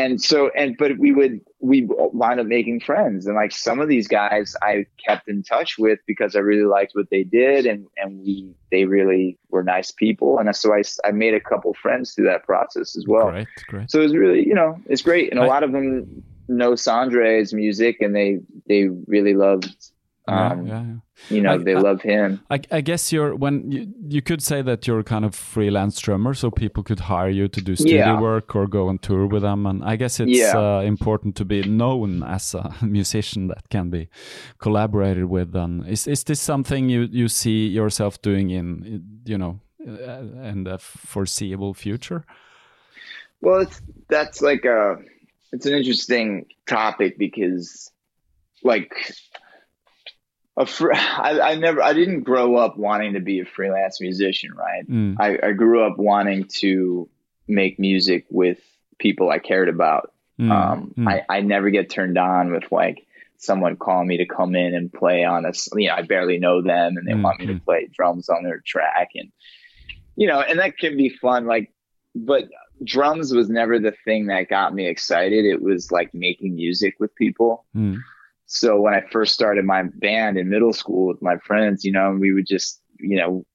[0.00, 1.34] and so and but we would
[1.70, 1.76] we
[2.22, 4.72] wind up making friends and like some of these guys i
[5.06, 8.34] kept in touch with because i really liked what they did and and we
[8.72, 12.42] they really were nice people and so i, I made a couple friends through that
[12.52, 13.90] process as well great, great.
[13.90, 16.72] so it was really you know it's great and a I- lot of them know
[16.86, 18.30] Sondre's music and they
[18.70, 18.82] they
[19.14, 19.70] really loved
[20.28, 21.34] um yeah, yeah.
[21.36, 24.40] you know I- they I- love him I, I guess you're when you, you could
[24.42, 27.96] say that you're kind of freelance drummer, so people could hire you to do studio
[28.14, 28.20] Yeah.
[28.20, 29.66] work or go on tour with them.
[29.66, 34.08] And I guess it's uh, important to be known as a musician that can be
[34.58, 35.56] collaborated with.
[35.56, 40.64] And is is this something you you see yourself doing in you know uh, in
[40.64, 42.24] the foreseeable future?
[43.40, 44.96] Well, it's that's like a
[45.52, 47.90] it's an interesting topic because
[48.64, 48.92] like
[50.56, 54.52] a fr- I, I never I didn't grow up wanting to be a freelance musician,
[54.54, 54.88] right?
[54.88, 55.16] Mm.
[55.18, 57.08] I, I grew up wanting to
[57.48, 58.58] make music with
[58.98, 60.12] people I cared about.
[60.40, 61.08] Mm, Um, mm.
[61.08, 63.06] I, I never get turned on with like
[63.36, 66.62] someone calling me to come in and play on a you know, I barely know
[66.62, 67.64] them and they Mm, want me to mm.
[67.64, 69.10] play drums on their track.
[69.14, 69.32] And,
[70.16, 71.46] you know, and that can be fun.
[71.46, 71.72] Like,
[72.14, 72.44] but
[72.84, 75.44] drums was never the thing that got me excited.
[75.44, 77.64] It was like making music with people.
[78.54, 82.10] So when I first started my band in middle school with my friends, you know,
[82.10, 83.46] and we would just, you know,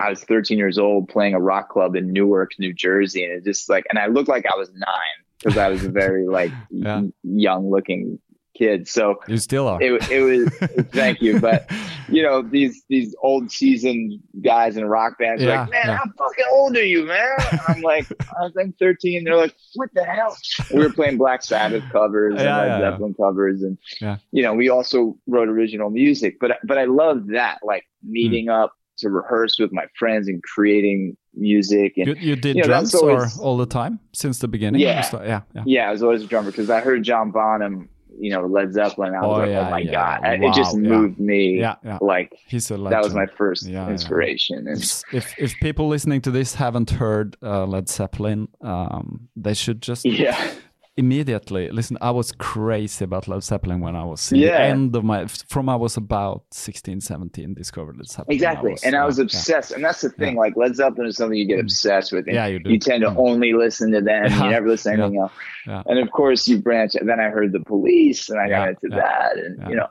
[0.00, 3.44] I was 13 years old playing a rock club in Newark, New Jersey, and it
[3.44, 6.50] just like, and I looked like I was nine because I was a very like
[6.70, 7.02] Yeah.
[7.22, 8.18] young looking
[8.56, 8.88] kid.
[8.88, 9.80] So You still are.
[9.82, 10.48] it, it was,
[10.92, 11.70] thank you, but
[12.08, 15.96] you know, these these old seasoned guys in rock bands are Yeah, like, man, yeah.
[15.96, 17.36] how fucking old are you, man?
[17.68, 18.06] I'm like,
[18.40, 19.24] I think 13.
[19.24, 20.36] They're like, what the hell?
[20.72, 22.90] We were playing Black Sabbath covers and Yeah, Led yeah.
[22.90, 24.16] Zeppelin covers, and Yeah.
[24.32, 26.38] you know, we also wrote original music.
[26.40, 28.52] But but I loved that, like meeting Hmm.
[28.52, 31.92] up to rehearse with my friends and creating music.
[31.98, 34.80] And you, you did you know, drums always- or all the time since the beginning?
[34.80, 35.06] Yeah.
[35.12, 35.62] Yeah, yeah.
[35.66, 39.14] yeah, I was always a drummer because I heard John Bonham, you know, Led Zeppelin.
[39.14, 39.92] I was Oh, like, yeah, oh my yeah.
[39.92, 40.88] god, it just Wow, yeah.
[40.88, 41.58] moved me.
[41.60, 41.98] Yeah, yeah.
[42.00, 42.92] Like He's a legend.
[42.92, 44.66] that was my first inspiration.
[44.68, 44.82] And
[45.12, 50.04] if if people listening to this haven't heard uh, Led Zeppelin, um, they should just
[50.24, 50.50] yeah,
[50.96, 51.98] immediately listen.
[52.00, 55.68] I was crazy about Led Zeppelin when I was in the end of my from
[55.68, 58.34] I was about 16, 17, discovered Led Zeppelin.
[58.34, 58.76] exactly.
[58.84, 59.72] and I was obsessed.
[59.72, 60.36] And that's the thing.
[60.36, 62.26] Like Led Zeppelin is something you get obsessed with.
[62.26, 62.70] Yeah, you do.
[62.70, 63.18] You tend to Mm.
[63.18, 64.24] only listen to them.
[64.30, 65.32] Yeah, You never listen to yeah, anything else.
[65.66, 65.82] yeah.
[65.86, 66.94] And of course, you branch.
[66.94, 69.68] And then I heard the police, and I got into yeah, that, and yeah.
[69.68, 69.88] you know.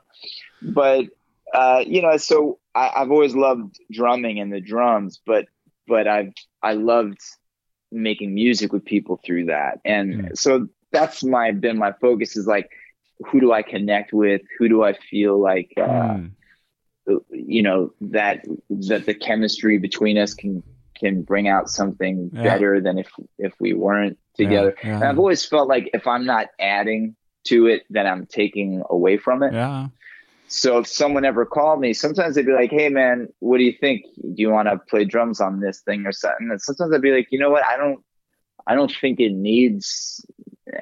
[0.62, 1.04] But
[1.54, 5.46] uh, you know, so I, I've always loved drumming and the drums, but
[5.86, 7.18] but I've I loved
[7.92, 10.36] making music with people through that, and Mm.
[10.36, 12.70] so that's my been my focus is like,
[13.26, 14.42] who do I connect with?
[14.58, 15.72] Who do I feel like?
[15.76, 16.30] Uh, Mm.
[17.30, 20.62] you know that that the chemistry between us can
[20.98, 22.42] can bring out something Yeah.
[22.42, 23.08] better than if
[23.38, 24.74] if we weren't together.
[24.82, 25.04] Yeah, And.
[25.04, 27.14] I've always felt like if I'm not adding
[27.44, 29.52] to it, then I'm taking away from it.
[29.52, 29.88] yeah.
[30.48, 33.72] So if someone ever called me, sometimes they'd be like, "Hey, man, what do you
[33.72, 34.04] think?
[34.16, 37.12] Do you want to play drums on this thing or something?" And sometimes I'd be
[37.12, 37.64] like, "You know what?
[37.64, 38.00] I don't,
[38.66, 40.24] I don't think it needs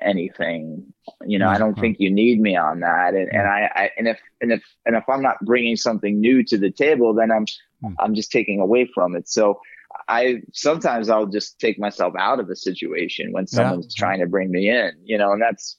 [0.03, 0.85] anything.
[1.27, 3.15] You know, I don't think you need me on that.
[3.15, 6.43] And and I, I and if and if and if I'm not bringing something new
[6.45, 7.47] to the table, then I'm
[7.83, 7.95] hmm.
[7.99, 9.29] I'm just taking away from it.
[9.29, 9.61] So
[10.09, 14.51] I sometimes I'll just take myself out of a situation when someone's trying to bring
[14.51, 15.77] me in, you know, and that's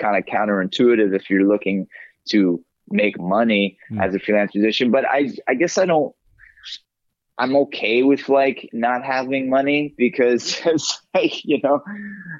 [0.00, 1.86] kind of counterintuitive if you're looking
[2.30, 4.00] to make money hmm.
[4.00, 4.90] as a freelance musician.
[4.90, 6.14] But I I guess I don't
[7.38, 11.82] I'm okay with like not having money because it's like, you know,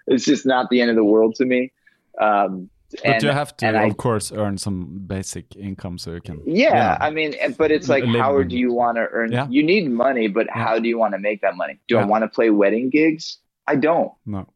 [0.07, 1.73] it's just not the end of the world to me.
[2.21, 6.21] Um, But and- you have to, of I- course, earn some basic income so you
[6.21, 6.41] can.
[6.47, 9.33] yeah, I mean, but it's like, how do you want to earn?
[9.33, 9.49] Yeah.
[9.51, 11.81] You need money, but how do you want to make that money?
[11.89, 13.39] Do I want to play wedding gigs?
[13.67, 14.13] I don't.
[14.25, 14.47] no.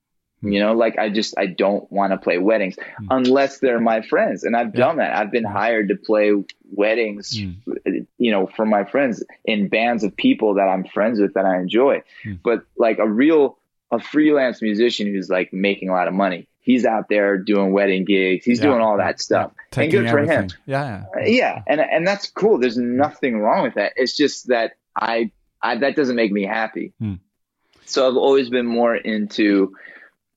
[0.40, 3.06] You know, like I just I don't want to play weddings Hmm.
[3.10, 5.16] unless they're my friends, and I've done that.
[5.16, 6.30] I've been hired to play
[6.70, 7.72] weddings, Hmm.
[8.28, 9.14] You know, for my friends
[9.44, 12.02] in bands of people that I'm friends with that I enjoy.
[12.24, 12.34] Hmm.
[12.48, 13.42] But like a real
[13.90, 18.04] a freelance musician who's like making a lot of money, he's out there doing wedding
[18.04, 19.82] gigs, he's Yeah, doing all that stuff, yeah.
[19.82, 20.28] and good for him.
[20.28, 20.50] everything.
[20.66, 21.20] Yeah, yeah.
[21.22, 25.30] Uh, yeah and and that's cool there's nothing wrong with that it's just that i
[25.62, 27.14] i that doesn't make me happy Hmm.
[27.86, 29.72] so i've always been more into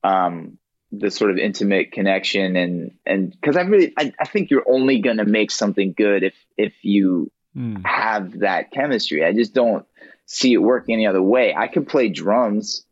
[0.02, 0.56] um
[0.92, 5.00] the sort of intimate connection and and because i really I, I think you're only
[5.00, 7.84] going to make something good if if you Mm.
[7.84, 9.84] have that chemistry i just don't
[10.24, 12.84] see it working any other way i could play drums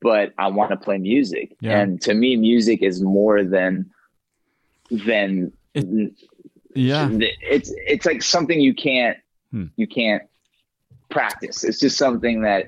[0.00, 1.78] but i want to play music Yeah.
[1.80, 3.90] and to me music is more than
[4.90, 5.52] than
[6.74, 7.08] Yeah.
[7.12, 9.18] it's it's like something you can't
[9.50, 9.64] Hmm.
[9.76, 10.22] you can't
[11.10, 11.64] practice.
[11.64, 12.66] It's just something that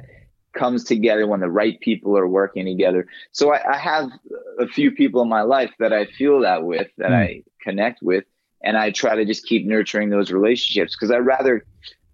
[0.54, 3.06] comes together when the right people are working together.
[3.32, 4.10] So I, I have
[4.58, 7.14] a few people in my life that I feel that with, that Hmm.
[7.14, 8.24] I connect with,
[8.62, 11.64] and I try to just keep nurturing those relationships because I rather,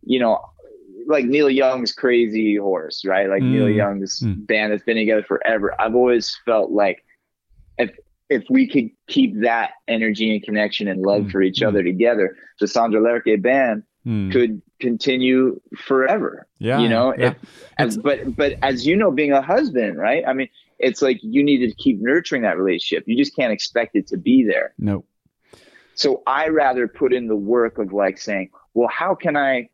[0.02, 0.40] you know,
[1.08, 3.28] like Neil Young's Crazy Horse, right?
[3.28, 3.76] Like Neil Mm.
[3.76, 4.46] Young's Mm.
[4.46, 5.74] band that's been together forever.
[5.80, 7.04] I've always felt like
[7.78, 7.90] if
[8.28, 11.30] if we could keep that energy and connection and love Mm.
[11.30, 11.68] for each Mm.
[11.68, 14.32] other together, the Sondre Lerche band Mm.
[14.32, 16.46] could continue forever.
[16.58, 17.28] Yeah, you know, yeah.
[17.28, 17.36] if,
[17.78, 20.24] as, but but as you know, being a husband, right?
[20.26, 20.48] I mean,
[20.80, 23.04] it's like you need to keep nurturing that relationship.
[23.06, 24.74] You just can't expect it to be there.
[24.78, 25.04] No.
[25.96, 29.70] So I rather put in the work of like saying, well, how can I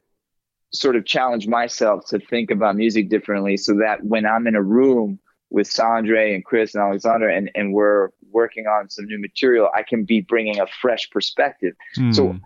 [0.72, 4.62] sort of challenge myself to think about music differently so that when I'm in a
[4.62, 5.18] room
[5.50, 9.82] with Sandre and Chris and Alexander and, and we're working on some new material, I
[9.82, 11.74] can be bringing a fresh perspective.
[12.10, 12.40] So Mm.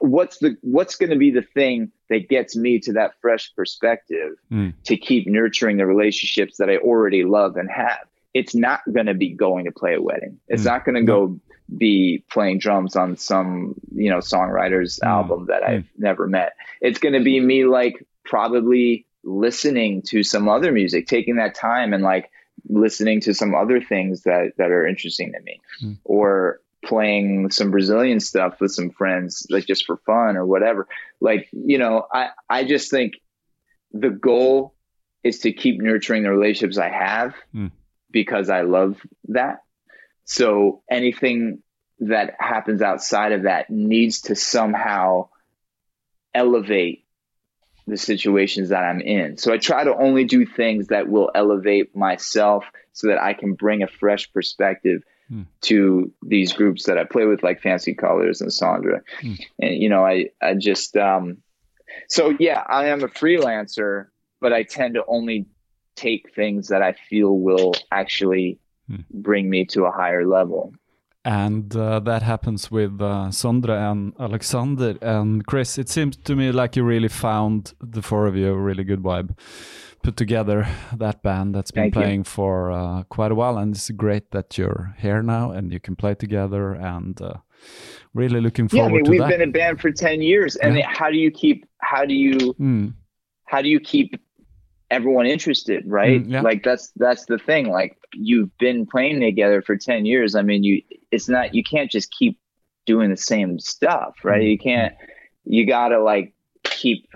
[0.00, 4.32] what's the what's going to be the thing that gets me to that fresh perspective
[4.50, 4.72] Mm.
[4.84, 8.00] to keep nurturing the relationships that I already love and have?
[8.34, 10.40] It's not going to be going to play a wedding.
[10.48, 10.72] It's Mm.
[10.72, 11.38] not going to go
[11.76, 15.06] be playing drums on some, you know, songwriter's Mm.
[15.08, 16.54] album that I've never met.
[16.80, 21.92] It's going to be me like probably listening to some other music, taking that time
[21.92, 22.30] and like
[22.68, 25.98] listening to some other things that that are interesting to me Mm.
[26.04, 30.86] or playing some Brazilian stuff with some friends, like just for fun or whatever.
[31.20, 33.14] Like, you know, I, I just think
[33.92, 34.74] the goal
[35.24, 37.72] is to keep nurturing the relationships I have Mm.
[38.10, 39.58] because I love that.
[40.28, 41.62] So anything
[42.00, 45.30] that happens outside of that needs to somehow
[46.34, 47.06] elevate
[47.86, 49.38] the situations that I'm in.
[49.38, 53.54] So I try to only do things that will elevate myself so that I can
[53.54, 55.42] bring a fresh perspective Hmm.
[55.60, 59.02] to these groups that I play with, like Fancy Colors and Sondre.
[59.20, 59.34] Hmm.
[59.58, 61.42] And, you know, I, I just, um,
[62.08, 64.06] so yeah, I am a freelancer,
[64.40, 65.44] but I tend to only
[65.96, 68.58] take things that I feel will actually
[68.88, 69.02] Hmm.
[69.10, 70.72] bring me to a higher level.
[71.24, 75.76] And uh, that happens with uh, Sondre and Alexander and Chris.
[75.76, 79.02] It seems to me like you really found the four of you a really good
[79.02, 79.36] vibe.
[80.02, 80.66] Put together
[80.96, 82.00] that band that's been Thank you.
[82.00, 85.80] playing for uh, quite a while, and it's great that you're here now and you
[85.80, 86.72] can play together.
[86.72, 87.34] And uh,
[88.14, 89.28] really looking Yeah, I forward mean, we've that.
[89.30, 90.56] been a band for 10 years.
[90.56, 90.86] And Yeah.
[90.88, 92.94] how do you keep, how do you, Mm,
[93.44, 94.14] how do you keep
[94.90, 96.40] everyone interested right Mm, yeah.
[96.40, 100.64] like that's that's the thing like you've been playing together for 10 years i mean
[100.64, 102.38] you it's not you can't just keep
[102.86, 104.94] doing the same stuff right Mm, you can't
[105.44, 106.32] you gotta like
[106.64, 107.06] keep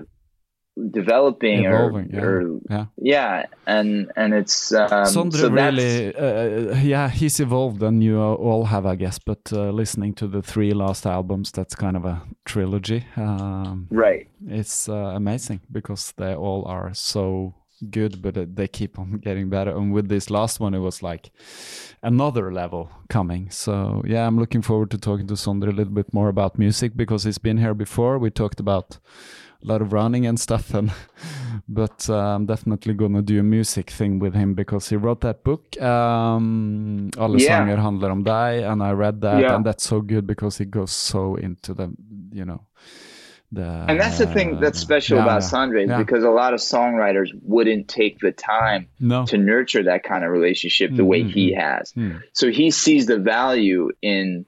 [0.90, 2.86] developing evolving, or, yeah, or yeah.
[2.97, 8.65] yeah and and it's um Sondre so really, uh, yeah, he's evolved, and you all
[8.65, 9.19] have, I guess.
[9.19, 13.05] But uh, listening to the three last albums, that's kind of a trilogy.
[13.16, 17.55] Um, right it's uh, amazing because they all are so
[17.90, 19.70] good, but uh, they keep on getting better.
[19.76, 21.30] And with this last one, it was like
[22.02, 23.50] another level coming.
[23.50, 26.96] So yeah, I'm looking forward to talking to Sondre a little bit more about music
[26.96, 28.18] because he's been here before.
[28.18, 28.98] We talked about
[29.64, 30.90] a lot of running and stuff, and
[31.68, 35.44] but uh, I'm definitely gonna do a music thing with him because he wrote that
[35.44, 35.80] book.
[35.80, 37.46] Um, Alle Yeah.
[37.59, 39.54] sanger handlar om dig, and I read that, Yeah.
[39.54, 41.92] and that's so good because he goes so into the,
[42.32, 42.62] you know,
[43.53, 43.85] the.
[43.89, 45.99] and that's the thing that's special Yeah, about yeah, Sondre is yeah.
[45.99, 49.27] because a lot of songwriters wouldn't take the time no.
[49.27, 51.93] to nurture that kind of relationship the way Mm, he has.
[51.93, 52.23] Mm.
[52.33, 54.47] So he sees the value in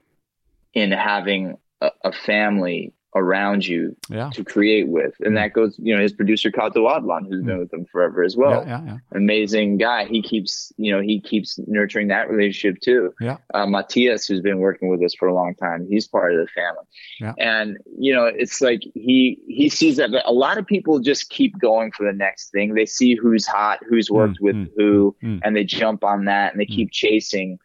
[0.73, 4.29] in having a, a family around you Yeah.
[4.33, 7.73] to create with, and that goes, you know, his producer Kato Ådland, who's been with
[7.73, 8.63] him forever as well.
[8.67, 8.97] yeah, yeah.
[9.13, 10.05] Amazing guy.
[10.05, 13.13] He keeps, you know, he keeps nurturing that relationship too.
[13.21, 13.37] Yeah.
[13.53, 16.47] Uh, Matthias, who's been working with us for a long time, he's part of the
[16.47, 16.83] family.
[17.19, 17.33] Yeah.
[17.37, 20.11] And you know, it's like he he sees that.
[20.11, 22.73] But a lot of people just keep going for the next thing.
[22.73, 25.39] They see who's hot, who's worked with mm, who, mm.
[25.43, 27.57] and they jump on that, and they keep chasing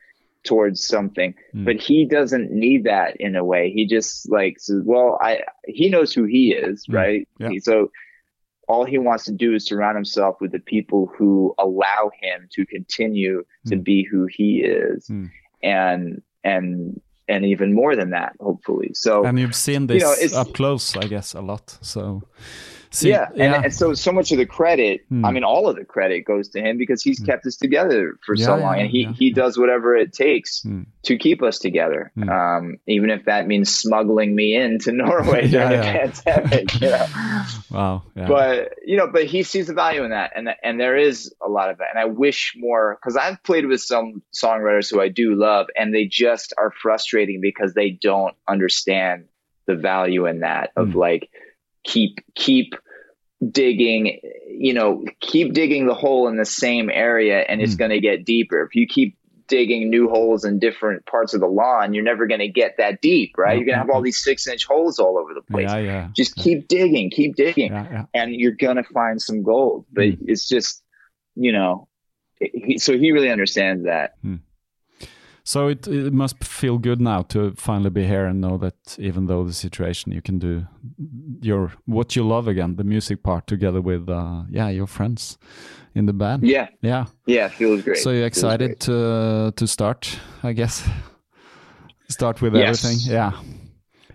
[0.45, 1.35] towards something.
[1.55, 1.65] Mm.
[1.65, 3.71] But he doesn't need that in a way.
[3.71, 6.95] He just like says, well, I he knows who he is, Mm.
[6.95, 7.29] right?
[7.39, 7.51] Yeah.
[7.61, 7.91] So
[8.69, 12.65] all he wants to do is surround himself with the people who allow him to
[12.67, 13.85] continue to Mm.
[13.85, 15.31] be who he is, Mm.
[15.63, 18.91] and and and even more than that, hopefully.
[18.95, 21.79] So and you've seen you this know, it's- up close, I guess, a lot.
[21.81, 22.23] So,
[22.91, 25.25] see, yeah, and, and so so much of the credit, Hmm.
[25.25, 28.37] I mean, all of the credit goes to him because he's kept us together for
[28.37, 30.83] so long, yeah, and he yeah, he does whatever it takes Hmm.
[31.05, 32.29] to keep us together, Hmm.
[32.29, 36.39] um, even if that means smuggling me into Norway during Yeah, the yeah.
[36.41, 36.81] pandemic.
[36.81, 37.07] You know?
[37.71, 40.97] wow, yeah, But you know, but he sees the value in that, and and there
[40.97, 41.89] is a lot of that.
[41.91, 45.95] And I wish more because I've played with some songwriters who I do love, and
[45.95, 49.25] they just are frustrating because they don't understand
[49.67, 50.95] the value in that of Mm.
[50.97, 51.31] like
[51.85, 52.75] keep keep
[53.51, 57.79] digging, you know, keep digging the hole in the same area, and it's Mm.
[57.79, 58.63] going to get deeper.
[58.63, 59.17] If you keep
[59.49, 63.01] digging new holes in different parts of the lawn, you're never going to get that
[63.01, 63.57] deep, right?
[63.57, 65.65] You're going to have all these six inch holes all over the place.
[65.71, 68.05] yeah, yeah, Just keep digging, keep digging yeah, yeah.
[68.15, 69.87] and you're gonna find some gold.
[69.93, 70.19] But Mm.
[70.29, 70.83] it's just,
[71.35, 71.89] you know,
[72.41, 74.15] he, so he really understands that.
[75.53, 79.27] So it, it must feel good now to finally be here and know that even
[79.27, 80.65] though the situation, you can do
[81.43, 85.39] your what you love again, the music part, together with uh, yeah your friends
[85.95, 86.45] in the band.
[86.45, 87.07] Yeah, yeah.
[87.27, 87.97] yeah, feels great.
[87.99, 90.89] So you're excited to to start, I guess.
[92.09, 92.85] Start with Yes.
[92.85, 93.13] everything.
[93.13, 93.33] Yeah.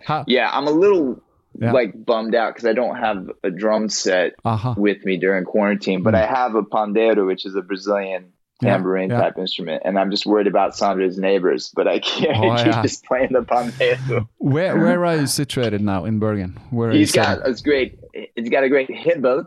[0.06, 1.20] How, Yeah, I'm a little
[1.60, 1.72] Yeah.
[1.72, 4.74] like bummed out because I don't have a drum set Aha.
[4.78, 8.35] with me during quarantine, but I have a pandeiro, which is a Brazilian Hmm.
[8.62, 9.20] Yeah, tambourine yeah.
[9.20, 11.70] type instrument, and I'm just worried about Sondre's neighbors.
[11.74, 12.82] But I can't Oh, keep yeah.
[12.82, 14.26] just playing the pandeiro.
[14.38, 16.58] Where where are you situated now in Bergen?
[16.70, 17.98] Where He's got it's great.
[18.34, 19.46] He's got a great hybel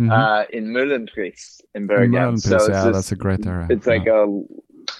[0.00, 0.10] Mhm.
[0.10, 2.36] uh, in Møhlenpris in Bergen.
[2.38, 3.66] So it's yeah, this- that's a great area.
[3.70, 4.26] it's like a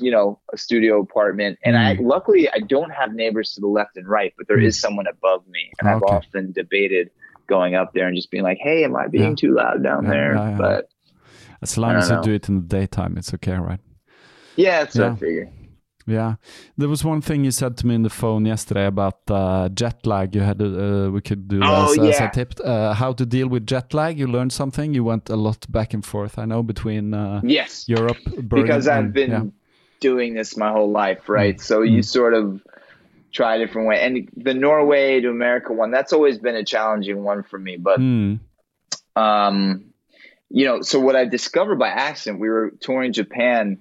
[0.01, 2.07] you know a studio apartment and i Mm.
[2.07, 4.67] luckily i don't have neighbors to the left and right but there Mm.
[4.67, 7.11] is someone above me and i've often debated
[7.49, 9.43] going up there and just being like hey am i being Yeah.
[9.43, 10.55] too loud down Yeah, there yeah.
[10.57, 10.89] but
[11.63, 13.81] as long as you don't do it in the daytime, it's okay, right?
[14.57, 15.15] yeah that's what Yeah.
[15.17, 15.49] figure
[16.07, 16.35] Yeah,
[16.77, 20.05] there was one thing you said to me in the phone yesterday about uh, jet
[20.05, 20.35] lag.
[20.35, 22.29] You had uh, we could do Oh, as, as yeah.
[22.29, 22.55] a tip.
[22.65, 24.19] Uh, how to deal with jet lag?
[24.19, 24.95] You learned something.
[24.95, 26.39] You went a lot back and forth.
[26.39, 29.45] I know between uh, yes Europe, Bergen, because i've and- been yeah.
[30.01, 32.61] doing this my whole life right so you sort of
[33.31, 37.23] try a different way and the norway to america one that's always been a challenging
[37.25, 38.41] one for me but Mm,
[39.17, 39.85] um,
[40.55, 43.81] you know, so what I discovered by accident, we were touring Japan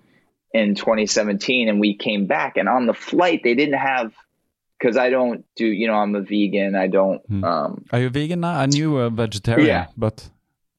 [0.53, 4.13] in 2017 and we came back and on the flight, they didn't have,
[4.81, 6.75] cause I don't do, you know, I'm a vegan.
[6.75, 7.43] I don't, Hmm.
[7.43, 8.53] um, Are you vegan now?
[8.59, 9.85] I knew a vegetarian, Yeah.
[9.97, 10.29] but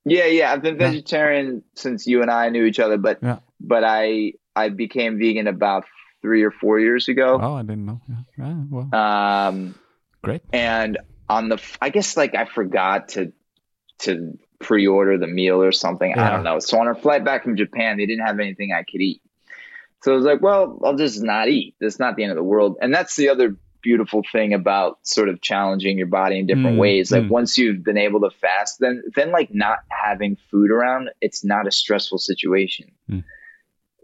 [0.05, 0.91] yeah, yeah, I've been Yeah.
[0.91, 3.39] vegetarian since you and I knew each other, but, Yeah.
[3.61, 5.85] but I, I became vegan about
[6.23, 7.39] three or four years ago.
[7.41, 8.01] oh, I didn't know.
[8.09, 9.75] Yeah, yeah, well, Um,
[10.23, 10.43] great.
[10.53, 10.99] and
[11.29, 13.33] on the i guess like i forgot to
[14.01, 17.57] to pre-order the meal or something i don't know so on our flight back from
[17.57, 19.21] japan they didn't have anything i could eat
[20.03, 22.43] so i was like well i'll just not eat it's not the end of the
[22.43, 26.77] world and that's the other beautiful thing about sort of challenging your body in different
[26.77, 27.29] Mm, ways like mm.
[27.29, 31.67] once you've been able to fast then then like not having food around it's not
[31.67, 33.25] a stressful situation Mm.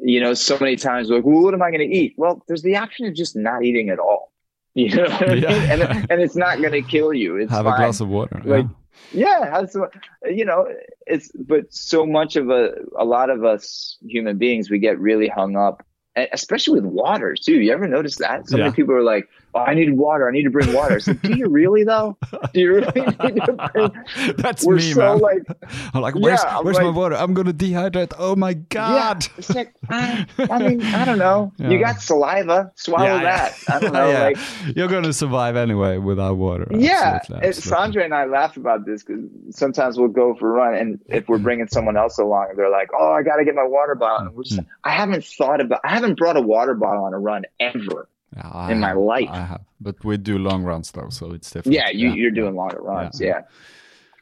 [0.00, 2.42] you know so many times we're like well what am i going to eat well
[2.48, 4.32] there's the option of just not eating at all
[4.78, 5.42] you know what I mean?
[5.42, 5.50] Yeah.
[5.72, 7.74] and, and it's not going to kill you it's Have fine.
[7.74, 8.40] a glass of water.
[8.44, 8.70] Like, yeah.
[9.12, 9.86] Yeah some,
[10.24, 10.66] you know
[11.06, 15.28] it's but so much of a a lot of us human beings we get really
[15.28, 15.84] hung up
[16.32, 17.60] especially with water too.
[17.60, 18.48] You ever notice that?
[18.48, 18.64] So Yeah.
[18.64, 20.28] many people are like, "Oh, I need water.
[20.28, 22.16] I need to bring water." Like, do you really though?
[22.52, 24.34] Do you really need to bring?
[24.36, 25.18] That's We're me, so man.
[25.20, 25.42] like,
[25.94, 27.14] I'm like, where's, Yeah, where's my water?
[27.16, 28.12] I'm gonna dehydrate.
[28.18, 29.24] Oh my god!
[29.24, 29.32] yeah.
[29.38, 31.52] It's like, I, I mean, I don't know.
[31.58, 31.70] Yeah.
[31.70, 32.72] You got saliva.
[32.76, 33.54] Swallow that.
[33.68, 34.10] I don't know.
[34.12, 34.38] Like,
[34.76, 36.66] You're gonna survive anyway without water.
[36.70, 37.18] yeah.
[37.20, 38.00] Absolutely, And absolutely.
[38.02, 41.28] Sondre and I laugh about this because sometimes we'll go for a run, and if
[41.28, 44.26] we're bringing someone else along, they're like, "Oh, I got to get my water bottle."
[44.26, 44.68] And we're just, Mm-hmm.
[44.84, 45.80] I haven't thought about.
[45.84, 48.08] I haven't brought a water bottle on a run ever.
[48.36, 49.28] Yeah, I in my have- life.
[49.30, 51.74] I have, but we do long runs though, so it's different.
[51.74, 53.20] Yeah, you, you're doing longer runs.
[53.20, 53.26] Yeah.
[53.28, 53.40] Yeah.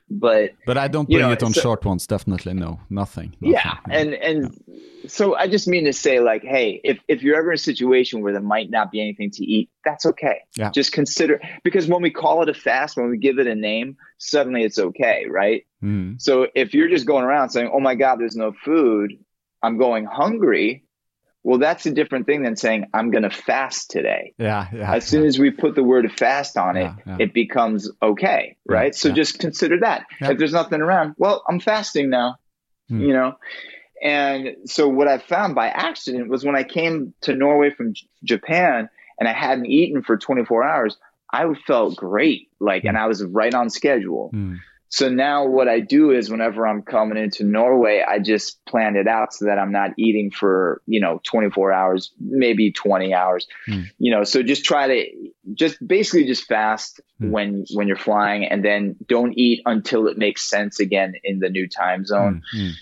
[0.09, 2.07] But But I don't you know, it on so- short ones.
[2.07, 3.35] Definitely no, nothing.
[3.41, 3.53] nothing.
[3.53, 4.55] yeah and and
[5.09, 8.23] so i just mean to say like hey if, if you're ever in a situation
[8.23, 10.71] where there might not be anything to eat that's okay Yeah.
[10.71, 13.97] just consider because when we call it a fast when we give it a name
[14.19, 16.21] suddenly it's okay right Mm.
[16.21, 19.13] so if you're just going around saying oh my god there's no food
[19.63, 20.83] i'm going hungry
[21.47, 24.95] well that's a different thing than saying i'm going to fast today yeah, yeah.
[24.95, 25.29] as soon yeah.
[25.29, 28.95] as we put the word fast on it, Yeah, it becomes okay, right?
[28.95, 30.07] so just consider that.
[30.21, 32.37] If there's nothing around, well, I'm fasting now,
[32.89, 33.01] Hmm.
[33.01, 33.37] you know?
[34.03, 38.07] And so what I found by accident was when I came to Norway from J-
[38.25, 40.97] Japan and I hadn't eaten for 24 hours,
[41.33, 42.49] I felt great.
[42.61, 44.31] Like, and I was right on schedule.
[44.35, 44.59] Mm.
[44.89, 49.09] So now what I do is whenever I'm coming into Norway, I just plan it
[49.09, 53.83] out so that I'm not eating for, you know, 24 hours, maybe 20 hours, Hmm.
[53.99, 57.31] you know, so just try to just basically just fast Hmm.
[57.31, 61.49] when, when you're flying and then don't eat until it makes sense again in the
[61.51, 62.43] new time zone.
[62.55, 62.73] Mm, mm.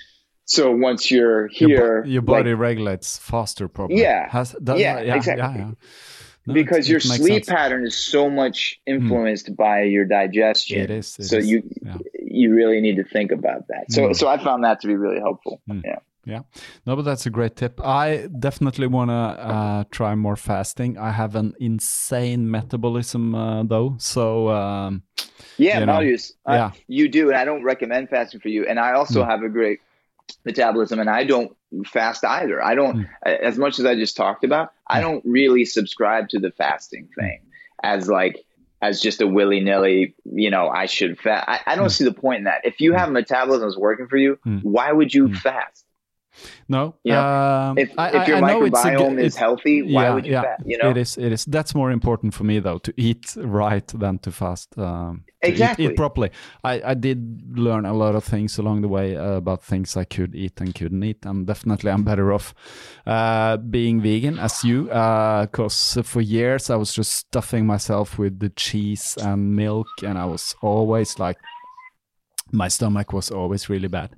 [0.47, 4.03] So once you're Your, here, your like, body regulates faster, probably.
[4.03, 4.29] Yeah.
[4.29, 5.61] Has, Yeah, yeah, exactly.
[5.61, 5.75] Yeah, yeah.
[6.47, 7.49] No, because your sleep sense.
[7.49, 10.81] Pattern is so much influenced by your digestion.
[10.81, 11.17] It is.
[11.19, 11.97] it so is, you, yeah.
[12.23, 13.91] you really need to think about that.
[13.91, 14.17] So, Mm.
[14.17, 15.61] so I found that to be really helpful.
[15.71, 15.83] Mm.
[15.85, 15.97] Yeah.
[16.27, 16.41] Yeah,
[16.87, 17.79] no, but that's a great tip.
[17.85, 20.97] I definitely want to uh, try more fasting.
[20.97, 25.03] I have an insane metabolism uh, though, so um,
[25.59, 26.71] Yeah, you know, Marius, I- yeah.
[26.89, 28.65] you do, and I don't recommend fasting for you.
[28.67, 29.29] And I also Mm.
[29.29, 29.81] have a great
[30.45, 31.57] metabolism, and I don't
[31.87, 32.63] fast either.
[32.63, 33.09] I don't, Mm.
[33.25, 35.09] as much as I just talked about, I hmm.
[35.09, 37.51] don't really subscribe to the fasting thing hmm.
[37.83, 38.45] as like
[38.83, 40.15] as just a willy nilly.
[40.25, 41.49] You know, I should fast.
[41.49, 41.89] I, I don't hmm.
[41.89, 42.65] see the point in that.
[42.65, 45.84] If you have metabolism that's working for you, why would you fast?
[46.69, 46.95] No.
[47.05, 47.69] Yeah.
[47.71, 50.27] Um, If, if your I, I know it's a microbiome is healthy, why yeah, would
[50.27, 50.63] you yeah, fast?
[50.67, 51.17] You know, it is.
[51.17, 51.45] It is.
[51.45, 54.77] That's more important for me though to eat right than to fast.
[54.79, 55.87] Um, to Exactly.
[55.87, 56.31] Eat, properly.
[56.63, 60.05] I, I did learn a lot of things along the way uh, about things I
[60.05, 62.55] could eat and couldn't eat, and definitely I'm better off
[63.07, 68.49] uh, being vegan as you, because for years I was just stuffing myself with the
[68.51, 71.37] cheese and milk, and I was always like.
[72.55, 74.11] My stomach was always really bad.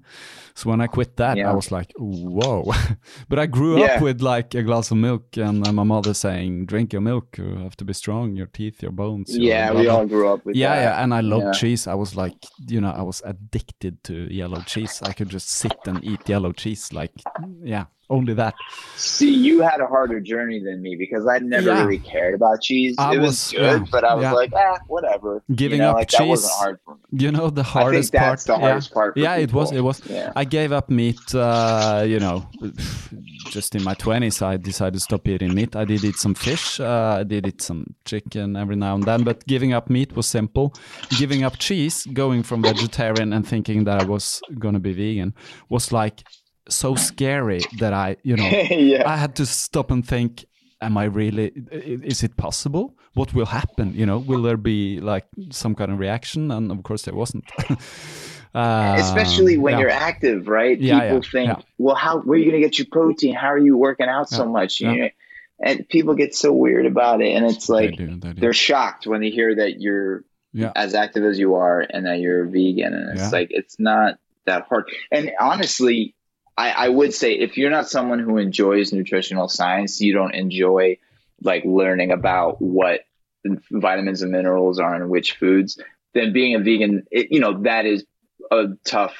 [0.54, 1.50] So when I quit that, Yeah.
[1.50, 2.70] I was like, whoa.
[3.28, 3.96] but I grew Yeah.
[3.96, 7.56] up with like a glass of milk and my mother saying, drink your milk, you
[7.62, 9.36] have to be strong, your teeth, your bones.
[9.36, 10.82] yeah, we all grew up with yeah, that.
[10.82, 11.52] yeah, and I loved Yeah.
[11.60, 11.86] cheese.
[11.86, 12.36] I was like,
[12.68, 15.02] you know, I was addicted to yellow cheese.
[15.02, 17.12] I could just sit and eat yellow cheese, like,
[17.62, 18.54] yeah, only that.
[18.96, 21.82] See, you had a harder journey than me because I never Yeah.
[21.84, 22.94] really cared about cheese.
[22.98, 24.32] I it was, was- good, yeah, but I was yeah.
[24.32, 25.42] like, ah, whatever.
[25.54, 27.00] Giving you know, up like, That wasn't hard for me.
[27.12, 28.60] You know, the I think hardest that's part.
[28.60, 29.16] the hardest yeah, part.
[29.16, 29.72] Yeah, it was.
[29.72, 30.00] It was.
[30.34, 31.34] I gave up meat.
[31.34, 32.46] Uh, you know,
[33.50, 35.74] just in my twenties, I decided to stop eating meat.
[35.76, 36.80] I did eat some fish.
[36.80, 39.24] Uh, I did eat some chicken every now and then.
[39.24, 40.74] But giving up meat was simple.
[41.18, 45.34] Giving up cheese, going from vegetarian and thinking that I was gonna be vegan,
[45.68, 46.22] was like
[46.68, 49.08] so scary that I, you know, yeah.
[49.08, 50.44] I had to stop and think.
[50.82, 51.52] Am I really?
[51.72, 52.98] Is it possible?
[53.14, 53.94] What will happen?
[53.94, 56.50] You know, will there be like some kind of reaction?
[56.50, 57.44] And of course, there wasn't.
[58.52, 59.80] Um, Especially when yeah.
[59.80, 60.78] you're active, right?
[60.78, 63.34] Yeah, people think, well, how where are you going to get your protein?
[63.34, 64.82] How are you working out so much?
[64.82, 64.92] yeah.
[64.92, 65.08] You know,
[65.60, 69.30] and people get so weird about it, and it's like they they're shocked when they
[69.30, 70.24] hear that you're
[70.74, 74.66] as active as you are and that you're vegan, and it's like it's not that
[74.68, 74.88] hard.
[75.10, 76.14] And honestly,
[76.56, 80.98] I, I would say if you're not someone who enjoys nutritional science, you don't enjoy
[81.42, 83.00] like learning about what
[83.70, 85.78] vitamins and minerals are in which foods,
[86.14, 88.04] then being a vegan, it, you know, that is
[88.50, 89.16] a tough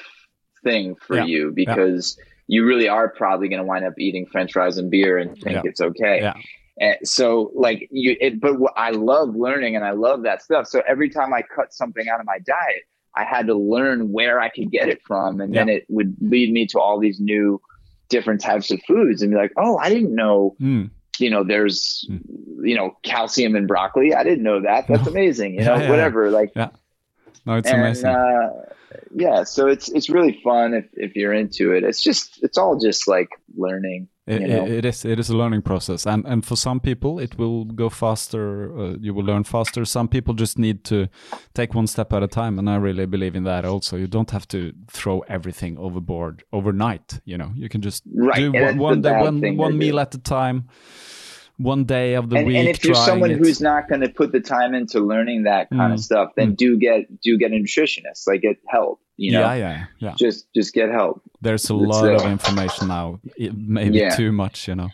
[0.65, 1.25] thing for Yeah.
[1.25, 2.19] you because
[2.49, 5.57] you really are probably going to wind up eating French fries and beer and think
[5.57, 5.63] Yeah.
[5.65, 6.21] it's okay.
[6.23, 6.35] Yeah.
[6.79, 10.67] And so like you, it, but I love learning and I love that stuff.
[10.67, 12.83] So every time I cut something out of my diet,
[13.17, 15.41] I had to learn where I could get it from.
[15.41, 17.61] And then it would lead me to all these new
[18.09, 20.91] different types of foods and be like, oh, I didn't know, Mm.
[21.19, 22.07] you know, there's,
[22.63, 24.15] you know, calcium in broccoli.
[24.15, 24.87] I didn't know that.
[24.87, 25.11] That's No.
[25.13, 25.55] amazing.
[25.55, 26.31] You Yeah, know, yeah, whatever.
[26.31, 26.71] Like, No,
[27.57, 28.07] it's and, amazing.
[28.11, 28.51] uh,
[29.15, 31.85] yeah, so it's, it's really fun if, if you're into it.
[31.85, 34.65] It's just, it's all just like learning, It, you know?
[34.67, 37.65] it, it is it is a learning process, and and for some people it will
[37.65, 38.77] go faster.
[38.77, 39.85] Uh, you will learn faster.
[39.85, 41.07] Some people just need to
[41.55, 43.65] take one step at a time, and I really believe in that.
[43.65, 47.21] Also, you don't have to throw everything overboard overnight.
[47.25, 50.01] You know, you can just Right, do and one, one day, one one meal do.
[50.01, 50.65] at a time,
[51.57, 52.57] one day of the and, week.
[52.57, 53.39] and if you're someone it.
[53.39, 55.95] who's not going to put the time into learning that kind Mm.
[55.95, 59.01] of stuff, then do get do get a nutritionist, like get help.
[59.17, 60.15] You know, yeah, yeah, yeah.
[60.19, 61.23] just just get help.
[61.41, 64.15] There's a lot of information now, maybe Yeah.
[64.17, 64.91] too much, you know.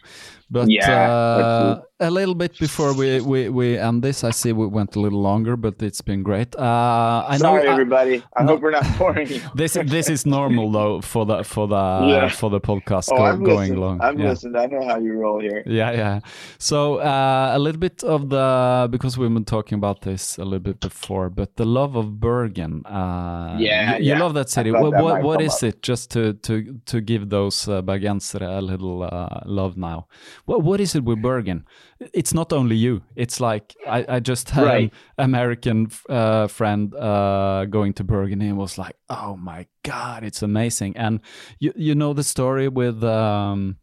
[0.51, 4.67] But Yeah, uh, a little bit before we, we, we end this, I see we
[4.67, 6.55] went a little longer, but it's been great.
[6.57, 8.23] Uh, I Sorry, know everybody.
[8.37, 8.49] I no.
[8.53, 9.41] hope we're not boring you.
[9.55, 12.29] this this is normal though for the for the Yeah.
[12.29, 13.81] for the podcast Oh, go, I've going listened.
[13.81, 14.01] long.
[14.01, 14.29] I've yeah.
[14.31, 14.57] listened.
[14.57, 15.63] I know how you roll here.
[15.67, 16.21] Yeah, yeah.
[16.59, 20.59] So uh, a little bit of the because we've been talking about this a little
[20.71, 22.85] bit before, but the love of Bergen.
[22.87, 24.19] Uh, Yeah, you, you yeah.
[24.23, 24.71] love that city.
[24.71, 25.69] I What that what, what is up.
[25.69, 25.83] it?
[25.83, 26.53] Just to to
[26.87, 30.07] to give those uh, Bergensere a little uh, love now.
[30.47, 31.65] What what is it with Bergen?
[32.13, 33.03] It's not only you.
[33.17, 34.93] It's like I, I just had Right.
[35.19, 40.43] an American uh, friend uh, going to Burgundy and was like, "Oh my god, it's
[40.43, 41.21] amazing!" And
[41.59, 43.03] you you know the story with.
[43.05, 43.77] Um,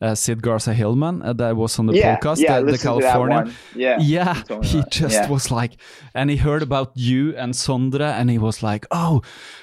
[0.00, 2.60] uh, Sid Garza Hillman uh, that was on the yeah, podcast, yeah.
[2.60, 3.52] the, the.
[3.74, 5.28] Yeah, Yeah, you told me he just Yeah.
[5.30, 5.76] was like,
[6.14, 9.22] and he heard about you and Sondre, and he was like, "Oh,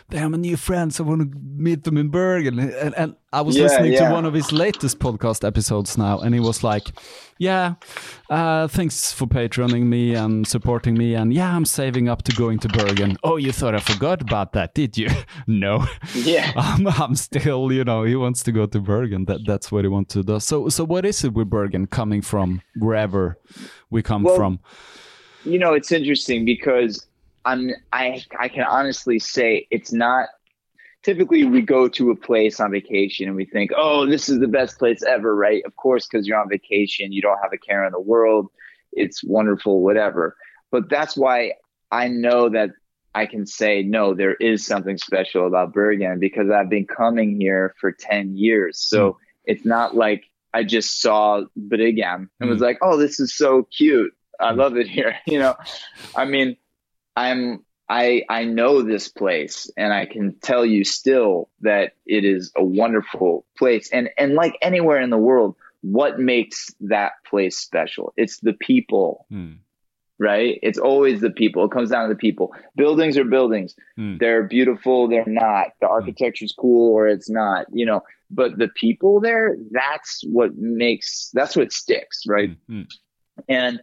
[0.09, 0.99] they are my new friends.
[0.99, 4.33] I want to meet them in Bergen." And, and I was listening to one of
[4.33, 6.83] his latest podcast episodes now, and he was like,
[7.37, 7.75] "Yeah,
[8.29, 12.59] uh, thanks for patroning me and supporting me, and yeah, I'm saving up to going
[12.59, 15.09] to Bergen." Oh, you thought I forgot about that, did you?
[15.47, 15.85] no.
[16.13, 16.51] Yeah.
[16.57, 19.25] I'm, I'm still, you know, he wants to go to Bergen.
[19.25, 20.39] That that's what he wants to do.
[20.39, 23.37] So, so what is it with Bergen coming from wherever
[23.89, 24.59] we come Well, from?
[25.43, 27.07] you know it's interesting because
[27.45, 30.27] i'm i i can honestly say it's not
[31.03, 34.47] typically we go to a place on vacation and we think oh this is the
[34.47, 37.85] best place ever right of course because you're on vacation you don't have a care
[37.85, 38.47] in the world
[38.91, 40.35] it's wonderful whatever
[40.71, 41.51] but that's why
[41.91, 42.69] i know that
[43.15, 47.73] i can say no there is something special about bergen because i've been coming here
[47.79, 49.17] for 10 years so hmm.
[49.45, 50.23] It's not like
[50.53, 52.63] i just saw Bergen and was Mm.
[52.63, 55.15] like oh this is so cute I love it here.
[55.27, 55.55] You know,
[56.15, 56.57] I mean,
[57.15, 62.51] I'm I I know this place, and I can tell you still that it is
[62.55, 63.91] a wonderful place.
[63.91, 68.13] And and like anywhere in the world, what makes that place special?
[68.17, 69.51] It's the people, Hmm.
[70.17, 70.57] right?
[70.63, 71.65] It's always the people.
[71.65, 72.53] It comes down to the people.
[72.75, 73.75] Buildings are buildings.
[73.99, 74.17] Mm.
[74.19, 75.07] They're beautiful.
[75.07, 75.67] They're not.
[75.81, 77.67] The architecture's cool or it's not.
[77.71, 78.01] You know,
[78.31, 81.29] but the people there, that's what makes.
[81.33, 82.55] That's what sticks, right?
[82.67, 82.81] Hmm.
[83.49, 83.81] And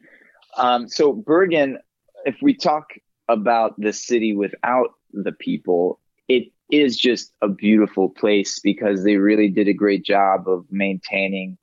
[0.57, 1.79] um, so Bergen,
[2.25, 2.85] if we talk
[3.29, 9.49] about the city without the people, it is just a beautiful place because they really
[9.49, 11.59] did a great job of maintaining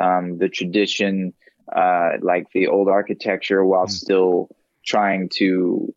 [0.00, 1.32] um, the tradition,
[1.74, 3.90] uh, like the old architecture, while Mm.
[3.90, 4.48] still
[4.84, 5.94] trying to,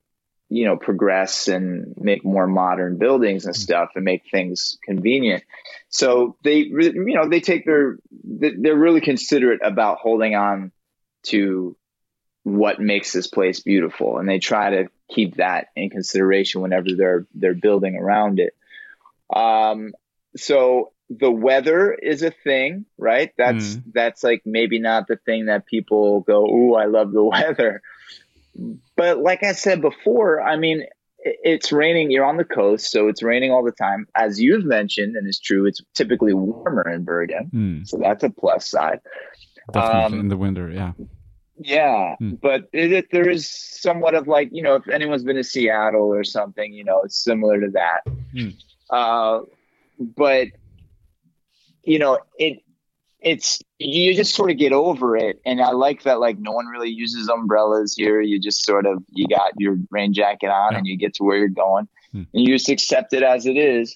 [0.54, 5.44] you know, progress and make more modern buildings and stuff and make things convenient.
[5.88, 10.74] So they, you know, they take their, they- they're really considerate about holding on
[11.24, 11.78] to
[12.44, 14.18] what makes this place beautiful.
[14.18, 18.54] And they try to keep that in consideration whenever they're they're building around it.
[19.34, 19.94] Um
[20.36, 23.32] so the weather is a thing right?
[23.38, 27.82] That's that's like maybe not the thing that people go oh i love the weather
[28.96, 30.84] but like i said before i mean
[31.24, 35.16] it's raining you're on the coast so it's raining all the time as you've mentioned
[35.16, 37.84] and it's true it's typically warmer in bergen Hmm.
[37.84, 39.00] so that's a plus side
[39.72, 40.94] Definitely Um, in the winter, yeah.
[41.58, 42.34] yeah, Hmm.
[42.42, 46.12] but it, it, there is somewhat of like you know if anyone's been to Seattle
[46.14, 48.02] or something, you know, it's similar to that.
[48.34, 48.50] Hmm.
[48.90, 49.42] Uh,
[50.18, 50.48] but
[51.84, 52.64] you know, it
[53.22, 56.20] it's you just sort of get over it, and I like that.
[56.20, 58.20] Like no one really uses umbrellas here.
[58.22, 60.78] You just sort of you got your rain jacket on, Yeah.
[60.80, 62.24] and you get to where you're going, Hmm.
[62.34, 63.96] and you just accept it as it is.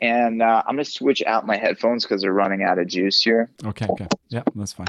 [0.00, 3.50] And uh, I'm gonna switch out my headphones because they're running out of juice here.
[3.64, 4.08] Okay, okay.
[4.30, 4.88] Yeah, that's fine.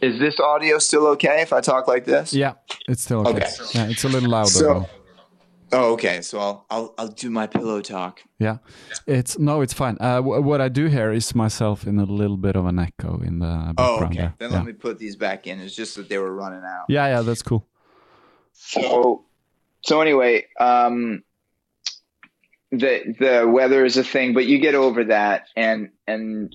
[0.00, 2.32] Is this audio still okay if I talk like this?
[2.32, 2.54] Yeah,
[2.88, 3.30] it's still okay.
[3.42, 3.46] Okay.
[3.74, 4.48] Yeah, it's a little louder.
[4.48, 4.86] So- though.
[5.72, 6.20] Oh, okay.
[6.22, 8.22] So I'll I'll I'll do my pillow talk.
[8.38, 8.58] Yeah,
[9.06, 9.96] it's no, it's fine.
[10.00, 13.20] Uh, w- what I do here is myself in a little bit of an echo
[13.22, 14.16] in the Oh, okay.
[14.16, 14.34] there.
[14.38, 14.56] Then yeah.
[14.56, 15.60] let me put these back in.
[15.60, 16.86] It's just that they were running out.
[16.88, 17.66] yeah, yeah, that's cool.
[18.52, 19.24] So
[19.82, 21.22] so anyway, um
[22.72, 26.54] the the weather is a thing, but you get over that and and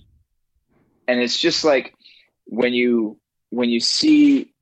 [1.08, 1.94] and it's just like
[2.46, 3.18] when you
[3.50, 4.54] when you see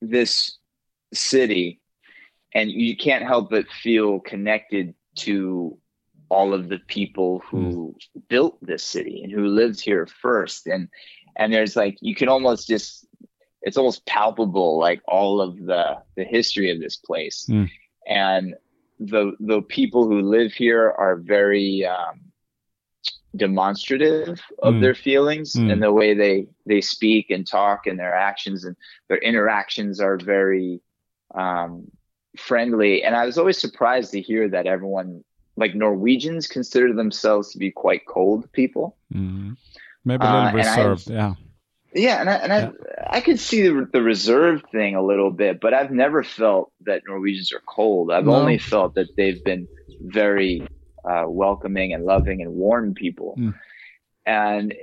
[0.00, 0.58] this
[1.12, 1.80] city
[2.54, 5.76] and you can't help but feel connected to
[6.28, 7.94] all of the people who
[8.28, 10.88] built this city and who lived here first and
[11.36, 13.06] and there's like you can almost just
[13.62, 17.68] it's almost palpable like all of the the history of this place Mm.
[18.06, 18.54] and
[18.98, 22.20] the the people who live here are very um,
[23.36, 24.80] demonstrative of Mm.
[24.80, 25.72] their feelings Mm.
[25.72, 28.76] and the way they they speak and talk and their actions and
[29.08, 30.80] their interactions are very
[31.34, 31.90] um,
[32.36, 35.22] friendly and i was always surprised to hear that everyone
[35.56, 39.56] like norwegians consider themselves to be quite cold people Mm.
[40.04, 41.10] Maybe a Uh, little I- reserved.
[41.10, 41.34] yeah.
[41.94, 42.72] yeah, and I and I
[43.18, 47.02] I could see the the reserved thing a little bit, but I've never felt that
[47.06, 48.10] Norwegians are cold.
[48.10, 48.34] I've No.
[48.34, 49.68] only felt that they've been
[50.00, 50.66] very
[51.04, 53.54] uh, welcoming and loving and warm people, Mm.
[54.24, 54.74] and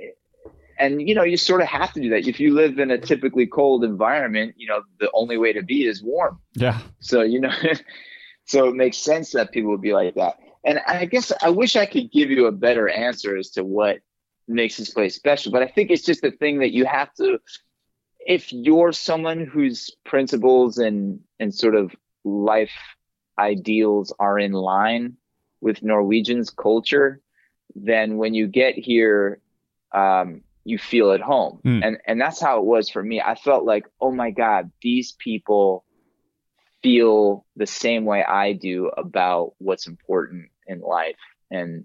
[0.80, 2.98] and you know you sort of have to do that if you live in a
[2.98, 4.54] typically cold environment.
[4.56, 6.40] You know the only way to be is warm.
[6.54, 6.78] Yeah.
[7.00, 7.52] So you know,
[8.44, 10.38] so it makes sense that people would be like that.
[10.64, 13.98] And I guess I wish I could give you a better answer as to what
[14.48, 17.38] makes this place special, but I think it's just a thing that you have to.
[18.26, 21.94] If you're someone whose principles and and sort of
[22.24, 22.72] life
[23.38, 25.16] ideals are in line
[25.60, 27.20] with Norwegians' culture,
[27.74, 29.40] then when you get here,
[29.92, 31.80] um, you feel at home, Mm.
[31.84, 33.20] and and that's how it was for me.
[33.20, 35.84] I felt like, oh my god, these people
[36.82, 41.16] feel the same way I do about what's important in life
[41.50, 41.84] and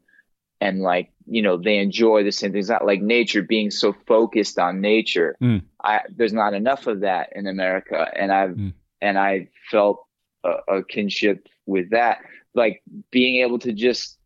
[0.62, 4.57] and like you know they enjoy the same things not like nature being so focused
[4.57, 5.64] on nature Mm.
[5.84, 8.74] I there's not enough of that in America and I've Mm.
[9.02, 10.06] and I felt
[10.45, 12.20] a, a kinship with that
[12.53, 12.82] like
[13.12, 14.18] being able to just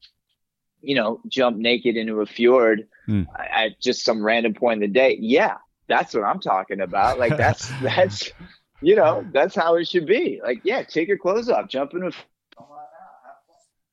[0.81, 3.25] you know jump naked into a fjord Mm.
[3.37, 5.57] at just some random point in the day yeah
[5.87, 8.31] that's what I'm talking about like that's that's
[8.81, 10.39] you know, that's how it should be.
[10.41, 12.11] Like, yeah, take your clothes off, jump in a.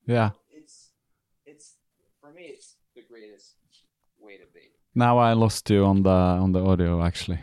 [0.06, 0.30] Yeah.
[0.52, 0.90] It's,
[1.44, 1.74] it's
[2.20, 3.54] for me, it's the greatest
[4.20, 4.60] way to be.
[4.94, 7.40] Now I lost you on the on the audio actually.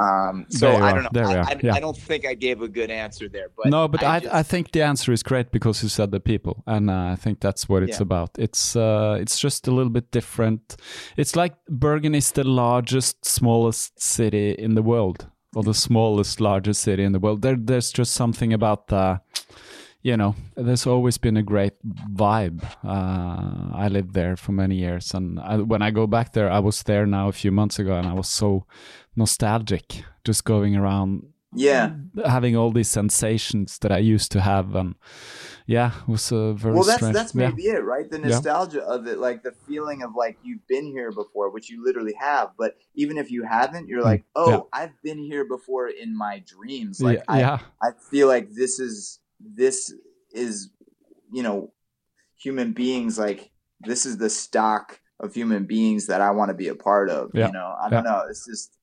[0.00, 1.22] Um, so I don't know.
[1.22, 1.74] I, I, yeah.
[1.74, 4.50] I don't think I gave a good answer there, but no, but I I, just-
[4.50, 7.68] think the answer is great because you said the people, and uh, I think that's
[7.68, 8.08] what it's Yeah.
[8.08, 8.30] about.
[8.38, 10.76] It's uh, it's just a little bit different.
[11.16, 16.80] It's like Bergen is the largest, smallest city in the world, or the smallest, largest
[16.82, 17.42] city in the world.
[17.42, 19.20] There, there's just something about the,
[20.02, 21.74] you know, there's always been a great
[22.12, 22.62] vibe.
[22.82, 26.58] Uh, I lived there for many years, and I, when I go back there, I
[26.58, 28.64] was there now a few months ago, and I was so
[29.14, 31.96] nostalgic, just going around Yeah.
[32.24, 34.94] having all these sensations that I used to have, and
[35.66, 37.14] yeah, it was a very Well, that's strange.
[37.14, 37.48] that's yeah.
[37.48, 38.08] maybe it, right?
[38.08, 38.28] The Yeah.
[38.28, 42.14] nostalgia of it, like the feeling of like you've been here before, which you literally
[42.18, 42.50] have.
[42.56, 44.52] But even if you haven't, you're like, oh, Mm.
[44.52, 44.80] Yeah.
[44.80, 47.00] I've been here before in my dreams.
[47.02, 49.92] Like yeah, I, yeah, I feel like this is this
[50.32, 50.70] is
[51.32, 51.72] you know
[52.36, 53.50] human beings like
[53.80, 57.30] this is the stock of human beings that I want to be a part of.
[57.34, 57.46] Yeah.
[57.46, 58.24] You know, I don't know.
[58.28, 58.76] It's just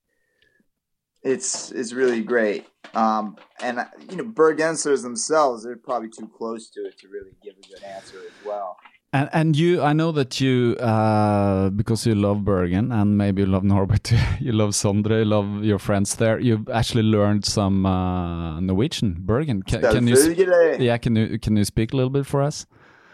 [1.22, 2.66] it's it's really great.
[2.94, 7.54] Um, and you know, Bergensers themselves, they're probably too close to it to really give
[7.54, 8.76] a good answer as well.
[9.12, 13.46] And and you, I know that you, uh, because you love Bergen and maybe you
[13.46, 16.38] love Norbert, too, you love Sondre, you love your friends there.
[16.38, 19.62] You've actually learned some uh, Norwegian, Bergen.
[19.62, 20.16] Can, can you?
[20.78, 22.66] Yeah, can you can you speak a little bit for us?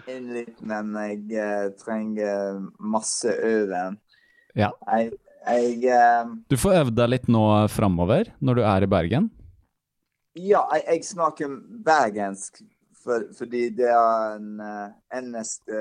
[0.06, 3.96] Litt, men jeg eh, trenger masse øven.
[4.54, 4.70] Ja.
[4.92, 5.14] Jeg,
[5.46, 5.94] jeg
[6.24, 6.42] um...
[6.50, 9.30] Du får øvd deg litt nå framover når du er i Bergen.
[10.34, 11.56] Ja, jeg, jeg snakker
[11.86, 12.60] bergensk
[13.04, 15.80] for, fordi det er en uh, eneste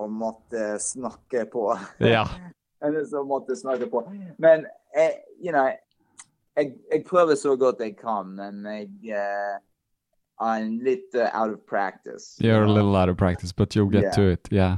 [0.00, 1.68] å måtte snakke på.
[2.02, 2.24] Ja.
[2.86, 4.02] eneste å måtte snakke på.
[4.42, 5.68] Men jeg, you know,
[6.56, 9.58] jeg, jeg prøver så godt jeg kan, men jeg uh,
[10.44, 12.36] er litt uh, out of practice.
[12.40, 14.12] you You're a little out of practice, but you'll get Yeah.
[14.18, 14.48] to it.
[14.50, 14.76] Yeah.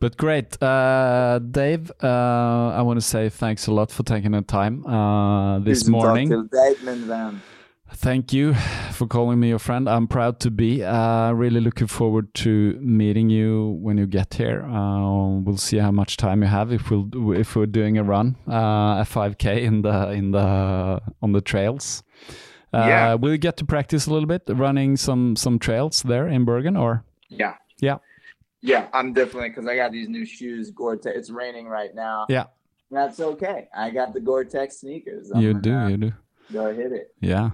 [0.00, 0.56] But great.
[0.62, 5.58] Uh, Dave, uh, I want to say thanks a lot for taking the time uh,
[5.58, 6.28] this Tusen takk morning.
[6.30, 7.40] til deg, min venn.
[7.90, 8.54] Thank you
[8.92, 9.88] for calling me your friend.
[9.88, 10.84] I'm proud to be.
[10.84, 14.62] Uh, really looking forward to meeting you when you get here.
[14.64, 18.36] Uh, we'll see how much time you have if we'll if we're doing a run,
[18.46, 22.02] uh, a 5k in the in the on the trails.
[22.72, 23.14] Uh, Yeah.
[23.14, 26.76] Will you get to practice a little bit running some some trails there in Bergen
[26.76, 27.04] or?
[27.30, 27.54] Yeah.
[27.80, 27.98] Yeah.
[28.60, 31.16] Yeah, I'm definitely because I got these new shoes, Gore-Tex.
[31.16, 32.26] It's raining right now.
[32.28, 32.46] Yeah.
[32.90, 33.68] That's okay.
[33.74, 35.30] I got the Gore-Tex sneakers.
[35.30, 36.12] I'm You do, you do.
[36.52, 37.14] Go hit it.
[37.20, 37.50] Yeah.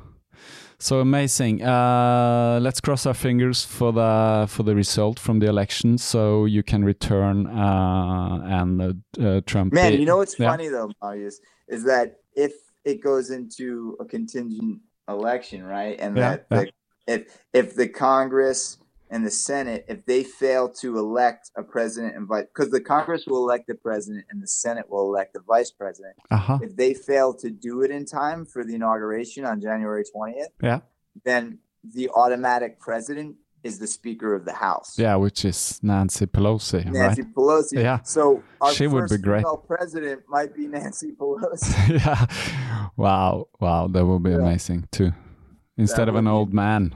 [0.79, 1.63] So amazing.
[1.63, 6.63] Uh, let's cross our fingers for the for the result from the election, so you
[6.63, 8.93] can return uh, and uh,
[9.23, 9.73] uh, Trump.
[9.73, 10.51] Man, you know what's Yeah.
[10.51, 12.53] funny though, Marius, is that if
[12.85, 16.71] it goes into a contingent election, right, and Yeah, that the,
[17.07, 18.79] if if the Congress
[19.15, 23.23] and the Senate, if they fail to elect a president and vice, because the Congress
[23.27, 26.15] will elect the president and the Senate will elect the vice president.
[26.31, 26.59] Aha.
[26.63, 30.81] If they fail to do it in time for the inauguration on January 20th, Yeah.
[31.25, 31.59] then
[31.97, 34.99] the automatic president is the Speaker of the House.
[34.99, 37.35] Yeah, which is Nancy Pelosi, Nancy right?
[37.35, 37.77] Pelosi.
[37.89, 38.03] Yeah.
[38.03, 39.39] So our She would first be great.
[39.45, 41.73] female president might be Nancy Pelosi.
[42.05, 42.27] yeah.
[42.97, 43.49] Wow.
[43.61, 43.87] Wow.
[43.87, 44.37] That would be Yeah.
[44.45, 45.13] amazing too.
[45.79, 46.95] Instead That of an would be- old man.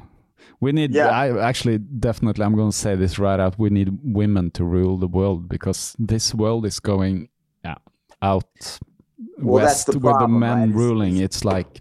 [0.60, 1.08] We need, Yeah.
[1.08, 3.58] I actually definitely, I'm going to say this right out.
[3.58, 7.28] We need women to rule the world because this world is going
[7.64, 7.76] yeah,
[8.22, 8.78] out
[9.38, 10.74] Well, that's west the with the men right?
[10.74, 11.16] Ruling.
[11.18, 11.80] It's like,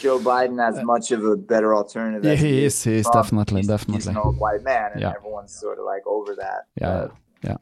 [0.00, 2.24] Joe Biden has much of a better alternative.
[2.24, 3.14] Yeah, he is he is Trump.
[3.24, 4.10] definitely, He's- He's definitely.
[4.12, 5.14] an old white man, and Yeah.
[5.16, 6.60] everyone's sort of like over that.
[6.80, 7.12] yeah, But
[7.48, 7.56] yeah.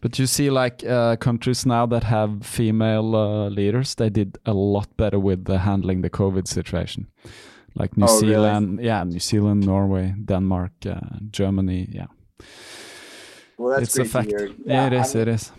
[0.00, 4.52] But you see, like uh, countries now that have female uh, leaders, they did a
[4.52, 7.06] lot better with uh, handling the COVID situation.
[7.74, 8.34] Like New Oh, really?
[8.34, 12.06] Zealand, yeah, New Zealand, Norway, Denmark, uh, Germany, yeah.
[13.58, 14.30] well, that's it's a great fact.
[14.30, 14.48] to hear.
[14.64, 15.14] Yeah, it I is.
[15.14, 15.52] mean, it is.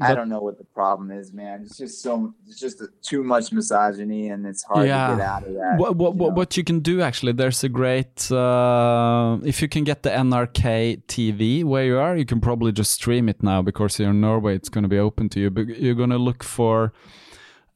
[0.00, 1.62] I don't know what the problem is, man.
[1.62, 5.08] It's just so it's just too much misogyny, and it's hard Yeah.
[5.10, 5.78] to get out of that.
[5.78, 6.28] What, what, you know?
[6.34, 11.02] what you can do actually, there's a great, uh, if you can get the NRK
[11.08, 14.54] TV where you are, you can probably just stream it now because you're in Norway,
[14.54, 15.50] it's going to be open to you.
[15.50, 16.92] But you're going to look for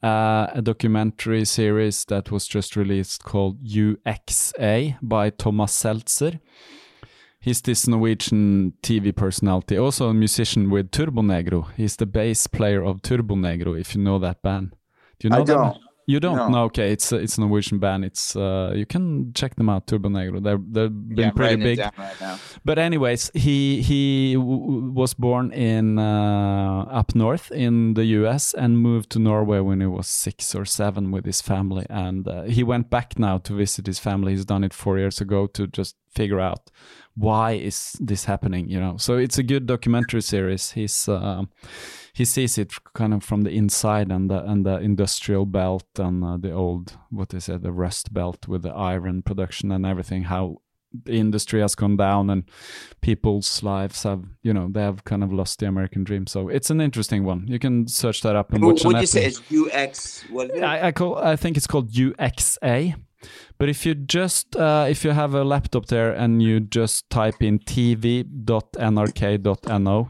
[0.03, 6.39] uh, a documentary series that was just released called UXA by Thomas Seltzer.
[7.39, 11.71] He's this Norwegian TV personality, also a musician with Turbonegro.
[11.75, 14.75] He's the bass player of Turbonegro, if you know that band.
[15.19, 15.77] Do you know I don't.
[16.05, 16.35] You don't?
[16.35, 16.49] No.
[16.49, 16.63] No.
[16.65, 16.91] okay.
[16.91, 18.03] It's a, it's a Norwegian band.
[18.05, 20.43] It's uh, you can check them out, Turbonegro.
[20.43, 21.79] They're they've been Yeah, pretty big.
[21.79, 22.37] right now.
[22.65, 28.53] But anyways, he he was born in uh, up north in the U.S.
[28.53, 32.43] and moved to Norway when he was six or seven with his family, and uh,
[32.43, 34.33] he went back now to visit his family.
[34.33, 36.69] He's done it four years ago to just figure out
[37.15, 38.69] why is this happening.
[38.69, 40.71] You know, so it's a good documentary series.
[40.71, 41.43] He's uh,
[42.13, 46.23] he sees it kind of from the inside and the and the industrial belt and
[46.23, 50.23] uh, the old what is it the rust belt with the iron production and everything
[50.23, 50.57] how
[51.05, 52.43] the industry has gone down and
[53.01, 56.69] people's lives have you know they have kind of lost the american dream so it's
[56.69, 59.25] an interesting one you can search that up and What watch would you say?
[59.25, 60.23] Is UX?
[60.29, 60.55] What?
[60.61, 62.95] I, I call I think it's called UXA.
[63.57, 67.41] But if you just uh, if you have a laptop there and you just type
[67.41, 68.31] in tv.nrk.no,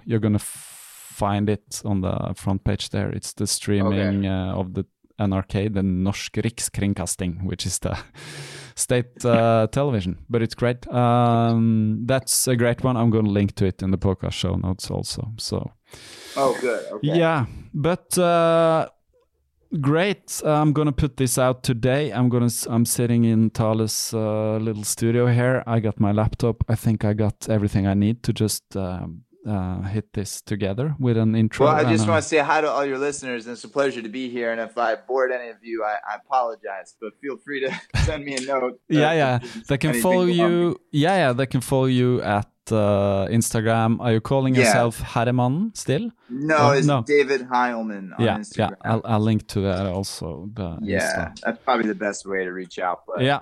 [0.05, 3.09] you're gonna find it on the front page there.
[3.09, 4.85] It's the streaming uh, of the
[5.19, 7.97] NRK, the Norsk Rikskringkasting, which is the
[8.75, 10.17] state uh, television.
[10.29, 10.87] But it's great.
[10.87, 12.97] Um, that's a great one.
[12.97, 15.31] I'm going to link to it in the podcast show notes also.
[15.37, 15.71] So
[16.35, 16.85] oh, good.
[16.93, 17.19] Okay.
[17.19, 18.89] yeah, but uh,
[19.81, 20.41] great.
[20.45, 22.11] I'm gonna put this out today.
[22.11, 22.49] I'm gonna.
[22.67, 25.63] I'm sitting in Thales' uh, little studio here.
[25.67, 26.63] I got my laptop.
[26.67, 31.17] I think I got everything I need to just um, uh, hit this together with
[31.17, 31.65] an intro.
[31.65, 34.01] Well, I just want to say hi to all your listeners, and it's a pleasure
[34.01, 34.51] to be here.
[34.51, 38.23] And if I bored any of you, I, I apologize, but feel free to send
[38.23, 38.79] me a note.
[38.89, 39.39] yeah, yeah.
[39.67, 40.79] They can follow you.
[40.91, 41.33] Yeah, yeah.
[41.33, 43.99] They can follow you at uh, Instagram.
[43.99, 44.61] Are you calling Yeah.
[44.63, 46.11] yourself Herremann still?
[46.29, 47.03] No, Oh, it's no.
[47.03, 48.69] David Heilman on yeah, Instagram.
[48.71, 48.75] yeah.
[48.91, 50.49] I'll, I'll link to that also.
[50.81, 51.39] Yeah, Insta.
[51.43, 53.01] that's probably the best way to reach out.
[53.07, 53.39] But yeah.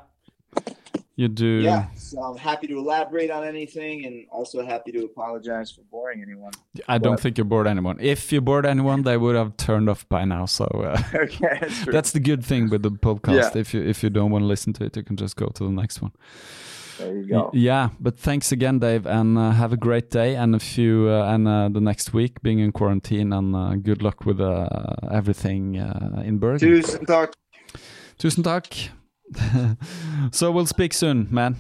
[1.17, 1.45] You do.
[1.61, 1.85] yeah.
[1.95, 6.51] So I'm happy to elaborate on anything, and also happy to apologize for boring anyone.
[6.87, 7.97] I don't think you bored anyone.
[7.99, 10.45] If you bored anyone, they would have turned off by now.
[10.47, 11.93] So uh, okay, that's true.
[11.93, 13.53] that's the good thing with the podcast.
[13.53, 13.61] Yeah.
[13.61, 15.63] If you if you don't want to listen to it, you can just go to
[15.63, 16.11] the next one.
[16.97, 17.49] There you go.
[17.53, 21.33] Yeah, but thanks again, Dave, and uh, have a great day and a few uh,
[21.33, 23.33] and uh, the next week being in quarantine.
[23.33, 24.67] And uh, good luck with uh,
[25.11, 26.67] everything uh, in Bergen.
[26.69, 27.33] Tusen takk.
[28.17, 28.89] Tusen takk.
[30.31, 31.55] so we'll speak soon, man.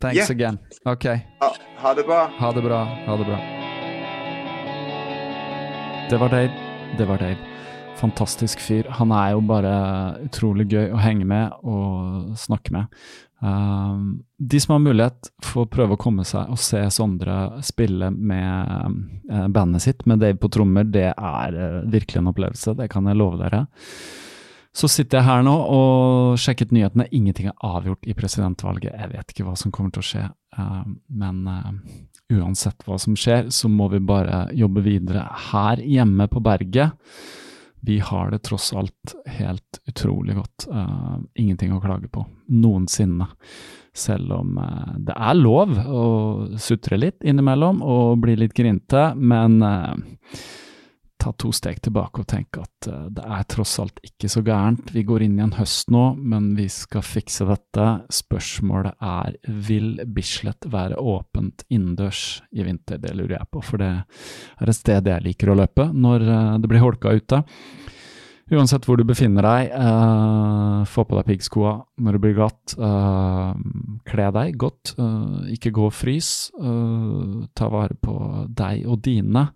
[0.00, 0.30] Thanks Yeah.
[0.30, 0.58] again.
[0.86, 1.24] Okay.
[1.40, 2.26] Ha, ha det bra.
[2.38, 2.84] Ha det bra.
[3.06, 3.38] Ha det bra.
[6.10, 6.52] Det var Dave.
[6.98, 7.36] Det var Dave.
[7.96, 8.82] Fantastisk fyr.
[8.90, 9.72] Han er jo bare
[10.26, 12.84] utrolig gøy å henge med og snakke med.
[13.44, 18.08] Um, de som har mulighet for å prøve å komme seg og se Sondre spille
[18.14, 18.96] med
[19.28, 22.76] uh, bandet sitt, med Dave på trommer, det er uh, virkelig en opplevelse.
[22.78, 23.66] Det kan jeg love dere.
[24.74, 27.06] Så sitter jeg her nå og sjekket nyhetene.
[27.14, 28.96] Ingenting er avgjort i presidentvalget.
[28.98, 30.24] Jeg vet ikke hva som kommer til å skje,
[30.58, 30.80] eh,
[31.14, 31.68] men eh,
[32.40, 36.98] uansett hva som skjer, så må vi bare jobbe videre her hjemme på berget.
[37.86, 40.66] Vi har det tross alt helt utrolig godt.
[40.72, 42.24] Uh, ingenting å klage på.
[42.48, 43.26] Noensinne.
[43.94, 46.04] Selv om uh, det er lov å
[46.56, 49.92] sutre litt innimellom og bli litt grinte, men eh,
[51.24, 54.92] ta to steg tilbake og tenke at uh, det er tross alt ikke så gærent.
[54.94, 57.88] Vi går inn i en høst nå, men vi skal fikse dette.
[58.12, 63.00] Spørsmålet er vil Bislett være åpent innendørs i vinter?
[63.02, 66.54] Det lurer jeg på, for det er et sted jeg liker å løpe når uh,
[66.60, 67.44] det blir holka ute.
[68.52, 72.74] Uansett hvor du befinner deg, uh, få på deg piggskoa når det blir glatt.
[72.76, 73.56] Uh,
[74.04, 76.50] kle deg godt, uh, ikke gå og frys.
[77.56, 78.18] ta vare på
[78.52, 79.48] deg og dine.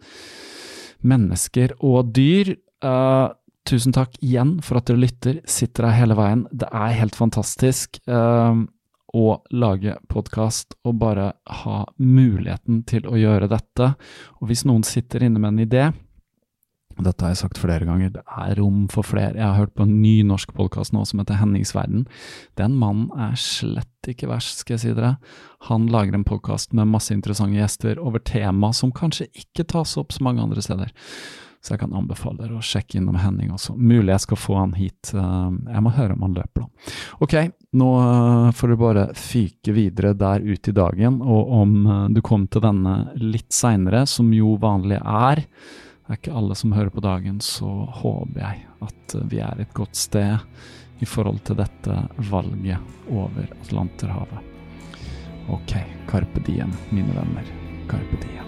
[1.02, 2.56] Mennesker og dyr.
[3.68, 6.46] tusen takk igjen for at dere lytter, sitter her hele veien.
[6.50, 13.94] Det er helt fantastisk å lage podkast og bare ha muligheten til å gjøre dette.
[14.40, 15.84] Og hvis noen sitter inne med en idé,
[17.06, 19.36] dette har jeg sagt flere ganger, det er rom for flere.
[19.36, 22.06] Jeg har hørt på en ny norsk podkast nå som heter Henningsverden.
[22.58, 25.16] Den mannen er slett ikke verst, skal jeg si dere.
[25.68, 30.14] Han lager en podkast med masse interessante gjester over tema som kanskje ikke tas opp
[30.14, 30.94] så mange andre steder.
[31.58, 33.74] Så jeg kan anbefale dere å sjekke innom Henning også.
[33.74, 35.10] Mulig jeg skal få han hit.
[35.10, 36.92] Eh, jeg må høre om han løper, da.
[37.24, 37.34] Ok,
[37.78, 42.22] nå eh, får du bare fyke videre der ute i dagen, og om eh, du
[42.24, 45.42] kom til denne litt seinere, som jo vanlig er,
[46.08, 47.68] det er ikke alle som hører på dagen, så
[48.00, 50.40] håper jeg at vi er et godt sted
[51.04, 51.98] i forhold til dette
[52.30, 54.40] valget over Atlanterhavet.
[55.52, 55.76] Ok,
[56.08, 57.56] Carpe Diem, mine venner.
[57.92, 58.47] Carpe Diem.